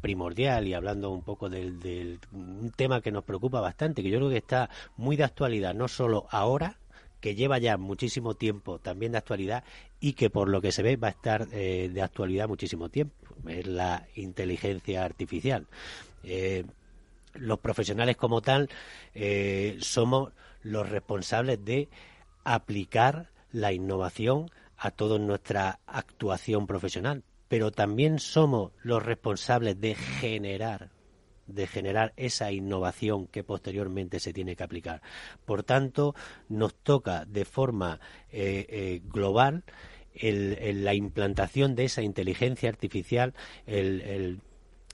primordial 0.00 0.68
y 0.68 0.74
hablando 0.74 1.10
un 1.10 1.22
poco 1.22 1.48
del, 1.48 1.80
del 1.80 2.20
un 2.32 2.70
tema 2.70 3.00
que 3.00 3.10
nos 3.10 3.24
preocupa 3.24 3.60
bastante, 3.60 4.02
que 4.02 4.10
yo 4.10 4.18
creo 4.18 4.30
que 4.30 4.38
está 4.38 4.70
muy 4.96 5.16
de 5.16 5.24
actualidad, 5.24 5.74
no 5.74 5.88
solo 5.88 6.26
ahora, 6.30 6.53
que 7.20 7.34
lleva 7.34 7.56
ya 7.56 7.78
muchísimo 7.78 8.34
tiempo 8.34 8.78
también 8.78 9.12
de 9.12 9.18
actualidad 9.18 9.64
y 9.98 10.12
que 10.12 10.28
por 10.28 10.50
lo 10.50 10.60
que 10.60 10.72
se 10.72 10.82
ve 10.82 10.96
va 10.96 11.08
a 11.08 11.12
estar 11.12 11.48
eh, 11.52 11.88
de 11.90 12.02
actualidad 12.02 12.48
muchísimo 12.48 12.90
tiempo. 12.90 13.14
Es 13.48 13.66
la 13.66 14.06
inteligencia 14.14 15.04
artificial. 15.04 15.66
Eh, 16.22 16.64
los 17.32 17.58
profesionales 17.60 18.18
como 18.18 18.42
tal 18.42 18.68
eh, 19.14 19.78
somos 19.80 20.32
los 20.62 20.86
responsables 20.88 21.64
de 21.64 21.88
aplicar 22.44 23.30
la 23.52 23.72
innovación 23.72 24.50
a 24.76 24.90
toda 24.90 25.18
nuestra 25.18 25.80
actuación 25.86 26.66
profesional, 26.66 27.24
pero 27.48 27.70
también 27.70 28.18
somos 28.18 28.72
los 28.82 29.02
responsables 29.02 29.80
de 29.80 29.94
generar 29.94 30.90
de 31.46 31.66
generar 31.66 32.12
esa 32.16 32.52
innovación 32.52 33.26
que 33.26 33.44
posteriormente 33.44 34.20
se 34.20 34.32
tiene 34.32 34.56
que 34.56 34.64
aplicar. 34.64 35.02
Por 35.44 35.62
tanto, 35.62 36.14
nos 36.48 36.74
toca 36.74 37.24
de 37.24 37.44
forma 37.44 38.00
eh, 38.30 38.66
eh, 38.68 39.00
global 39.04 39.64
la 40.16 40.94
implantación 40.94 41.74
de 41.74 41.86
esa 41.86 42.00
inteligencia 42.00 42.68
artificial, 42.68 43.34
el, 43.66 44.40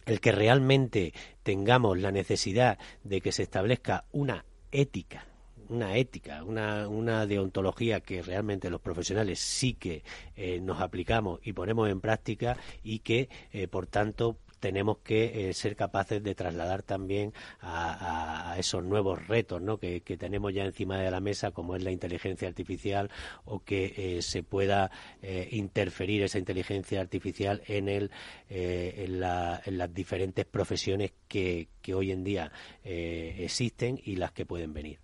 el 0.06 0.20
que 0.20 0.32
realmente 0.32 1.12
tengamos 1.42 1.98
la 1.98 2.10
necesidad 2.10 2.78
de 3.04 3.20
que 3.20 3.30
se 3.30 3.42
establezca 3.42 4.06
una 4.12 4.46
ética 4.72 5.26
una 5.68 5.96
ética, 5.96 6.42
una, 6.42 7.26
deontología 7.26 8.00
que 8.00 8.22
realmente 8.22 8.70
los 8.70 8.80
profesionales 8.80 9.38
sí 9.38 9.74
que 9.74 10.02
eh, 10.34 10.60
nos 10.60 10.80
aplicamos 10.80 11.38
y 11.44 11.52
ponemos 11.52 11.88
en 11.88 12.00
práctica 12.00 12.56
y 12.82 12.98
que, 12.98 13.28
por 13.70 13.86
tanto, 13.86 14.36
tenemos 14.60 14.98
que 14.98 15.48
eh, 15.48 15.54
ser 15.54 15.74
capaces 15.74 16.22
de 16.22 16.34
trasladar 16.34 16.82
también 16.82 17.32
a, 17.60 18.54
esos 18.58 18.84
nuevos 18.84 19.26
retos 19.26 19.60
¿no? 19.60 19.78
que, 19.78 20.00
tenemos 20.00 20.52
ya 20.52 20.64
encima 20.64 20.98
de 20.98 21.10
la 21.10 21.20
mesa, 21.20 21.50
como 21.50 21.74
es 21.74 21.82
la 21.82 21.90
inteligencia 21.90 22.46
artificial, 22.46 23.10
o 23.44 23.60
que 23.60 23.94
eh, 23.96 24.22
se 24.22 24.42
pueda 24.42 24.90
eh, 25.22 25.48
interferir 25.52 26.22
esa 26.22 26.38
inteligencia 26.38 27.00
artificial 27.00 27.62
en, 27.66 27.88
el, 27.88 28.10
en, 28.48 29.20
las 29.20 29.94
diferentes 29.94 30.44
profesiones 30.44 31.12
que, 31.26 31.68
que 31.80 31.94
hoy 31.94 32.12
en 32.12 32.22
día 32.22 32.52
existen 32.84 34.00
y 34.04 34.16
las 34.16 34.32
que 34.32 34.44
pueden 34.44 34.72
venir. 34.72 34.98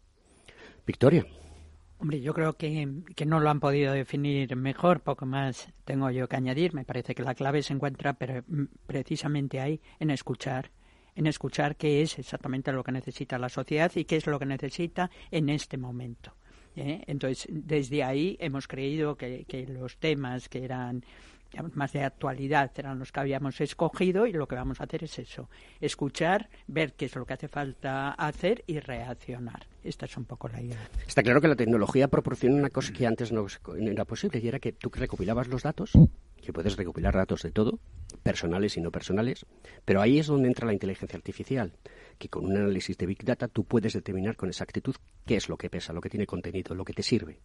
Victoria. 0.86 1.26
Hombre, 1.98 2.20
yo 2.20 2.34
creo 2.34 2.52
que, 2.52 3.02
que, 3.14 3.24
no 3.24 3.40
lo 3.40 3.48
han 3.48 3.58
podido 3.58 3.94
definir 3.94 4.54
mejor, 4.54 5.00
poco 5.00 5.24
más 5.24 5.68
tengo 5.84 6.10
yo 6.10 6.28
que 6.28 6.36
añadir. 6.36 6.74
Me 6.74 6.84
parece 6.84 7.14
que 7.14 7.22
la 7.22 7.34
clave 7.34 7.62
se 7.62 7.72
encuentra 7.72 8.12
mm, 8.12 8.64
precisamente 8.86 9.60
ahí, 9.60 9.80
en 9.98 10.10
escuchar, 10.10 10.70
en 11.14 11.26
escuchar 11.26 11.76
qué 11.76 12.02
es 12.02 12.18
exactamente 12.18 12.70
lo 12.72 12.84
que 12.84 12.92
necesita 12.92 13.38
la 13.38 13.48
sociedad 13.48 13.90
y 13.94 14.04
qué 14.04 14.16
es 14.16 14.26
lo 14.26 14.38
que 14.38 14.44
necesita 14.44 15.10
en 15.30 15.48
este 15.48 15.78
momento. 15.78 16.34
¿eh? 16.76 17.02
Entonces, 17.06 17.46
desde 17.50 18.04
ahí 18.04 18.36
hemos 18.40 18.68
creído 18.68 19.16
que, 19.16 19.46
que 19.48 19.66
los 19.66 19.96
temas 19.96 20.50
que 20.50 20.64
eran 20.64 21.02
más 21.74 21.92
de 21.92 22.02
actualidad 22.02 22.70
eran 22.76 22.98
los 22.98 23.12
que 23.12 23.20
habíamos 23.20 23.60
escogido 23.60 24.26
y 24.26 24.32
lo 24.32 24.46
que 24.46 24.54
vamos 24.54 24.80
a 24.80 24.84
hacer 24.84 25.04
es 25.04 25.18
eso, 25.18 25.48
escuchar, 25.80 26.48
ver 26.66 26.94
qué 26.94 27.06
es 27.06 27.16
lo 27.16 27.24
que 27.24 27.34
hace 27.34 27.48
falta 27.48 28.10
hacer 28.12 28.64
y 28.66 28.78
reaccionar. 28.80 29.66
Esta 29.82 30.06
es 30.06 30.16
un 30.16 30.24
poco 30.24 30.48
la 30.48 30.60
idea. 30.60 30.88
Está 31.06 31.22
claro 31.22 31.40
que 31.40 31.48
la 31.48 31.56
tecnología 31.56 32.08
proporciona 32.08 32.56
una 32.56 32.70
cosa 32.70 32.92
que 32.92 33.06
antes 33.06 33.32
no 33.32 33.46
era 33.78 34.04
posible 34.04 34.40
y 34.42 34.48
era 34.48 34.58
que 34.58 34.72
tú 34.72 34.90
recopilabas 34.92 35.48
los 35.48 35.62
datos, 35.62 35.92
que 36.42 36.52
puedes 36.52 36.76
recopilar 36.76 37.14
datos 37.14 37.42
de 37.42 37.52
todo, 37.52 37.78
personales 38.22 38.76
y 38.76 38.80
no 38.80 38.90
personales, 38.90 39.46
pero 39.84 40.00
ahí 40.00 40.18
es 40.18 40.26
donde 40.26 40.48
entra 40.48 40.66
la 40.66 40.72
inteligencia 40.72 41.16
artificial, 41.16 41.72
que 42.18 42.28
con 42.28 42.44
un 42.44 42.56
análisis 42.56 42.98
de 42.98 43.06
Big 43.06 43.24
Data 43.24 43.48
tú 43.48 43.64
puedes 43.64 43.92
determinar 43.92 44.36
con 44.36 44.48
exactitud 44.48 44.96
qué 45.24 45.36
es 45.36 45.48
lo 45.48 45.56
que 45.56 45.70
pesa, 45.70 45.92
lo 45.92 46.00
que 46.00 46.10
tiene 46.10 46.26
contenido, 46.26 46.74
lo 46.74 46.84
que 46.84 46.92
te 46.92 47.02
sirve 47.02 47.40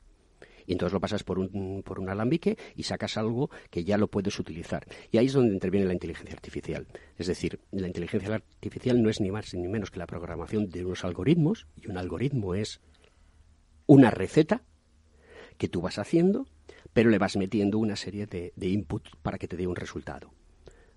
y 0.65 0.73
entonces 0.73 0.93
lo 0.93 0.99
pasas 0.99 1.23
por 1.23 1.39
un, 1.39 1.83
por 1.83 1.99
un 1.99 2.09
alambique 2.09 2.57
y 2.75 2.83
sacas 2.83 3.17
algo 3.17 3.49
que 3.69 3.83
ya 3.83 3.97
lo 3.97 4.07
puedes 4.07 4.37
utilizar. 4.39 4.85
Y 5.11 5.17
ahí 5.17 5.27
es 5.27 5.33
donde 5.33 5.53
interviene 5.53 5.87
la 5.87 5.93
inteligencia 5.93 6.35
artificial. 6.35 6.87
Es 7.17 7.27
decir, 7.27 7.59
la 7.71 7.87
inteligencia 7.87 8.35
artificial 8.35 9.01
no 9.01 9.09
es 9.09 9.21
ni 9.21 9.31
más 9.31 9.53
ni 9.53 9.67
menos 9.67 9.91
que 9.91 9.99
la 9.99 10.07
programación 10.07 10.69
de 10.69 10.85
unos 10.85 11.05
algoritmos, 11.05 11.67
y 11.75 11.89
un 11.89 11.97
algoritmo 11.97 12.55
es 12.55 12.81
una 13.87 14.11
receta 14.11 14.63
que 15.57 15.67
tú 15.67 15.81
vas 15.81 15.99
haciendo, 15.99 16.47
pero 16.93 17.09
le 17.09 17.17
vas 17.17 17.37
metiendo 17.37 17.77
una 17.77 17.95
serie 17.95 18.25
de, 18.25 18.53
de 18.55 18.67
inputs 18.69 19.11
para 19.21 19.37
que 19.37 19.47
te 19.47 19.57
dé 19.57 19.67
un 19.67 19.75
resultado. 19.75 20.33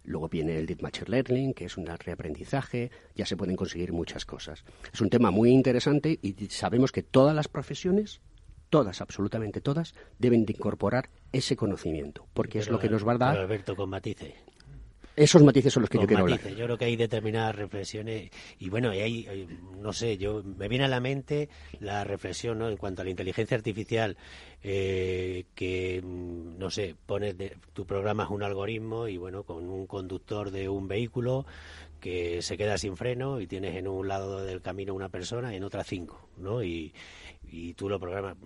Luego 0.04 0.28
viene 0.28 0.58
el 0.58 0.66
Deep 0.66 0.82
Machine 0.82 1.08
Learning, 1.08 1.54
que 1.54 1.64
es 1.64 1.78
un 1.78 1.86
reaprendizaje, 1.86 2.90
ya 3.14 3.24
se 3.24 3.36
pueden 3.36 3.56
conseguir 3.56 3.92
muchas 3.92 4.26
cosas. 4.26 4.64
Es 4.92 5.00
un 5.00 5.08
tema 5.08 5.30
muy 5.30 5.50
interesante 5.50 6.18
y 6.20 6.34
sabemos 6.50 6.92
que 6.92 7.02
todas 7.02 7.34
las 7.34 7.48
profesiones 7.48 8.20
todas, 8.74 9.00
absolutamente 9.00 9.60
todas, 9.60 9.94
deben 10.18 10.44
de 10.44 10.52
incorporar 10.52 11.08
ese 11.30 11.54
conocimiento, 11.54 12.26
porque 12.34 12.58
es 12.58 12.68
lo 12.68 12.80
que 12.80 12.88
nos 12.88 13.06
va 13.06 13.12
a 13.12 13.18
dar... 13.18 13.38
Alberto, 13.38 13.76
con 13.76 13.88
matices. 13.88 14.34
Esos 15.14 15.44
matices 15.44 15.72
son 15.72 15.82
los 15.82 15.90
que 15.90 15.98
yo 15.98 16.08
quiero 16.08 16.24
hablar. 16.24 16.40
Yo 16.56 16.64
creo 16.64 16.76
que 16.76 16.86
hay 16.86 16.96
determinadas 16.96 17.54
reflexiones 17.54 18.30
y 18.58 18.68
bueno, 18.68 18.92
y 18.92 18.98
hay, 18.98 19.48
no 19.78 19.92
sé, 19.92 20.18
yo 20.18 20.42
me 20.42 20.66
viene 20.66 20.86
a 20.86 20.88
la 20.88 20.98
mente 20.98 21.48
la 21.78 22.02
reflexión 22.02 22.58
¿no? 22.58 22.68
en 22.68 22.76
cuanto 22.76 23.02
a 23.02 23.04
la 23.04 23.12
inteligencia 23.12 23.56
artificial 23.56 24.16
eh, 24.64 25.44
que 25.54 26.02
mm, 26.02 26.58
no 26.58 26.68
sé, 26.68 26.96
pones 27.06 27.38
de, 27.38 27.56
tu 27.74 27.86
programas 27.86 28.28
un 28.30 28.42
algoritmo 28.42 29.06
y 29.06 29.16
bueno, 29.16 29.44
con 29.44 29.68
un 29.68 29.86
conductor 29.86 30.50
de 30.50 30.68
un 30.68 30.88
vehículo 30.88 31.46
que 32.00 32.42
se 32.42 32.58
queda 32.58 32.76
sin 32.76 32.96
freno 32.96 33.40
y 33.40 33.46
tienes 33.46 33.76
en 33.76 33.86
un 33.86 34.08
lado 34.08 34.44
del 34.44 34.60
camino 34.62 34.94
una 34.94 35.10
persona 35.10 35.54
y 35.54 35.58
en 35.58 35.64
otra 35.64 35.84
cinco, 35.84 36.28
¿no? 36.36 36.62
Y, 36.64 36.92
y 37.54 37.74
tú 37.74 37.88
lo 37.88 38.00
programas. 38.00 38.36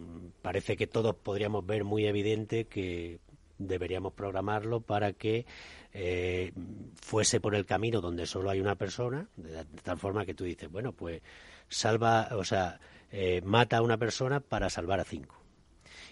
Parece 0.43 0.77
que 0.77 0.87
todos 0.87 1.15
podríamos 1.15 1.65
ver 1.65 1.83
muy 1.83 2.07
evidente 2.07 2.67
que 2.67 3.21
deberíamos 3.57 4.13
programarlo 4.13 4.81
para 4.81 5.15
que 5.15 5.47
eh, 5.95 6.53
fuese 7.01 7.41
por 7.41 7.55
el 7.55 7.65
camino 7.65 8.01
donde 8.01 8.27
solo 8.27 8.51
hay 8.51 8.61
una 8.61 8.77
persona, 8.77 9.29
de, 9.37 9.65
tal 9.83 9.99
forma 9.99 10.27
que 10.27 10.35
tú 10.35 10.45
dices, 10.45 10.71
bueno, 10.71 10.93
pues 10.93 11.23
salva, 11.69 12.29
o 12.33 12.45
sea, 12.45 12.79
eh, 13.11 13.41
mata 13.45 13.79
a 13.79 13.83
una 13.83 13.97
persona 13.97 14.41
para 14.41 14.69
salvar 14.69 15.01
a 15.01 15.05
cinco. 15.05 15.37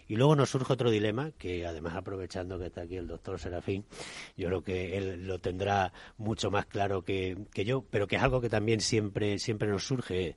Y 0.08 0.16
luego 0.16 0.36
nos 0.36 0.50
surge 0.50 0.72
otro 0.72 0.90
dilema, 0.90 1.32
que 1.32 1.66
además 1.66 1.96
aprovechando 1.96 2.58
que 2.58 2.66
está 2.66 2.82
aquí 2.82 2.96
el 2.96 3.08
doctor 3.08 3.38
Serafín, 3.38 3.84
yo 4.36 4.46
creo 4.46 4.62
que 4.62 4.96
él 4.96 5.26
lo 5.26 5.40
tendrá 5.40 5.92
mucho 6.16 6.50
más 6.50 6.64
claro 6.66 7.02
que, 7.02 7.36
que 7.52 7.64
yo, 7.64 7.84
pero 7.90 8.06
que 8.06 8.16
es 8.16 8.22
algo 8.22 8.40
que 8.40 8.48
también 8.48 8.80
siempre, 8.80 9.38
siempre 9.38 9.68
nos 9.68 9.84
surge. 9.84 10.36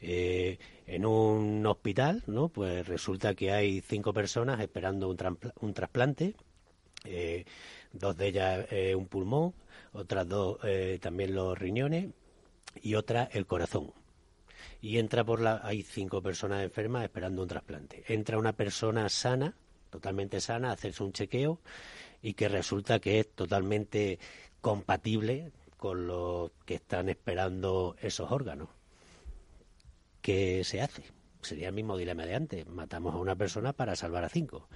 Eh, 0.00 0.58
en 0.86 1.04
un 1.04 1.64
hospital, 1.66 2.22
¿no? 2.26 2.48
Pues 2.48 2.86
resulta 2.88 3.34
que 3.34 3.52
hay 3.52 3.80
cinco 3.80 4.12
personas 4.12 4.60
esperando 4.60 5.08
un, 5.08 5.74
trasplante, 5.74 6.34
eh, 7.04 7.44
dos 7.92 8.16
de 8.16 8.28
ellas 8.28 8.66
eh, 8.70 8.94
un 8.94 9.06
pulmón, 9.06 9.54
otras 9.92 10.26
dos 10.28 10.58
también 11.00 11.34
los 11.34 11.58
riñones 11.58 12.08
y 12.82 12.94
otra 12.94 13.28
el 13.32 13.46
corazón. 13.46 13.92
Y 14.80 14.98
entra 14.98 15.24
por 15.24 15.40
la, 15.40 15.60
hay 15.62 15.82
cinco 15.82 16.22
personas 16.22 16.62
enfermas 16.62 17.04
esperando 17.04 17.42
un 17.42 17.48
trasplante. 17.48 18.04
Entra 18.08 18.38
una 18.38 18.52
persona 18.54 19.08
sana, 19.08 19.54
totalmente 19.90 20.40
sana, 20.40 20.70
a 20.70 20.72
hacerse 20.72 21.02
un 21.02 21.12
chequeo 21.12 21.60
y 22.22 22.34
que 22.34 22.48
resulta 22.48 22.98
que 23.00 23.20
es 23.20 23.30
totalmente 23.32 24.18
compatible 24.60 25.52
con 25.76 26.06
los 26.06 26.50
que 26.64 26.74
están 26.74 27.08
esperando 27.08 27.96
esos 28.00 28.30
órganos. 28.30 28.68
¿Qué 30.20 30.62
se 30.64 30.80
hace? 30.80 31.04
Sería 31.42 31.68
el 31.68 31.74
mismo 31.74 31.96
dilema 31.96 32.24
de 32.26 32.34
antes. 32.34 32.66
Matamos 32.66 33.14
a 33.14 33.18
una 33.18 33.36
persona 33.36 33.72
para 33.72 33.96
salvar 33.96 34.24
a 34.24 34.28
cinco. 34.28 34.68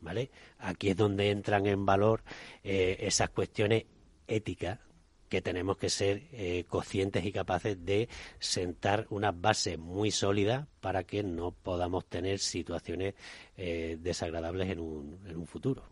¿Vale? 0.00 0.30
Aquí 0.58 0.90
es 0.90 0.96
donde 0.96 1.30
entran 1.30 1.66
en 1.66 1.86
valor 1.86 2.22
eh, 2.62 2.98
esas 3.00 3.30
cuestiones 3.30 3.84
éticas 4.26 4.78
que 5.28 5.42
tenemos 5.42 5.76
que 5.76 5.88
ser 5.88 6.22
eh, 6.32 6.64
conscientes 6.68 7.24
y 7.24 7.32
capaces 7.32 7.84
de 7.84 8.08
sentar 8.38 9.06
una 9.10 9.32
base 9.32 9.76
muy 9.76 10.10
sólida 10.10 10.68
para 10.80 11.04
que 11.04 11.22
no 11.22 11.50
podamos 11.50 12.04
tener 12.06 12.38
situaciones 12.38 13.14
eh, 13.56 13.96
desagradables 14.00 14.70
en 14.70 14.80
un, 14.80 15.18
en 15.26 15.36
un 15.36 15.46
futuro. 15.46 15.82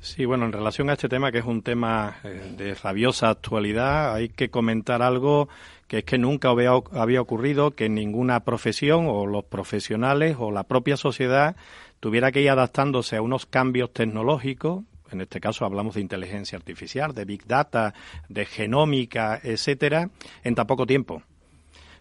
Sí, 0.00 0.24
bueno, 0.24 0.46
en 0.46 0.52
relación 0.52 0.88
a 0.88 0.94
este 0.94 1.10
tema, 1.10 1.30
que 1.30 1.38
es 1.38 1.44
un 1.44 1.62
tema 1.62 2.16
eh, 2.24 2.54
de 2.56 2.74
rabiosa 2.74 3.28
actualidad, 3.28 4.14
hay 4.14 4.30
que 4.30 4.50
comentar 4.50 5.02
algo 5.02 5.48
que 5.90 5.98
es 5.98 6.04
que 6.04 6.18
nunca 6.18 6.50
había, 6.50 7.20
ocurrido 7.20 7.72
que 7.72 7.88
ninguna 7.88 8.44
profesión 8.44 9.06
o 9.08 9.26
los 9.26 9.42
profesionales 9.42 10.36
o 10.38 10.52
la 10.52 10.62
propia 10.62 10.96
sociedad 10.96 11.56
tuviera 11.98 12.30
que 12.30 12.42
ir 12.42 12.50
adaptándose 12.50 13.16
a 13.16 13.22
unos 13.22 13.44
cambios 13.44 13.92
tecnológicos 13.92 14.84
en 15.10 15.20
este 15.20 15.40
caso 15.40 15.64
hablamos 15.64 15.96
de 15.96 16.02
inteligencia 16.02 16.56
artificial, 16.56 17.12
de 17.12 17.24
big 17.24 17.44
data, 17.44 17.92
de 18.28 18.46
genómica, 18.46 19.40
etcétera, 19.42 20.10
en 20.44 20.54
tan 20.54 20.68
poco 20.68 20.86
tiempo 20.86 21.24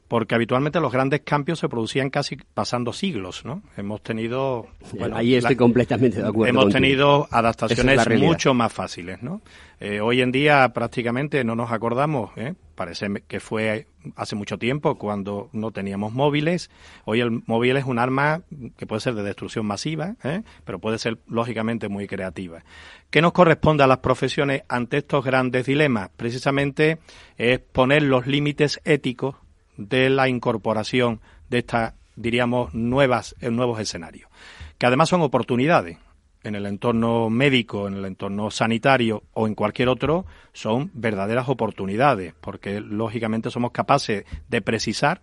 porque 0.10 0.34
habitualmente 0.34 0.80
los 0.80 0.92
grandes 0.92 1.22
cambios 1.22 1.60
se 1.60 1.70
producían 1.70 2.10
casi 2.10 2.36
pasando 2.36 2.92
siglos, 2.92 3.46
¿no? 3.46 3.62
Hemos 3.78 4.02
tenido... 4.02 4.68
Bueno, 4.98 5.16
Ahí 5.16 5.36
estoy 5.36 5.56
completamente 5.56 6.20
de 6.20 6.28
acuerdo. 6.28 6.50
Hemos 6.50 6.74
tenido 6.74 7.28
adaptaciones 7.30 8.10
mucho 8.20 8.56
más 8.56 8.74
fáciles, 8.74 9.22
¿no? 9.22 9.42
Eh, 9.80 10.02
hoy 10.02 10.22
en 10.22 10.32
día 10.32 10.68
prácticamente 10.74 11.44
no 11.44 11.56
nos 11.56 11.72
acordamos, 11.72 12.32
¿eh? 12.38 12.56
parece 12.74 13.08
que 13.28 13.40
fue 13.40 13.86
hace 14.16 14.36
mucho 14.36 14.58
tiempo 14.58 14.96
cuando 14.96 15.50
no 15.54 15.72
teníamos 15.72 16.12
móviles. 16.12 16.72
Hoy 17.06 17.22
el 17.22 17.44
móvil 17.46 17.78
es 17.78 17.86
un 17.86 18.00
arma 18.00 18.42
que 18.78 18.88
puede 18.88 19.02
ser 19.02 19.14
de 19.14 19.22
destrucción 19.22 19.68
masiva, 19.68 20.16
¿eh? 20.24 20.42
pero 20.66 20.80
puede 20.80 20.98
ser 20.98 21.20
lógicamente 21.28 21.88
muy 21.88 22.08
creativa. 22.08 22.64
¿Qué 23.12 23.22
nos 23.22 23.32
corresponde 23.32 23.84
a 23.84 23.88
las 23.88 24.00
profesiones 24.00 24.64
ante 24.68 24.98
estos 24.98 25.24
grandes 25.24 25.68
dilemas? 25.68 26.10
Precisamente 26.18 26.98
es 27.38 27.60
poner 27.60 28.02
los 28.02 28.26
límites 28.26 28.82
éticos 28.86 29.36
de 29.80 30.10
la 30.10 30.28
incorporación 30.28 31.22
de 31.50 31.60
estas, 31.60 31.94
diríamos, 32.16 32.74
nuevas, 32.74 33.36
eh, 33.40 33.50
nuevos 33.50 33.80
escenarios, 33.80 34.30
que 34.78 34.86
además 34.86 35.10
son 35.10 35.22
oportunidades 35.22 35.98
en 36.44 36.56
el 36.56 36.66
entorno 36.66 37.30
médico, 37.30 37.88
en 37.88 37.96
el 37.96 38.06
entorno 38.06 38.52
sanitario 38.52 39.24
o 39.34 39.48
en 39.48 39.56
cualquier 39.56 39.90
otro, 39.90 40.26
son 40.54 40.92
verdaderas 40.94 41.50
oportunidades, 41.50 42.34
porque 42.40 42.82
lógicamente 42.82 43.52
somos 43.52 43.72
capaces 43.72 44.26
de 44.48 44.62
precisar 44.62 45.22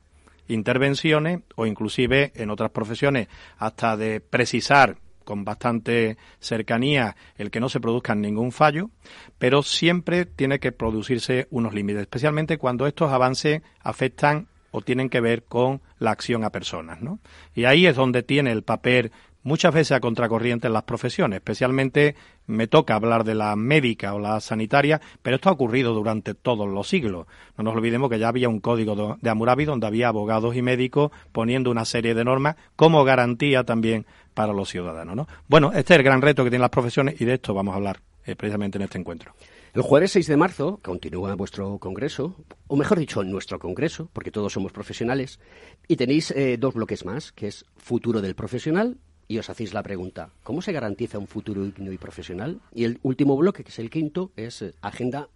intervenciones 0.49 1.41
o 1.55 1.67
inclusive 1.67 2.33
en 2.35 2.51
otras 2.51 2.71
profesiones 2.71 3.29
hasta 3.59 3.97
de 3.97 4.21
precisar 4.21 4.97
con 5.27 5.45
bastante 5.45 6.17
cercanía 6.39 7.17
el 7.37 7.51
que 7.51 7.61
no 7.61 7.69
se 7.69 7.81
produzca 7.81 8.15
ningún 8.15 8.53
fallo, 8.53 8.91
pero 9.39 9.63
siempre 9.63 10.25
tiene 10.25 10.61
que 10.61 10.73
producirse 10.73 11.49
unos 11.51 11.75
límites, 11.75 12.03
especialmente 12.03 12.57
cuando 12.57 12.87
estos 12.87 13.13
avances 13.13 13.61
afectan 13.81 14.47
o 14.71 14.83
tienen 14.83 15.11
que 15.11 15.21
ver 15.21 15.43
con 15.43 15.81
la 15.99 16.13
acción 16.13 16.45
a 16.45 16.51
personas, 16.51 17.03
¿no? 17.03 17.19
Y 17.55 17.65
ahí 17.65 17.87
es 17.87 17.97
donde 17.97 18.23
tiene 18.23 18.53
el 18.53 18.63
papel 18.63 19.11
muchas 19.47 19.73
veces 19.73 19.93
a 19.93 20.01
contracorriente 20.01 20.67
en 20.67 20.73
las 20.73 20.83
profesiones, 20.83 21.37
especialmente 21.37 22.17
me 22.47 22.67
toca 22.67 22.97
hablar 22.97 23.23
de 23.23 23.37
la 23.37 23.55
médica 23.55 24.13
o 24.13 24.19
la 24.19 24.41
sanitaria, 24.41 25.01
pero 25.23 25.37
esto 25.37 25.49
ha 25.49 25.53
ocurrido 25.53 25.95
durante 25.95 26.35
todos 26.35 26.69
los 26.69 26.89
siglos. 26.89 27.27
No 27.57 27.63
nos 27.63 27.77
olvidemos 27.77 28.11
que 28.11 28.19
ya 28.19 28.29
había 28.29 28.49
un 28.49 28.59
código 28.59 29.17
de 29.21 29.31
Hammurabi 29.31 29.65
donde 29.65 29.87
había 29.87 30.09
abogados 30.09 30.57
y 30.57 30.63
médicos 30.63 31.13
poniendo 31.31 31.71
una 31.71 31.85
serie 31.85 32.13
de 32.15 32.25
normas 32.25 32.57
como 32.75 33.05
garantía 33.05 33.63
también 33.63 34.05
para 34.35 34.53
los 34.53 34.69
ciudadanos. 34.69 35.15
¿no? 35.15 35.29
Bueno, 35.47 35.71
este 35.73 35.95
es 35.95 35.99
el 36.01 36.05
gran 36.05 36.23
reto 36.23 36.43
que 36.43 36.51
tienen 36.51 36.63
las 36.63 36.71
profesiones 36.71 37.21
y 37.21 37.25
de 37.25 37.35
esto 37.35 37.55
vamos 37.55 37.73
a 37.73 37.77
hablar 37.77 38.01
eh, 38.25 38.35
precisamente 38.35 38.79
en 38.79 38.83
este 38.83 38.99
encuentro. 38.99 39.33
El 39.75 39.83
jueves 39.83 40.11
6 40.13 40.27
de 40.27 40.37
marzo 40.37 40.81
continúa 40.83 41.35
vuestro 41.37 41.79
congreso, 41.79 42.35
o 42.67 42.77
mejor 42.77 42.99
dicho, 42.99 43.23
nuestro 43.23 43.59
congreso, 43.59 44.09
porque 44.13 44.31
todos 44.31 44.53
somos 44.53 44.73
profesionales, 44.73 45.39
y 45.87 45.97
tenéis 45.97 46.31
eh, 46.31 46.57
dos 46.59 46.75
bloques 46.75 47.05
más, 47.05 47.31
que 47.31 47.47
es 47.47 47.67
futuro 47.77 48.23
del 48.23 48.35
profesional, 48.35 48.97
y 49.29 49.39
os 49.39 49.51
hacéis 49.51 49.75
la 49.75 49.83
pregunta, 49.83 50.31
¿cómo 50.43 50.63
se 50.63 50.73
garantiza 50.73 51.19
un 51.19 51.27
futuro 51.27 51.65
digno 51.65 51.93
y 51.93 51.99
profesional? 51.99 52.61
Y 52.73 52.85
el 52.85 53.01
último 53.03 53.37
bloque, 53.37 53.65
que 53.65 53.71
es 53.71 53.79
el 53.79 53.91
quinto, 53.91 54.33
es 54.37 54.63
eh, 54.63 54.75
Agenda 54.83 55.29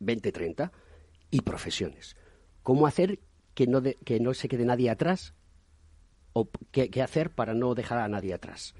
2030 0.00 0.72
y 1.30 1.40
profesiones. 1.42 2.16
¿Cómo 2.62 2.86
hacer 2.86 3.20
que 3.54 3.66
no, 3.66 3.82
que 3.82 4.20
no 4.20 4.34
se 4.34 4.48
quede 4.48 4.64
nadie 4.64 4.90
atrás 4.90 5.34
o 6.32 6.48
qué, 6.70 7.02
hacer 7.02 7.30
para 7.30 7.54
no 7.54 7.74
dejar 7.74 7.98
a 7.98 8.08
nadie 8.08 8.34
atrás. 8.34 8.74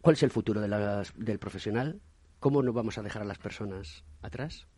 ¿Cuál 0.00 0.14
es 0.14 0.22
el 0.22 0.30
futuro 0.30 0.60
del 0.60 1.38
profesional? 1.38 2.00
¿Cómo 2.38 2.62
no 2.62 2.72
vamos 2.72 2.98
a 2.98 3.02
dejar 3.02 3.22
a 3.22 3.24
las 3.24 3.38
personas 3.38 4.04
atrás? 4.22 4.68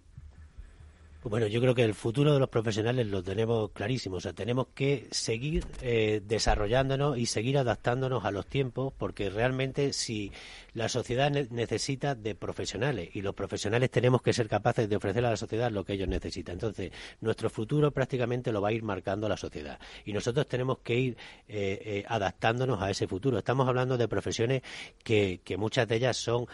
Bueno, 1.22 1.46
yo 1.46 1.60
creo 1.60 1.74
que 1.74 1.84
el 1.84 1.92
futuro 1.92 2.32
de 2.32 2.40
los 2.40 2.48
profesionales 2.48 3.06
lo 3.06 3.22
tenemos 3.22 3.70
clarísimo. 3.72 4.16
O 4.16 4.20
sea, 4.20 4.32
tenemos 4.32 4.68
que 4.74 5.06
seguir 5.10 5.66
eh, 5.82 6.22
desarrollándonos 6.24 7.18
y 7.18 7.26
seguir 7.26 7.58
adaptándonos 7.58 8.24
a 8.24 8.30
los 8.30 8.46
tiempos, 8.46 8.94
porque 8.96 9.28
realmente 9.28 9.92
si 9.92 10.32
la 10.74 10.88
sociedad 10.88 11.30
necesita 11.30 12.14
de 12.14 12.34
profesionales 12.34 13.10
y 13.14 13.22
los 13.22 13.34
profesionales 13.34 13.90
tenemos 13.90 14.22
que 14.22 14.32
ser 14.32 14.48
capaces 14.48 14.88
de 14.88 14.96
ofrecer 14.96 15.24
a 15.24 15.30
la 15.30 15.36
sociedad 15.36 15.70
lo 15.70 15.84
que 15.84 15.94
ellos 15.94 16.08
necesitan. 16.08 16.54
Entonces, 16.54 16.92
nuestro 17.20 17.50
futuro 17.50 17.90
prácticamente 17.90 18.52
lo 18.52 18.60
va 18.60 18.68
a 18.68 18.72
ir 18.72 18.82
marcando 18.82 19.28
la 19.28 19.36
sociedad 19.36 19.78
y 20.04 20.12
nosotros 20.12 20.46
tenemos 20.46 20.78
que 20.78 20.98
ir 20.98 21.16
eh, 21.48 21.80
eh, 21.84 22.04
adaptándonos 22.08 22.80
a 22.80 22.90
ese 22.90 23.06
futuro. 23.06 23.38
Estamos 23.38 23.68
hablando 23.68 23.96
de 23.98 24.08
profesiones 24.08 24.62
que, 25.02 25.40
que 25.44 25.56
muchas 25.56 25.88
de 25.88 25.96
ellas 25.96 26.16
son 26.16 26.46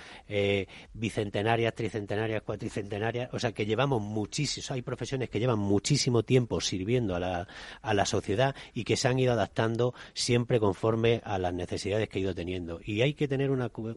bicentenarias, 0.92 1.74
tricentenarias, 1.74 2.42
cuatricentenarias, 2.42 3.32
o 3.32 3.38
sea, 3.38 3.52
que 3.52 3.66
llevamos 3.66 4.00
muchísimo 4.02 4.46
hay 4.70 4.82
profesiones 4.82 5.30
que 5.30 5.38
llevan 5.38 5.58
muchísimo 5.58 6.22
tiempo 6.22 6.60
sirviendo 6.60 7.14
a 7.14 7.20
la, 7.20 7.48
a 7.82 7.94
la 7.94 8.06
sociedad 8.06 8.54
y 8.74 8.84
que 8.84 8.96
se 8.96 9.08
han 9.08 9.18
ido 9.18 9.32
adaptando 9.32 9.94
siempre 10.14 10.60
conforme 10.60 11.20
a 11.24 11.38
las 11.38 11.54
necesidades 11.54 12.08
que 12.08 12.18
ha 12.18 12.22
ido 12.22 12.34
teniendo. 12.34 12.80
Y 12.84 13.02
hay 13.02 13.14
que 13.14 13.28
tener 13.28 13.50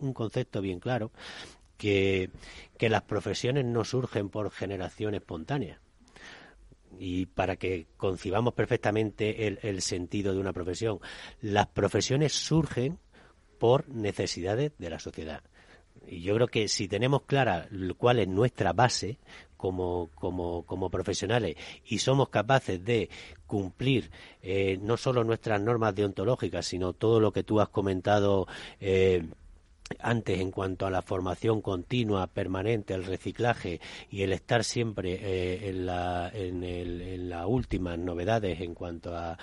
un 0.10 0.14
concepto 0.14 0.62
bien 0.62 0.80
claro 0.80 1.12
que, 1.78 2.30
que 2.78 2.90
las 2.90 3.04
profesiones 3.04 3.66
no 3.66 3.86
surgen 3.86 4.30
por 4.30 4.52
generación 4.52 5.16
espontánea 5.16 5.80
y 6.98 7.28
para 7.28 7.56
que 7.56 7.88
concibamos 7.98 8.54
perfectamente 8.54 9.48
el, 9.48 9.82
sentido 9.82 10.34
de 10.34 10.40
una 10.40 10.54
profesión. 10.54 11.00
Las 11.42 11.68
profesiones 11.68 12.34
surgen 12.34 13.00
por 13.58 13.88
necesidades 13.90 14.74
de 14.78 14.90
la 14.90 15.00
sociedad. 15.00 15.42
Y 16.08 16.22
yo 16.22 16.36
creo 16.36 16.48
que 16.48 16.68
si 16.68 16.88
tenemos 16.88 17.24
clara 17.24 17.68
cuál 17.98 18.20
es 18.20 18.28
nuestra 18.28 18.74
base, 18.74 19.20
como, 19.58 20.10
como, 20.16 20.64
como 20.64 20.90
profesionales 20.90 21.58
y 21.86 22.00
somos 22.00 22.30
capaces 22.30 22.84
de 22.84 23.10
cumplir 23.46 24.10
eh, 24.42 24.80
no 24.82 24.96
solo 24.96 25.26
nuestras 25.26 25.62
normas 25.62 25.94
deontológicas, 25.94 26.66
sino 26.66 26.94
todo 26.94 27.20
lo 27.20 27.34
que 27.34 27.44
tú 27.44 27.60
has 27.60 27.68
comentado 27.68 28.48
eh, 28.80 29.28
antes 30.00 30.40
en 30.40 30.52
cuanto 30.52 30.86
a 30.86 30.92
la 30.92 31.02
formación 31.02 31.62
continua, 31.62 32.28
permanente, 32.28 32.94
el 32.94 33.06
reciclaje 33.06 33.80
y 34.10 34.22
el 34.22 34.34
estar 34.34 34.64
siempre 34.64 35.14
eh, 35.22 35.70
en, 35.70 35.86
la, 35.86 36.30
en, 36.34 36.64
en 36.64 37.30
las 37.30 37.46
últimas 37.48 37.98
novedades 37.98 38.62
en 38.62 38.74
cuanto 38.74 39.16
a, 39.16 39.38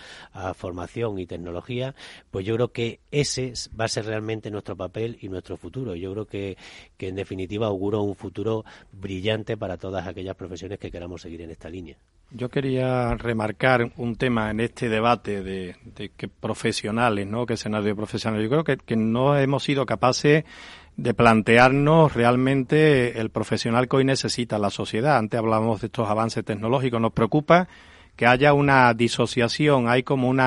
formación 0.55 1.19
y 1.19 1.27
tecnología, 1.27 1.95
pues 2.31 2.45
yo 2.47 2.55
creo 2.55 2.73
que 2.73 3.01
ese 3.11 3.53
va 3.79 3.87
a 3.87 3.89
ser 3.89 4.07
realmente 4.07 4.51
nuestro 4.51 4.77
papel 4.77 5.19
y 5.21 5.29
nuestro 5.29 5.57
futuro. 5.57 5.95
Yo 5.95 6.13
creo 6.13 6.27
que, 6.27 6.57
que 6.97 7.09
en 7.09 7.17
definitiva 7.17 7.67
auguro 7.67 8.03
un 8.03 8.15
futuro 8.15 8.65
brillante 8.93 9.57
para 9.57 9.77
todas 9.77 10.07
aquellas 10.07 10.37
profesiones 10.37 10.79
que 10.79 10.91
queramos 10.91 11.23
seguir 11.23 11.43
en 11.43 11.51
esta 11.51 11.69
línea. 11.69 11.97
Yo 12.31 12.49
quería 12.49 13.15
remarcar 13.15 13.93
un 13.97 14.17
tema 14.17 14.51
en 14.51 14.61
este 14.61 14.89
debate 14.89 15.43
de, 15.43 15.77
que 16.17 16.29
profesionales, 16.29 17.27
¿no? 17.27 17.47
Que 17.47 17.55
escenario 17.55 17.95
profesional. 17.95 18.43
Yo 18.43 18.49
creo 18.49 18.65
que, 18.65 18.77
que 18.77 18.97
no 18.97 19.39
hemos 19.39 19.63
sido 19.63 19.87
capaces 19.87 20.45
de 20.97 21.15
plantearnos 21.15 22.15
realmente 22.15 23.21
el 23.21 23.31
profesional 23.31 23.89
que 23.89 23.97
hoy 23.97 24.05
necesita 24.05 24.59
la 24.59 24.71
sociedad. 24.71 25.19
Antes 25.19 25.39
hablábamos 25.39 25.81
de 25.81 25.87
estos 25.87 26.09
avances 26.09 26.45
tecnológicos. 26.45 27.01
Nos 27.01 27.13
preocupa 27.13 27.69
que 28.17 28.27
haya 28.27 28.55
una 28.55 28.93
disociación, 28.95 29.89
hay 29.89 30.03
como 30.03 30.29
un 30.29 30.41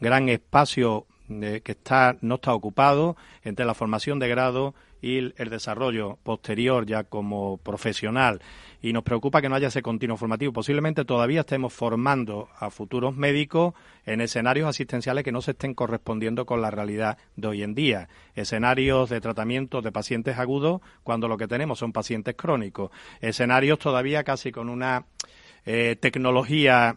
gran 0.00 0.28
espacio 0.28 1.06
que 1.40 1.72
está, 1.72 2.16
no 2.20 2.34
está 2.34 2.52
ocupado 2.52 3.16
entre 3.42 3.64
la 3.64 3.74
formación 3.74 4.18
de 4.18 4.28
grado 4.28 4.74
y 5.02 5.18
el 5.18 5.50
desarrollo 5.50 6.18
posterior 6.22 6.86
ya 6.86 7.04
como 7.04 7.58
profesional 7.58 8.40
y 8.82 8.92
nos 8.92 9.04
preocupa 9.04 9.40
que 9.40 9.48
no 9.48 9.54
haya 9.54 9.68
ese 9.68 9.80
continuo 9.80 10.16
formativo. 10.16 10.52
Posiblemente 10.52 11.04
todavía 11.04 11.40
estemos 11.40 11.72
formando 11.72 12.48
a 12.58 12.70
futuros 12.70 13.16
médicos 13.16 13.74
en 14.06 14.20
escenarios 14.20 14.68
asistenciales 14.68 15.24
que 15.24 15.32
no 15.32 15.40
se 15.40 15.52
estén 15.52 15.74
correspondiendo 15.74 16.46
con 16.46 16.60
la 16.60 16.70
realidad 16.70 17.16
de 17.36 17.48
hoy 17.48 17.62
en 17.62 17.74
día. 17.74 18.08
Escenarios 18.34 19.10
de 19.10 19.20
tratamiento 19.20 19.82
de 19.82 19.92
pacientes 19.92 20.38
agudos 20.38 20.80
cuando 21.04 21.28
lo 21.28 21.36
que 21.36 21.46
tenemos 21.46 21.78
son 21.78 21.92
pacientes 21.92 22.34
crónicos. 22.34 22.90
Escenarios 23.20 23.78
todavía 23.78 24.24
casi 24.24 24.50
con 24.50 24.68
una 24.68 25.04
eh, 25.64 25.96
tecnología 26.00 26.96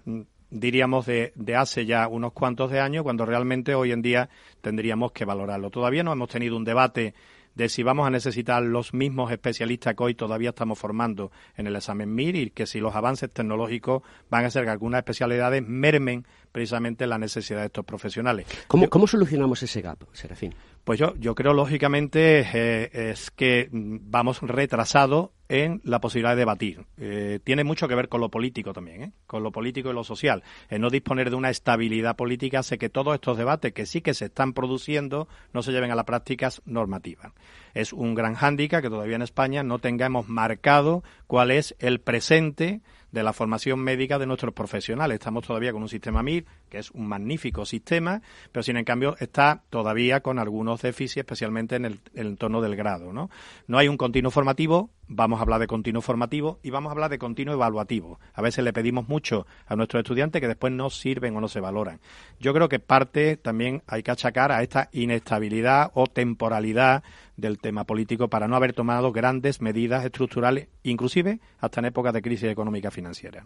diríamos 0.50 1.06
de, 1.06 1.34
de, 1.36 1.56
hace 1.56 1.86
ya 1.86 2.08
unos 2.08 2.32
cuantos 2.32 2.72
de 2.72 2.80
años, 2.80 3.04
cuando 3.04 3.26
realmente 3.26 3.76
hoy 3.76 3.92
en 3.92 4.02
día 4.02 4.30
tendríamos 4.62 5.12
que 5.12 5.26
valorarlo. 5.26 5.70
Todavía 5.70 6.04
no 6.04 6.14
hemos 6.14 6.30
tenido 6.30 6.56
un 6.56 6.64
debate 6.64 7.14
de 7.56 7.70
si 7.70 7.84
vamos 7.84 8.06
a 8.06 8.10
necesitar 8.10 8.62
los 8.62 8.94
mismos 8.94 9.32
especialistas 9.32 9.96
que 9.96 10.04
hoy 10.04 10.16
todavía 10.16 10.50
estamos 10.50 10.78
formando 10.78 11.32
en 11.56 11.68
el 11.68 11.76
examen 11.76 12.14
MIR 12.14 12.36
y 12.36 12.50
que 12.52 12.66
si 12.66 12.80
los 12.80 12.96
avances 12.96 13.32
tecnológicos 13.32 14.04
van 14.30 14.44
a 14.44 14.48
hacer 14.48 14.66
que 14.66 14.70
algunas 14.70 15.00
especialidades 15.00 15.64
mermen 15.66 16.26
precisamente 16.52 17.08
la 17.08 17.18
necesidad 17.18 17.62
de 17.62 17.66
estos 17.68 17.86
profesionales. 17.86 18.46
¿Cómo, 18.68 18.90
¿cómo 18.90 19.08
solucionamos 19.08 19.62
ese 19.64 19.82
gap, 19.82 20.04
Serafín? 20.14 20.54
Pues 20.84 21.00
yo, 21.00 21.16
yo 21.18 21.34
creo, 21.34 21.54
lógicamente, 21.54 22.46
eh, 22.54 23.12
es 23.12 23.32
que 23.32 23.70
vamos 23.72 24.42
retrasados 24.42 25.32
en 25.50 25.82
la 25.84 26.00
posibilidad 26.00 26.32
de 26.32 26.40
debatir. 26.40 26.86
Eh, 26.98 27.40
tiene 27.44 27.64
mucho 27.64 27.88
que 27.88 27.96
ver 27.96 28.10
con 28.10 28.22
lo 28.22 28.30
político 28.30 28.74
también, 28.74 29.04
¿eh? 29.04 29.12
con 29.28 29.44
lo 29.44 29.52
político 29.52 29.90
y 29.90 29.94
lo 29.94 30.04
social. 30.04 30.44
El 30.70 30.82
no 30.82 30.90
disponer 30.90 31.30
de 31.30 31.36
una 31.36 31.50
estabilidad 31.50 32.16
política 32.16 32.60
hace 32.60 32.78
que 32.78 32.90
todos 32.90 33.14
estos 33.14 33.38
debates 33.38 33.74
que 33.74 33.86
sí 33.86 34.02
que 34.02 34.14
se 34.14 34.26
están 34.26 34.54
produciendo 34.54 35.28
no 35.54 35.62
se 35.62 35.72
lleven 35.72 35.92
a 35.92 35.96
las 35.96 36.06
prácticas 36.06 36.62
normativas. 36.66 37.32
Es 37.74 37.94
un 37.94 38.16
gran 38.16 38.36
hándicap 38.36 38.82
que 38.82 38.90
todavía 38.90 39.16
en 39.16 39.22
España 39.22 39.64
no 39.64 39.80
tengamos 39.80 40.28
marcado 40.28 41.04
cuál 41.28 41.52
es 41.52 41.76
el 41.80 42.00
presente 42.00 42.82
de 43.16 43.24
la 43.24 43.34
formación 43.34 43.80
médica 43.80 44.20
de 44.20 44.26
nuestros 44.26 44.54
profesionales. 44.54 45.16
Estamos 45.16 45.48
todavía 45.48 45.72
con 45.72 45.82
un 45.82 45.90
sistema 45.90 46.22
MIR, 46.22 46.46
que 46.70 46.80
es 46.80 46.92
un 46.92 47.08
magnífico 47.08 47.66
sistema, 47.66 48.22
pero 48.52 48.62
sin 48.62 48.76
en 48.76 48.84
cambio 48.84 49.16
está 49.20 49.64
todavía 49.70 50.20
con 50.20 50.38
algunos 50.38 50.82
déficits, 50.82 51.18
especialmente 51.18 51.78
en 51.78 51.86
el, 51.86 52.00
entorno 52.14 52.62
del 52.62 52.76
grado. 52.76 53.14
¿no? 53.14 53.30
no 53.68 53.78
hay 53.78 53.88
un 53.88 53.96
continuo 53.96 54.32
formativo, 54.32 54.90
vamos 55.08 55.40
a 55.40 55.44
hablar 55.44 55.60
de 55.60 55.68
continuo 55.68 56.02
formativo 56.02 56.60
y 56.64 56.70
vamos 56.70 56.90
a 56.90 56.94
hablar 56.94 57.10
de 57.10 57.18
continuo 57.18 57.54
evaluativo. 57.54 58.20
A 58.34 58.42
veces 58.42 58.64
le 58.64 58.74
pedimos 58.74 59.08
mucho 59.08 59.46
a 59.66 59.76
nuestros 59.76 60.02
estudiantes 60.02 60.42
que 60.42 60.48
después 60.48 60.74
no 60.74 60.90
sirven 60.90 61.36
o 61.36 61.42
no 61.42 61.48
se 61.48 61.60
valoran. 61.60 62.00
Yo 62.40 62.54
creo 62.54 62.70
que 62.70 62.80
parte 62.80 63.38
también 63.38 63.84
hay 63.88 64.04
que 64.04 64.12
achacar 64.12 64.52
a 64.52 64.64
esta 64.64 64.90
inestabilidad 64.92 65.92
o 65.94 66.08
temporalidad 66.08 67.04
del 67.38 67.60
tema 67.60 67.84
político 67.84 68.30
para 68.30 68.48
no 68.48 68.56
haber 68.56 68.74
tomado 68.74 69.12
grandes 69.12 69.62
medidas 69.62 70.06
estructurales, 70.06 70.68
inclusive 70.84 71.40
hasta 71.60 71.80
en 71.80 71.86
épocas 71.86 72.14
de 72.14 72.22
crisis 72.22 72.50
económica 72.50 72.92
financiera. 72.92 73.46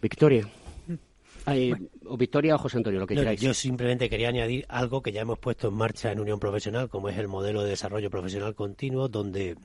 Victoria. 0.00 0.48
o 2.06 2.16
Victoria 2.16 2.56
o 2.56 2.58
José 2.58 2.78
Antonio, 2.78 3.00
lo 3.00 3.06
que 3.06 3.14
queráis. 3.14 3.40
Yo 3.40 3.54
simplemente 3.54 4.10
quería 4.10 4.28
añadir 4.28 4.66
algo 4.68 5.02
que 5.02 5.12
ya 5.12 5.22
hemos 5.22 5.38
puesto 5.38 5.68
en 5.68 5.74
marcha 5.74 6.10
en 6.12 6.20
Unión 6.20 6.40
Profesional, 6.40 6.88
como 6.88 7.08
es 7.08 7.18
el 7.18 7.28
modelo 7.28 7.62
de 7.62 7.70
desarrollo 7.70 8.10
profesional 8.10 8.54
continuo, 8.54 9.08
donde 9.08 9.56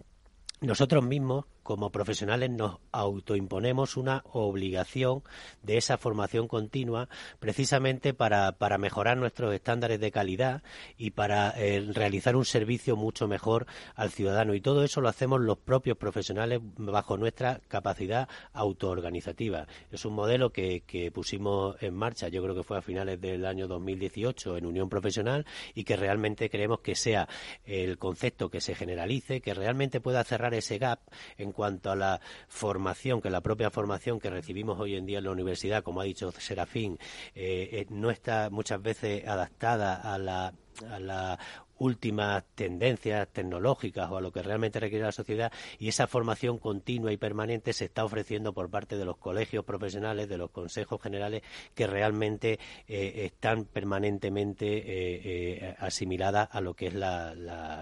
nosotros 0.61 1.03
mismos 1.03 1.45
como 1.67 1.91
profesionales 1.91 2.49
nos 2.49 2.77
autoimponemos 2.93 3.97
una 3.97 4.23
obligación 4.31 5.21
de 5.63 5.75
esa 5.75 5.97
formación 5.97 6.47
continua 6.47 7.09
precisamente 7.39 8.13
para, 8.13 8.53
para 8.53 8.77
mejorar 8.77 9.17
nuestros 9.17 9.53
estándares 9.53 9.99
de 9.99 10.09
calidad 10.09 10.63
y 10.97 11.11
para 11.11 11.49
eh, 11.57 11.85
realizar 11.93 12.37
un 12.37 12.45
servicio 12.45 12.95
mucho 12.95 13.27
mejor 13.27 13.67
al 13.95 14.11
ciudadano. 14.11 14.55
Y 14.55 14.61
todo 14.61 14.85
eso 14.85 15.01
lo 15.01 15.09
hacemos 15.09 15.41
los 15.41 15.57
propios 15.57 15.97
profesionales 15.97 16.61
bajo 16.77 17.17
nuestra 17.17 17.59
capacidad 17.67 18.29
autoorganizativa. 18.53 19.67
Es 19.91 20.05
un 20.05 20.13
modelo 20.13 20.53
que, 20.53 20.83
que 20.87 21.11
pusimos 21.11 21.75
en 21.83 21.95
marcha, 21.95 22.29
yo 22.29 22.41
creo 22.43 22.55
que 22.55 22.63
fue 22.63 22.77
a 22.77 22.81
finales 22.81 23.19
del 23.19 23.45
año 23.45 23.67
2018 23.67 24.55
en 24.55 24.67
Unión 24.67 24.87
Profesional 24.87 25.45
y 25.73 25.83
que 25.83 25.97
realmente 25.97 26.49
creemos 26.49 26.79
que 26.79 26.95
sea 26.95 27.27
el 27.65 27.97
concepto 27.97 28.49
que 28.49 28.61
se 28.61 28.73
generalice, 28.73 29.41
que 29.41 29.53
realmente 29.53 29.99
pueda 29.99 30.23
cerrar 30.23 30.53
ese 30.53 30.77
gap 30.77 31.01
en 31.37 31.56
cuanto 31.57 31.89
a 31.89 31.95
la 31.95 32.21
formación, 32.47 33.19
que 33.19 33.31
la 33.31 33.41
propia 33.41 33.71
formación 33.71 34.19
que 34.19 34.29
recibimos 34.29 34.79
hoy 34.79 34.95
en 34.95 35.07
día 35.07 35.17
en 35.17 35.23
la 35.23 35.31
universidad, 35.31 35.81
como 35.81 36.01
ha 36.01 36.03
dicho 36.03 36.31
Serafín, 36.31 36.99
eh, 37.33 37.69
eh, 37.71 37.85
no 37.89 38.11
está 38.11 38.51
muchas 38.51 38.79
veces 38.79 39.27
adaptada 39.27 39.95
a 39.95 40.19
la 40.19 40.53
a 40.87 40.99
la 40.99 41.39
últimas 41.79 42.43
tendencias 42.55 43.27
tecnológicas 43.29 44.09
o 44.09 44.17
a 44.17 44.21
lo 44.21 44.31
que 44.31 44.41
realmente 44.41 44.79
requiere 44.79 45.05
la 45.05 45.11
sociedad 45.11 45.51
y 45.79 45.87
esa 45.87 46.07
formación 46.07 46.57
continua 46.57 47.11
y 47.11 47.17
permanente 47.17 47.73
se 47.73 47.85
está 47.85 48.03
ofreciendo 48.03 48.53
por 48.53 48.69
parte 48.69 48.97
de 48.97 49.05
los 49.05 49.17
colegios 49.17 49.65
profesionales, 49.65 50.29
de 50.29 50.37
los 50.37 50.51
consejos 50.51 51.01
generales 51.01 51.43
que 51.75 51.87
realmente 51.87 52.59
eh, 52.87 53.25
están 53.25 53.65
permanentemente 53.65 54.65
eh, 54.77 54.83
eh, 55.23 55.75
asimiladas 55.79 56.49
a 56.51 56.61
lo 56.61 56.73
que 56.73 56.87
es 56.87 56.93
la, 56.93 57.35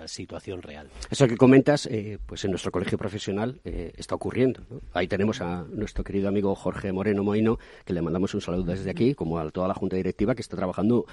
situación 0.06 0.62
real. 0.62 0.90
Eso 1.10 1.28
que 1.28 1.38
comentas, 1.38 1.90
pues 2.26 2.44
en 2.46 2.52
nuestro 2.52 2.72
colegio 2.72 2.98
profesional 2.98 3.60
está 3.64 4.16
ocurriendo. 4.16 4.62
Ahí 4.94 5.08
tenemos 5.08 5.42
a 5.42 5.66
nuestro 5.70 6.04
querido 6.04 6.30
amigo 6.30 6.54
Jorge 6.56 6.92
Moreno 6.92 7.24
Moino, 7.24 7.58
que 7.84 7.94
le 7.94 8.02
mandamos 8.02 8.34
un 8.34 8.42
saludo 8.42 8.64
desde 8.64 8.90
aquí, 8.90 9.16
como 9.16 9.40
a 9.40 9.50
toda 9.52 9.68
la 9.68 9.74
junta 9.74 9.96
directiva 9.96 10.36
que 10.36 10.42
está 10.42 10.56
trabajando 10.56 11.06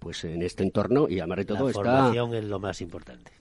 pues 0.00 0.24
en 0.24 0.42
este 0.42 0.64
entorno 0.64 1.08
y 1.08 1.20
además 1.20 1.38
de 1.38 1.44
todo 1.44 1.68
está 1.68 2.12
es 2.34 2.44
lo 2.44 2.58
más 2.58 2.80
importante. 2.80 3.32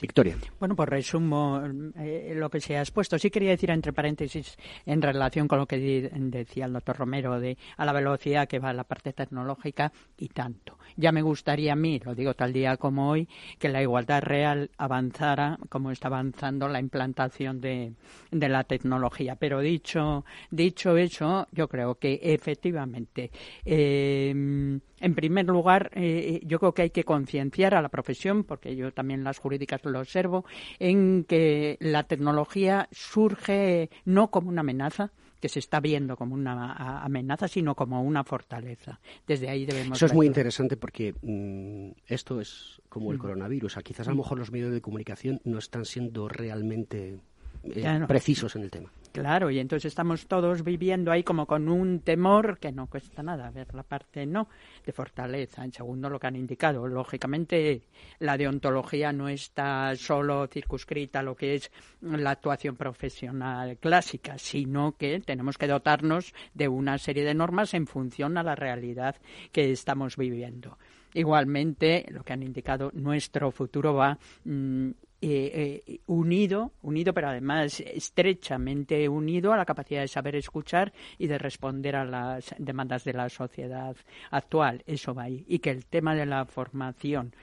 Victoria. 0.00 0.36
Bueno, 0.58 0.74
pues 0.74 0.88
resumo 0.88 1.62
eh, 1.98 2.32
lo 2.34 2.50
que 2.50 2.60
se 2.60 2.76
ha 2.76 2.80
expuesto. 2.80 3.18
Sí 3.18 3.30
quería 3.30 3.50
decir, 3.50 3.70
entre 3.70 3.92
paréntesis, 3.92 4.56
en 4.86 5.02
relación 5.02 5.46
con 5.46 5.58
lo 5.58 5.66
que 5.66 6.10
decía 6.10 6.66
el 6.66 6.72
doctor 6.72 6.96
Romero, 6.96 7.38
de 7.38 7.58
a 7.76 7.84
la 7.84 7.92
velocidad 7.92 8.48
que 8.48 8.58
va 8.58 8.72
la 8.72 8.84
parte 8.84 9.12
tecnológica 9.12 9.92
y 10.18 10.28
tanto. 10.28 10.78
Ya 10.96 11.12
me 11.12 11.22
gustaría 11.22 11.72
a 11.72 11.76
mí, 11.76 12.00
lo 12.04 12.14
digo 12.14 12.34
tal 12.34 12.52
día 12.52 12.76
como 12.76 13.10
hoy, 13.10 13.28
que 13.58 13.68
la 13.68 13.82
igualdad 13.82 14.22
real 14.22 14.70
avanzara 14.78 15.58
como 15.68 15.90
está 15.90 16.08
avanzando 16.08 16.68
la 16.68 16.80
implantación 16.80 17.60
de, 17.60 17.92
la 18.30 18.64
tecnología. 18.64 19.36
Pero 19.36 19.60
dicho, 19.60 20.24
dicho 20.50 20.96
eso, 20.96 21.46
yo 21.52 21.68
creo 21.68 21.96
que 21.96 22.18
efectivamente. 22.22 23.30
Eh, 23.64 24.80
en 25.00 25.14
primer 25.14 25.46
lugar, 25.46 25.90
eh, 25.94 26.40
yo 26.44 26.58
creo 26.58 26.74
que 26.74 26.82
hay 26.82 26.90
que 26.90 27.04
concienciar 27.04 27.74
a 27.74 27.80
la 27.80 27.88
profesión, 27.88 28.44
porque 28.44 28.76
yo 28.76 28.92
también 28.92 29.24
las 29.24 29.38
jurídicas 29.38 29.80
lo 29.90 30.00
observo, 30.00 30.44
en 30.78 31.24
que 31.24 31.76
la 31.80 32.04
tecnología 32.04 32.88
surge 32.92 33.90
no 34.04 34.30
como 34.30 34.48
una 34.48 34.60
amenaza, 34.60 35.12
que 35.40 35.48
se 35.48 35.58
está 35.58 35.80
viendo 35.80 36.16
como 36.16 36.34
una 36.34 37.02
amenaza, 37.02 37.48
sino 37.48 37.74
como 37.74 38.02
una 38.02 38.24
fortaleza. 38.24 39.00
Desde 39.26 39.48
ahí 39.48 39.64
debemos. 39.64 39.98
Eso 39.98 40.06
es 40.06 40.14
muy 40.14 40.26
interesante 40.26 40.76
porque 40.76 41.14
mm, 41.22 41.92
esto 42.06 42.40
es 42.40 42.80
como 42.88 43.10
el 43.10 43.18
mm. 43.18 43.20
coronavirus. 43.20 43.78
quizás 43.82 44.06
a 44.06 44.10
lo 44.10 44.16
mm. 44.16 44.18
mejor 44.18 44.38
los 44.38 44.52
medios 44.52 44.72
de 44.72 44.80
comunicación 44.80 45.40
no 45.44 45.58
están 45.58 45.86
siendo 45.86 46.28
realmente 46.28 47.18
eh, 47.64 48.00
precisos 48.06 48.54
en 48.56 48.62
el 48.62 48.70
tema. 48.70 48.92
Claro, 49.12 49.50
y 49.50 49.58
entonces 49.58 49.86
estamos 49.86 50.28
todos 50.28 50.62
viviendo 50.62 51.10
ahí 51.10 51.24
como 51.24 51.44
con 51.44 51.68
un 51.68 51.98
temor 51.98 52.58
que 52.60 52.70
no 52.70 52.86
cuesta 52.86 53.24
nada 53.24 53.50
ver 53.50 53.74
la 53.74 53.82
parte 53.82 54.24
no 54.24 54.48
de 54.86 54.92
fortaleza. 54.92 55.64
En 55.64 55.72
segundo, 55.72 56.08
lo 56.08 56.20
que 56.20 56.28
han 56.28 56.36
indicado, 56.36 56.86
lógicamente 56.86 57.82
la 58.20 58.36
deontología 58.36 59.12
no 59.12 59.28
está 59.28 59.96
solo 59.96 60.46
circunscrita 60.46 61.20
a 61.20 61.22
lo 61.24 61.34
que 61.34 61.56
es 61.56 61.72
la 62.02 62.30
actuación 62.30 62.76
profesional 62.76 63.78
clásica, 63.78 64.38
sino 64.38 64.92
que 64.96 65.18
tenemos 65.18 65.58
que 65.58 65.66
dotarnos 65.66 66.32
de 66.54 66.68
una 66.68 66.96
serie 66.96 67.24
de 67.24 67.34
normas 67.34 67.74
en 67.74 67.88
función 67.88 68.38
a 68.38 68.44
la 68.44 68.54
realidad 68.54 69.16
que 69.50 69.72
estamos 69.72 70.16
viviendo. 70.16 70.78
Igualmente, 71.14 72.06
lo 72.10 72.22
que 72.22 72.32
han 72.32 72.44
indicado, 72.44 72.92
nuestro 72.94 73.50
futuro 73.50 73.92
va 73.92 74.16
mm, 74.44 74.90
eh, 75.22 75.82
eh, 75.86 76.00
unido, 76.06 76.72
unido, 76.80 77.12
pero 77.12 77.28
además 77.28 77.80
estrechamente 77.80 79.06
unido 79.06 79.52
a 79.52 79.56
la 79.58 79.66
capacidad 79.66 80.00
de 80.00 80.08
saber 80.08 80.34
escuchar 80.34 80.94
y 81.18 81.26
de 81.26 81.36
responder 81.36 81.94
a 81.96 82.06
las 82.06 82.54
demandas 82.58 83.04
de 83.04 83.12
la 83.12 83.28
sociedad 83.28 83.94
actual. 84.30 84.82
Eso 84.86 85.14
va 85.14 85.24
ahí. 85.24 85.44
Y 85.46 85.58
que 85.58 85.70
el 85.70 85.84
tema 85.84 86.14
de 86.14 86.24
la 86.24 86.46
formación 86.46 87.34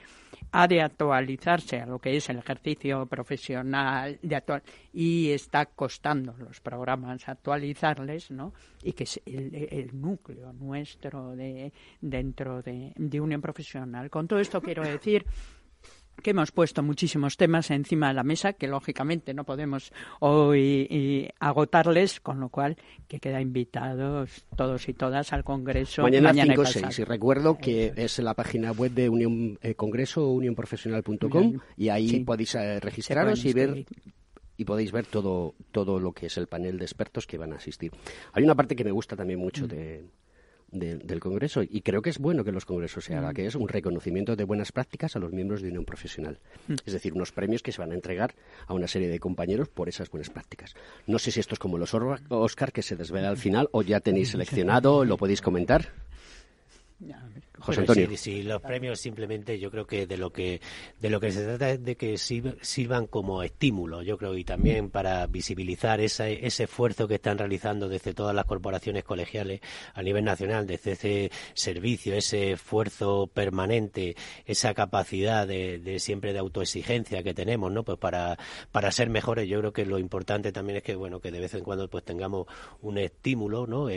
ha 0.50 0.66
de 0.66 0.82
actualizarse 0.82 1.80
a 1.80 1.86
lo 1.86 1.98
que 1.98 2.16
es 2.16 2.28
el 2.28 2.38
ejercicio 2.38 3.06
profesional 3.06 4.18
de 4.22 4.36
actual 4.36 4.62
y 4.92 5.30
está 5.30 5.66
costando 5.66 6.34
los 6.36 6.60
programas 6.60 7.28
actualizarles, 7.28 8.30
¿no? 8.30 8.52
Y 8.82 8.92
que 8.92 9.04
es 9.04 9.20
el, 9.24 9.90
núcleo 9.92 10.52
nuestro 10.52 11.36
de 11.36 11.72
dentro 12.00 12.62
de, 12.62 12.92
de 12.96 13.20
unión 13.20 13.40
profesional. 13.40 14.10
Con 14.10 14.26
todo 14.26 14.38
esto 14.38 14.60
quiero 14.60 14.82
decir 14.82 15.24
que 16.22 16.30
hemos 16.30 16.52
puesto 16.52 16.82
muchísimos 16.82 17.36
temas 17.36 17.70
encima 17.70 18.08
de 18.08 18.14
la 18.14 18.22
mesa 18.22 18.52
que 18.52 18.68
lógicamente 18.68 19.34
no 19.34 19.44
podemos 19.44 19.92
hoy 20.20 21.30
agotarles, 21.38 22.20
con 22.20 22.40
lo 22.40 22.48
cual 22.48 22.76
que 23.06 23.20
queda 23.20 23.40
invitados 23.40 24.44
todos 24.56 24.88
y 24.88 24.94
todas 24.94 25.32
al 25.32 25.44
Congreso 25.44 26.02
mañana, 26.02 26.44
5 26.44 26.64
6. 26.64 26.98
Y 26.98 27.04
recuerdo 27.04 27.58
que 27.58 27.92
es 27.96 28.18
la 28.18 28.34
página 28.34 28.72
web 28.72 28.92
de 28.92 29.08
Unión 29.08 29.58
eh, 29.62 29.74
Congreso 29.74 30.28
unionprofesional.com 30.30 31.58
y 31.76 31.88
ahí 31.88 32.20
podéis 32.24 32.54
eh, 32.54 32.80
registraros 32.80 33.44
y 33.44 33.52
ver 33.52 33.86
y 34.56 34.64
podéis 34.64 34.90
ver 34.90 35.06
todo 35.06 35.54
todo 35.70 36.00
lo 36.00 36.12
que 36.12 36.26
es 36.26 36.36
el 36.36 36.48
panel 36.48 36.78
de 36.78 36.84
expertos 36.84 37.26
que 37.26 37.38
van 37.38 37.52
a 37.52 37.56
asistir. 37.56 37.92
Hay 38.32 38.42
una 38.42 38.54
parte 38.54 38.74
que 38.74 38.84
me 38.84 38.90
gusta 38.90 39.16
también 39.16 39.38
mucho 39.38 39.64
mm. 39.64 39.68
de 39.68 40.04
del 40.70 41.20
Congreso 41.20 41.62
y 41.62 41.80
creo 41.80 42.02
que 42.02 42.10
es 42.10 42.18
bueno 42.18 42.44
que 42.44 42.52
los 42.52 42.64
congresos 42.64 43.04
se 43.04 43.14
haga, 43.14 43.30
mm. 43.30 43.34
que 43.34 43.46
es 43.46 43.54
un 43.54 43.68
reconocimiento 43.68 44.36
de 44.36 44.44
buenas 44.44 44.72
prácticas 44.72 45.16
a 45.16 45.18
los 45.18 45.32
miembros 45.32 45.62
de 45.62 45.68
Unión 45.68 45.84
Profesional. 45.84 46.38
Mm. 46.66 46.74
Es 46.84 46.92
decir, 46.92 47.14
unos 47.14 47.32
premios 47.32 47.62
que 47.62 47.72
se 47.72 47.80
van 47.80 47.92
a 47.92 47.94
entregar 47.94 48.34
a 48.66 48.74
una 48.74 48.86
serie 48.86 49.08
de 49.08 49.18
compañeros 49.18 49.68
por 49.68 49.88
esas 49.88 50.10
buenas 50.10 50.30
prácticas. 50.30 50.74
No 51.06 51.18
sé 51.18 51.30
si 51.30 51.40
esto 51.40 51.54
es 51.54 51.58
como 51.58 51.78
los 51.78 51.94
Oscar 52.28 52.72
que 52.72 52.82
se 52.82 52.96
desvela 52.96 53.28
al 53.28 53.38
final 53.38 53.68
o 53.72 53.82
ya 53.82 54.00
tenéis 54.00 54.30
seleccionado, 54.30 55.04
lo 55.04 55.16
podéis 55.16 55.40
comentar. 55.40 55.92
José 57.60 57.80
Antonio. 57.80 58.08
sí, 58.16 58.42
los 58.42 58.60
premios 58.60 59.00
simplemente 59.00 59.58
yo 59.58 59.70
creo 59.70 59.86
que 59.86 60.06
de 60.06 60.16
lo 60.16 60.32
que 60.32 60.60
de 61.00 61.10
lo 61.10 61.20
que 61.20 61.30
se 61.30 61.44
trata 61.44 61.70
es 61.70 61.84
de 61.84 61.96
que 61.96 62.18
sirvan 62.18 63.06
como 63.06 63.44
estímulo, 63.44 64.02
yo 64.02 64.18
creo, 64.18 64.36
y 64.36 64.42
también 64.42 64.90
para 64.90 65.26
visibilizar 65.26 66.00
ese, 66.00 66.44
ese 66.44 66.64
esfuerzo 66.64 67.06
que 67.06 67.14
están 67.14 67.38
realizando 67.38 67.88
desde 67.88 68.14
todas 68.14 68.34
las 68.34 68.46
corporaciones 68.46 69.04
colegiales 69.04 69.60
a 69.94 70.02
nivel 70.02 70.24
nacional, 70.24 70.66
desde 70.66 70.92
ese 70.92 71.30
servicio, 71.54 72.14
ese 72.14 72.52
esfuerzo 72.52 73.28
permanente, 73.32 74.16
esa 74.44 74.74
capacidad 74.74 75.46
de, 75.46 75.98
siempre 76.00 76.32
de 76.32 76.40
autoexigencia 76.40 77.22
que 77.22 77.32
tenemos, 77.32 77.70
¿no? 77.70 77.84
Pues 77.84 77.98
para, 77.98 78.38
para 78.72 78.90
ser 78.90 79.08
mejores, 79.08 79.48
yo 79.48 79.60
creo 79.60 79.72
que 79.72 79.86
lo 79.86 80.00
importante 80.00 80.50
también 80.50 80.78
es 80.78 80.82
que 80.82 80.96
bueno 80.96 81.20
que 81.20 81.30
de 81.30 81.38
vez 81.38 81.54
en 81.54 81.62
cuando 81.62 81.88
pues 81.88 82.04
tengamos 82.04 82.48
un 82.82 82.98
estímulo, 82.98 83.68
¿no? 83.68 83.88
Eh, 83.88 83.94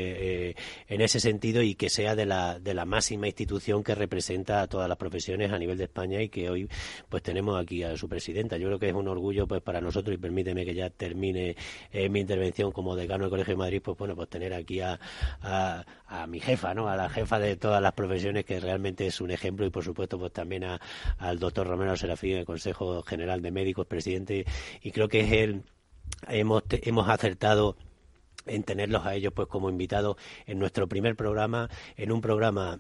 eh, 0.49 0.55
en 0.87 1.01
ese 1.01 1.19
sentido 1.19 1.63
y 1.63 1.73
que 1.73 1.89
sea 1.89 2.15
de 2.15 2.27
la 2.27 2.59
de 2.59 2.75
la 2.75 2.85
máxima 2.91 3.27
institución 3.27 3.83
que 3.83 3.95
representa 3.95 4.61
a 4.61 4.67
todas 4.67 4.87
las 4.89 4.97
profesiones 4.97 5.51
a 5.51 5.57
nivel 5.57 5.77
de 5.77 5.85
España 5.85 6.21
y 6.21 6.29
que 6.29 6.49
hoy 6.49 6.69
pues 7.09 7.23
tenemos 7.23 7.59
aquí 7.59 7.83
a 7.83 7.95
su 7.95 8.09
presidenta. 8.09 8.57
Yo 8.57 8.67
creo 8.67 8.79
que 8.79 8.89
es 8.89 8.93
un 8.93 9.07
orgullo 9.07 9.47
pues 9.47 9.61
para 9.61 9.79
nosotros 9.79 10.13
y 10.13 10.17
permíteme 10.17 10.65
que 10.65 10.75
ya 10.75 10.89
termine 10.89 11.55
eh, 11.91 12.09
mi 12.09 12.19
intervención 12.19 12.71
como 12.71 12.95
decano 12.95 13.23
del 13.23 13.31
Colegio 13.31 13.53
de 13.53 13.57
Madrid, 13.57 13.81
pues 13.81 13.97
bueno, 13.97 14.15
pues 14.15 14.29
tener 14.29 14.53
aquí 14.53 14.81
a, 14.81 14.99
a, 15.41 16.27
mi 16.27 16.39
jefa, 16.39 16.73
¿no? 16.73 16.89
A 16.89 16.95
la 16.95 17.09
jefa 17.09 17.39
de 17.39 17.55
todas 17.55 17.81
las 17.81 17.93
profesiones 17.93 18.45
que 18.45 18.59
realmente 18.59 19.07
es 19.07 19.21
un 19.21 19.31
ejemplo 19.31 19.65
y 19.65 19.69
por 19.69 19.83
supuesto 19.83 20.19
pues 20.19 20.33
también 20.33 20.65
al 20.65 21.39
doctor 21.39 21.67
Romero 21.67 21.95
Serafín, 21.95 22.37
el 22.37 22.45
Consejo 22.45 23.01
General 23.03 23.41
de 23.41 23.51
Médicos, 23.51 23.87
presidente, 23.87 24.45
y 24.81 24.91
creo 24.91 25.07
que 25.07 25.21
es 25.21 25.55
hemos, 26.27 26.63
hemos 26.69 27.09
acertado 27.09 27.77
en 28.45 28.63
tenerlos 28.63 29.05
a 29.05 29.15
ellos 29.15 29.33
pues 29.33 29.47
como 29.47 29.69
invitados 29.69 30.17
en 30.45 30.59
nuestro 30.59 30.87
primer 30.87 31.15
programa, 31.15 31.69
en 31.97 32.11
un 32.11 32.21
programa 32.21 32.79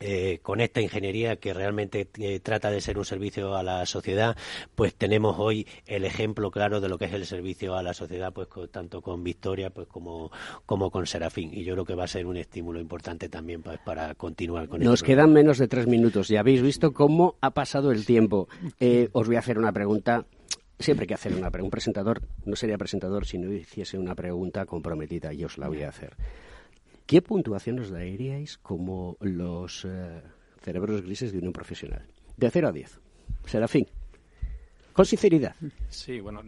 eh, 0.00 0.40
con 0.42 0.60
esta 0.60 0.80
ingeniería 0.80 1.36
que 1.36 1.54
realmente 1.54 2.08
eh, 2.18 2.40
trata 2.40 2.70
de 2.70 2.80
ser 2.80 2.98
un 2.98 3.04
servicio 3.04 3.54
a 3.54 3.62
la 3.62 3.86
sociedad, 3.86 4.36
pues 4.74 4.94
tenemos 4.94 5.36
hoy 5.38 5.68
el 5.86 6.04
ejemplo 6.04 6.50
claro 6.50 6.80
de 6.80 6.88
lo 6.88 6.98
que 6.98 7.04
es 7.04 7.12
el 7.12 7.24
servicio 7.26 7.76
a 7.76 7.82
la 7.82 7.94
sociedad, 7.94 8.32
pues 8.32 8.48
tanto 8.72 9.00
con 9.00 9.22
Victoria 9.22 9.70
pues 9.70 9.86
como, 9.86 10.32
como 10.66 10.90
con 10.90 11.06
Serafín. 11.06 11.54
Y 11.54 11.62
yo 11.62 11.74
creo 11.74 11.84
que 11.84 11.94
va 11.94 12.04
a 12.04 12.08
ser 12.08 12.26
un 12.26 12.36
estímulo 12.36 12.80
importante 12.80 13.28
también 13.28 13.62
pues, 13.62 13.78
para 13.84 14.14
continuar 14.16 14.68
con 14.68 14.80
Nos 14.80 15.02
quedan 15.02 15.32
menos 15.32 15.58
de 15.58 15.68
tres 15.68 15.86
minutos 15.86 16.28
y 16.30 16.36
habéis 16.36 16.60
visto 16.60 16.92
cómo 16.92 17.36
ha 17.40 17.52
pasado 17.52 17.92
el 17.92 18.04
tiempo. 18.04 18.48
Eh, 18.80 19.08
os 19.12 19.28
voy 19.28 19.36
a 19.36 19.38
hacer 19.38 19.58
una 19.58 19.72
pregunta 19.72 20.26
Siempre 20.78 21.06
que 21.06 21.14
hacer 21.14 21.32
una 21.34 21.50
pregunta. 21.50 21.66
Un 21.66 21.70
presentador 21.70 22.22
no 22.44 22.56
sería 22.56 22.78
presentador 22.78 23.26
si 23.26 23.38
no 23.38 23.52
hiciese 23.52 23.98
una 23.98 24.14
pregunta 24.14 24.66
comprometida 24.66 25.32
y 25.32 25.44
os 25.44 25.58
la 25.58 25.68
voy 25.68 25.82
a 25.82 25.88
hacer. 25.88 26.16
¿Qué 27.06 27.22
puntuación 27.22 27.78
os 27.78 27.90
daríais 27.90 28.58
como 28.58 29.16
los 29.20 29.84
eh, 29.84 30.22
cerebros 30.62 31.02
grises 31.02 31.32
de 31.32 31.38
un 31.38 31.52
profesional? 31.52 32.06
De 32.36 32.50
0 32.50 32.68
a 32.68 32.72
10. 32.72 32.98
Serafín. 33.46 33.86
Con 34.94 35.04
sinceridad. 35.04 35.56
Sí, 35.88 36.20
bueno, 36.20 36.40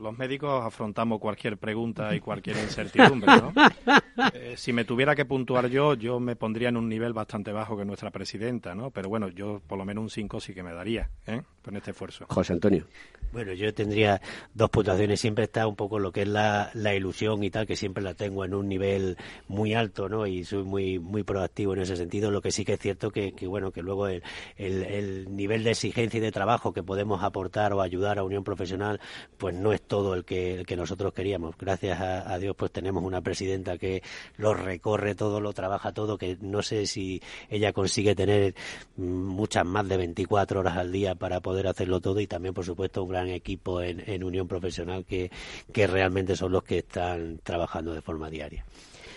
los 0.00 0.16
médicos 0.16 0.64
afrontamos 0.64 1.18
cualquier 1.18 1.58
pregunta 1.58 2.14
y 2.14 2.20
cualquier 2.20 2.56
incertidumbre, 2.58 3.26
¿no? 3.36 3.52
Eh, 4.34 4.54
si 4.56 4.74
me 4.74 4.84
tuviera 4.84 5.14
que 5.14 5.24
puntuar 5.24 5.68
yo, 5.68 5.94
yo 5.94 6.20
me 6.20 6.36
pondría 6.36 6.68
en 6.68 6.76
un 6.76 6.90
nivel 6.90 7.14
bastante 7.14 7.52
bajo 7.52 7.74
que 7.74 7.86
nuestra 7.86 8.10
presidenta, 8.10 8.74
¿no? 8.74 8.90
Pero 8.90 9.08
bueno, 9.08 9.28
yo 9.28 9.62
por 9.66 9.78
lo 9.78 9.86
menos 9.86 10.02
un 10.02 10.10
5 10.10 10.40
sí 10.40 10.52
que 10.52 10.62
me 10.62 10.74
daría, 10.74 11.08
¿eh? 11.26 11.40
Con 11.64 11.76
este 11.76 11.92
esfuerzo. 11.92 12.26
José 12.28 12.52
Antonio. 12.52 12.86
Bueno, 13.32 13.52
yo 13.52 13.72
tendría 13.72 14.20
dos 14.54 14.70
puntuaciones. 14.70 15.20
Siempre 15.20 15.44
está 15.44 15.66
un 15.66 15.76
poco 15.76 15.98
lo 15.98 16.10
que 16.10 16.22
es 16.22 16.28
la, 16.28 16.70
la, 16.74 16.94
ilusión 16.94 17.44
y 17.44 17.50
tal, 17.50 17.66
que 17.66 17.76
siempre 17.76 18.02
la 18.02 18.14
tengo 18.14 18.44
en 18.44 18.54
un 18.54 18.68
nivel 18.68 19.16
muy 19.46 19.74
alto, 19.74 20.08
¿no? 20.08 20.26
Y 20.26 20.44
soy 20.44 20.64
muy 20.64 20.98
muy 20.98 21.22
proactivo 21.22 21.74
en 21.74 21.80
ese 21.80 21.96
sentido. 21.96 22.30
Lo 22.30 22.42
que 22.42 22.50
sí 22.50 22.64
que 22.64 22.72
es 22.74 22.80
cierto 22.80 23.10
que, 23.10 23.32
que 23.32 23.46
bueno, 23.46 23.70
que 23.70 23.82
luego 23.82 24.08
el, 24.08 24.22
el, 24.56 25.36
nivel 25.36 25.62
de 25.62 25.70
exigencia 25.70 26.18
y 26.18 26.20
de 26.20 26.32
trabajo 26.32 26.72
que 26.72 26.82
podemos 26.82 27.22
aportar 27.22 27.72
o 27.72 27.79
ayudar 27.82 28.18
a 28.18 28.24
Unión 28.24 28.44
Profesional, 28.44 29.00
pues 29.38 29.54
no 29.54 29.72
es 29.72 29.82
todo 29.82 30.14
el 30.14 30.24
que, 30.24 30.54
el 30.54 30.66
que 30.66 30.76
nosotros 30.76 31.12
queríamos. 31.12 31.56
Gracias 31.58 32.00
a, 32.00 32.32
a, 32.32 32.38
Dios, 32.38 32.54
pues 32.56 32.70
tenemos 32.70 33.02
una 33.02 33.20
presidenta 33.20 33.78
que 33.78 34.02
lo 34.36 34.54
recorre 34.54 35.14
todo, 35.14 35.40
lo 35.40 35.52
trabaja 35.52 35.92
todo, 35.92 36.18
que 36.18 36.36
no 36.40 36.62
sé 36.62 36.86
si 36.86 37.22
ella 37.48 37.72
consigue 37.72 38.14
tener 38.14 38.54
muchas 38.96 39.64
más 39.64 39.88
de 39.88 39.96
24 39.96 40.60
horas 40.60 40.76
al 40.76 40.92
día 40.92 41.14
para 41.14 41.40
poder 41.40 41.66
hacerlo 41.66 42.00
todo 42.00 42.20
y 42.20 42.26
también, 42.26 42.54
por 42.54 42.64
supuesto, 42.64 43.02
un 43.02 43.10
gran 43.10 43.28
equipo 43.28 43.80
en, 43.80 44.20
Unión 44.20 44.46
Profesional 44.46 45.04
que, 45.06 45.30
que 45.72 45.86
realmente 45.86 46.36
son 46.36 46.52
los 46.52 46.62
que 46.62 46.78
están 46.78 47.40
trabajando 47.42 47.94
de 47.94 48.02
forma 48.02 48.28
diaria. 48.28 48.64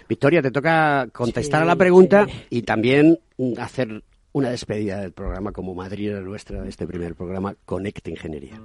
Victoria, 0.07 0.41
te 0.41 0.51
toca 0.51 1.07
contestar 1.11 1.61
a 1.61 1.65
la 1.65 1.75
pregunta 1.75 2.27
y 2.49 2.61
también 2.63 3.19
hacer 3.57 4.03
una 4.33 4.49
despedida 4.49 4.99
del 4.99 5.11
programa 5.11 5.51
como 5.51 5.73
madrina 5.75 6.19
nuestra 6.19 6.61
de 6.61 6.69
este 6.69 6.85
primer 6.87 7.15
programa, 7.15 7.55
Conecta 7.65 8.09
Ingeniería. 8.09 8.59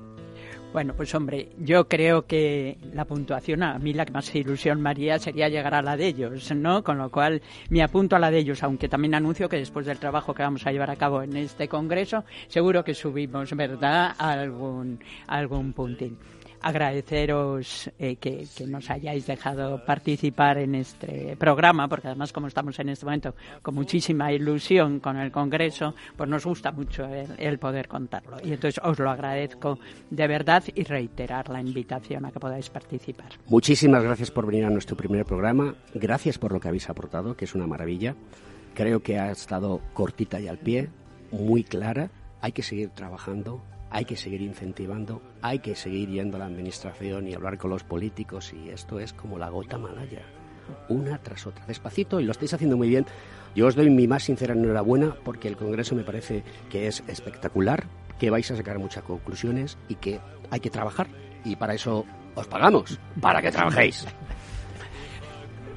Bueno, 0.73 0.95
pues 0.95 1.15
hombre, 1.15 1.49
yo 1.59 1.89
creo 1.89 2.27
que 2.27 2.77
la 2.93 3.07
puntuación 3.07 3.63
a 3.63 3.79
mí 3.79 3.95
la 3.95 4.05
que 4.05 4.13
más 4.13 4.35
ilusión 4.35 4.83
María 4.83 5.19
sería 5.19 5.49
llegar 5.49 5.75
a 5.75 5.83
la 5.83 5.97
de 5.97 6.09
ellos, 6.09 6.55
¿no? 6.55 6.85
Con 6.85 6.99
lo 6.99 7.11
cual 7.11 7.41
me 7.71 7.83
apunto 7.83 8.17
a 8.17 8.19
la 8.19 8.31
de 8.31 8.39
ellos, 8.39 8.63
aunque 8.63 8.89
también 8.89 9.15
anuncio 9.15 9.49
que 9.49 9.57
después 9.57 9.87
del 9.87 9.99
trabajo 9.99 10.35
que 10.35 10.43
vamos 10.43 10.67
a 10.67 10.73
llevar 10.73 10.91
a 10.91 10.97
cabo 10.97 11.23
en 11.23 11.37
este 11.37 11.69
congreso, 11.69 12.25
seguro 12.49 12.85
que 12.85 12.95
subimos, 12.95 13.55
¿verdad?, 13.57 14.15
algún, 14.19 15.01
algún 15.27 15.73
puntín 15.73 16.19
agradeceros 16.63 17.91
eh, 17.99 18.17
que, 18.17 18.47
nos 18.67 18.91
hayáis 18.91 19.27
dejado 19.27 19.85
participar 19.85 20.59
en 20.59 20.75
este 20.75 21.37
programa, 21.37 21.89
porque 21.89 22.09
además 22.09 22.33
como 22.33 22.49
estamos 22.49 22.79
en 22.79 22.91
este 22.91 23.05
momento 23.05 23.35
con 23.63 23.75
muchísima 23.75 24.33
ilusión 24.33 25.01
con 25.01 25.17
el 25.17 25.31
Congreso, 25.31 25.95
pues 26.17 26.29
nos 26.29 26.45
gusta 26.45 26.73
mucho 26.73 27.05
el, 27.05 27.59
poder 27.59 27.89
contarlo. 27.89 28.37
Y 28.43 28.53
entonces 28.53 28.81
os 28.85 28.99
lo 28.99 29.11
agradezco 29.11 29.79
de 30.11 30.27
verdad 30.27 30.63
y 30.75 30.85
reiterar 30.85 31.49
la 31.49 31.61
invitación 31.61 32.25
a 32.25 32.31
que 32.31 32.41
podáis 32.41 32.71
participar. 32.71 33.29
Muchísimas 33.47 34.03
gracias 34.03 34.31
por 34.31 34.47
venir 34.47 34.65
a 34.65 34.71
nuestro 34.71 34.97
primer 34.97 35.25
programa. 35.25 35.75
Gracias 35.95 36.39
por 36.39 36.53
lo 36.53 36.61
que 36.61 36.69
habéis 36.69 36.89
aportado, 36.89 37.37
que 37.37 37.45
es 37.45 37.55
una 37.55 37.67
maravilla. 37.67 38.15
Creo 38.75 39.03
que 39.03 39.19
ha 39.19 39.31
estado 39.31 39.81
cortita 39.93 40.41
y 40.41 40.49
al 40.49 40.59
pie, 40.59 40.89
muy 41.33 41.65
clara. 41.65 42.11
Hay 42.41 42.53
que 42.53 42.63
seguir 42.63 42.91
trabajando, 42.91 43.61
hay 43.91 44.05
que 44.05 44.17
seguir 44.17 44.43
incentivando, 44.43 45.21
hay 45.43 45.61
que 45.61 45.75
seguir 45.75 46.09
yendo 46.09 46.37
a 46.37 46.41
la 46.41 46.47
administración 46.47 47.29
y 47.29 47.35
hablar 47.35 47.59
con 47.59 47.71
los 47.71 47.85
políticos 47.85 48.53
y 48.53 48.71
esto 48.71 48.99
es 48.99 49.13
como 49.13 49.39
la 49.39 49.49
gota 49.49 49.79
malaya, 49.79 50.23
una 50.89 51.19
tras 51.19 51.47
otra, 51.47 51.67
despacito 51.67 52.21
y 52.21 52.25
lo 52.25 52.33
estáis 52.33 52.55
haciendo 52.55 52.77
muy 52.77 52.89
bien. 52.89 53.07
Yo 53.55 53.67
os 53.67 53.75
doy 53.75 53.91
mi 53.91 54.07
más 54.07 54.25
sincera 54.25 54.55
enhorabuena 54.55 55.15
porque 55.25 55.49
el 55.49 55.57
Congreso 55.57 55.95
me 55.95 56.05
parece 56.05 56.45
que 56.71 56.87
es 56.87 57.03
espectacular, 57.07 57.87
que 58.19 58.31
vais 58.31 58.51
a 58.51 58.57
sacar 58.57 58.79
muchas 58.79 59.05
conclusiones 59.05 59.79
y 59.89 59.95
que 59.97 60.21
hay 60.51 60.61
que 60.61 60.71
trabajar 60.71 61.09
y 61.45 61.57
para 61.57 61.75
eso 61.75 62.05
os 62.35 62.47
pagamos, 62.47 62.99
para 63.21 63.41
que 63.41 63.51
trabajéis. 63.51 64.07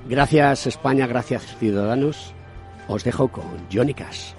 Gracias 0.07 0.67
España, 0.67 1.07
gracias 1.07 1.55
ciudadanos. 1.57 2.33
Os 2.87 3.03
dejo 3.03 3.27
con 3.29 3.45
Johnny 3.71 3.93
Cash. 3.93 4.33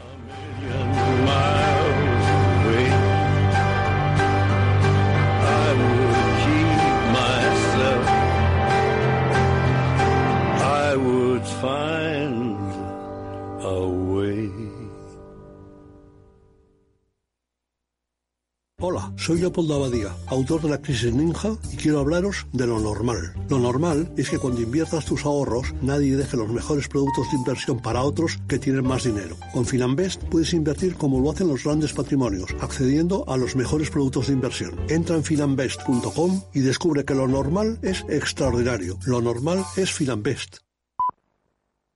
Hola, 18.85 19.13
soy 19.15 19.39
Leopoldo 19.39 19.77
Abadía, 19.77 20.09
autor 20.27 20.61
de 20.61 20.69
La 20.69 20.83
Crisis 20.83 21.15
Ninja, 21.15 21.57
y 21.73 21.77
quiero 21.77 22.01
hablaros 22.01 22.49
de 22.53 22.67
lo 22.67 22.81
normal. 22.81 23.33
Lo 23.49 23.61
normal 23.61 24.13
es 24.17 24.29
que 24.29 24.41
cuando 24.41 24.61
inviertas 24.61 25.05
tus 25.05 25.25
ahorros, 25.25 25.73
nadie 25.83 26.17
deje 26.17 26.37
los 26.37 26.49
mejores 26.49 26.89
productos 26.89 27.31
de 27.31 27.37
inversión 27.37 27.79
para 27.79 28.03
otros 28.03 28.41
que 28.49 28.59
tienen 28.59 28.85
más 28.85 29.05
dinero. 29.05 29.37
Con 29.53 29.67
Finanbest 29.67 30.25
puedes 30.25 30.53
invertir 30.53 30.97
como 30.97 31.21
lo 31.21 31.31
hacen 31.31 31.47
los 31.47 31.63
grandes 31.63 31.93
patrimonios, 31.93 32.57
accediendo 32.61 33.25
a 33.29 33.37
los 33.37 33.55
mejores 33.55 33.89
productos 33.89 34.27
de 34.27 34.33
inversión. 34.33 34.75
Entra 34.89 35.15
en 35.15 35.23
finanbest.com 35.23 36.43
y 36.53 36.59
descubre 36.59 37.05
que 37.05 37.15
lo 37.15 37.29
normal 37.29 37.79
es 37.83 38.05
extraordinario. 38.09 38.99
Lo 39.07 39.23
normal 39.23 39.65
es 39.77 39.93
Finanbest. 39.93 40.57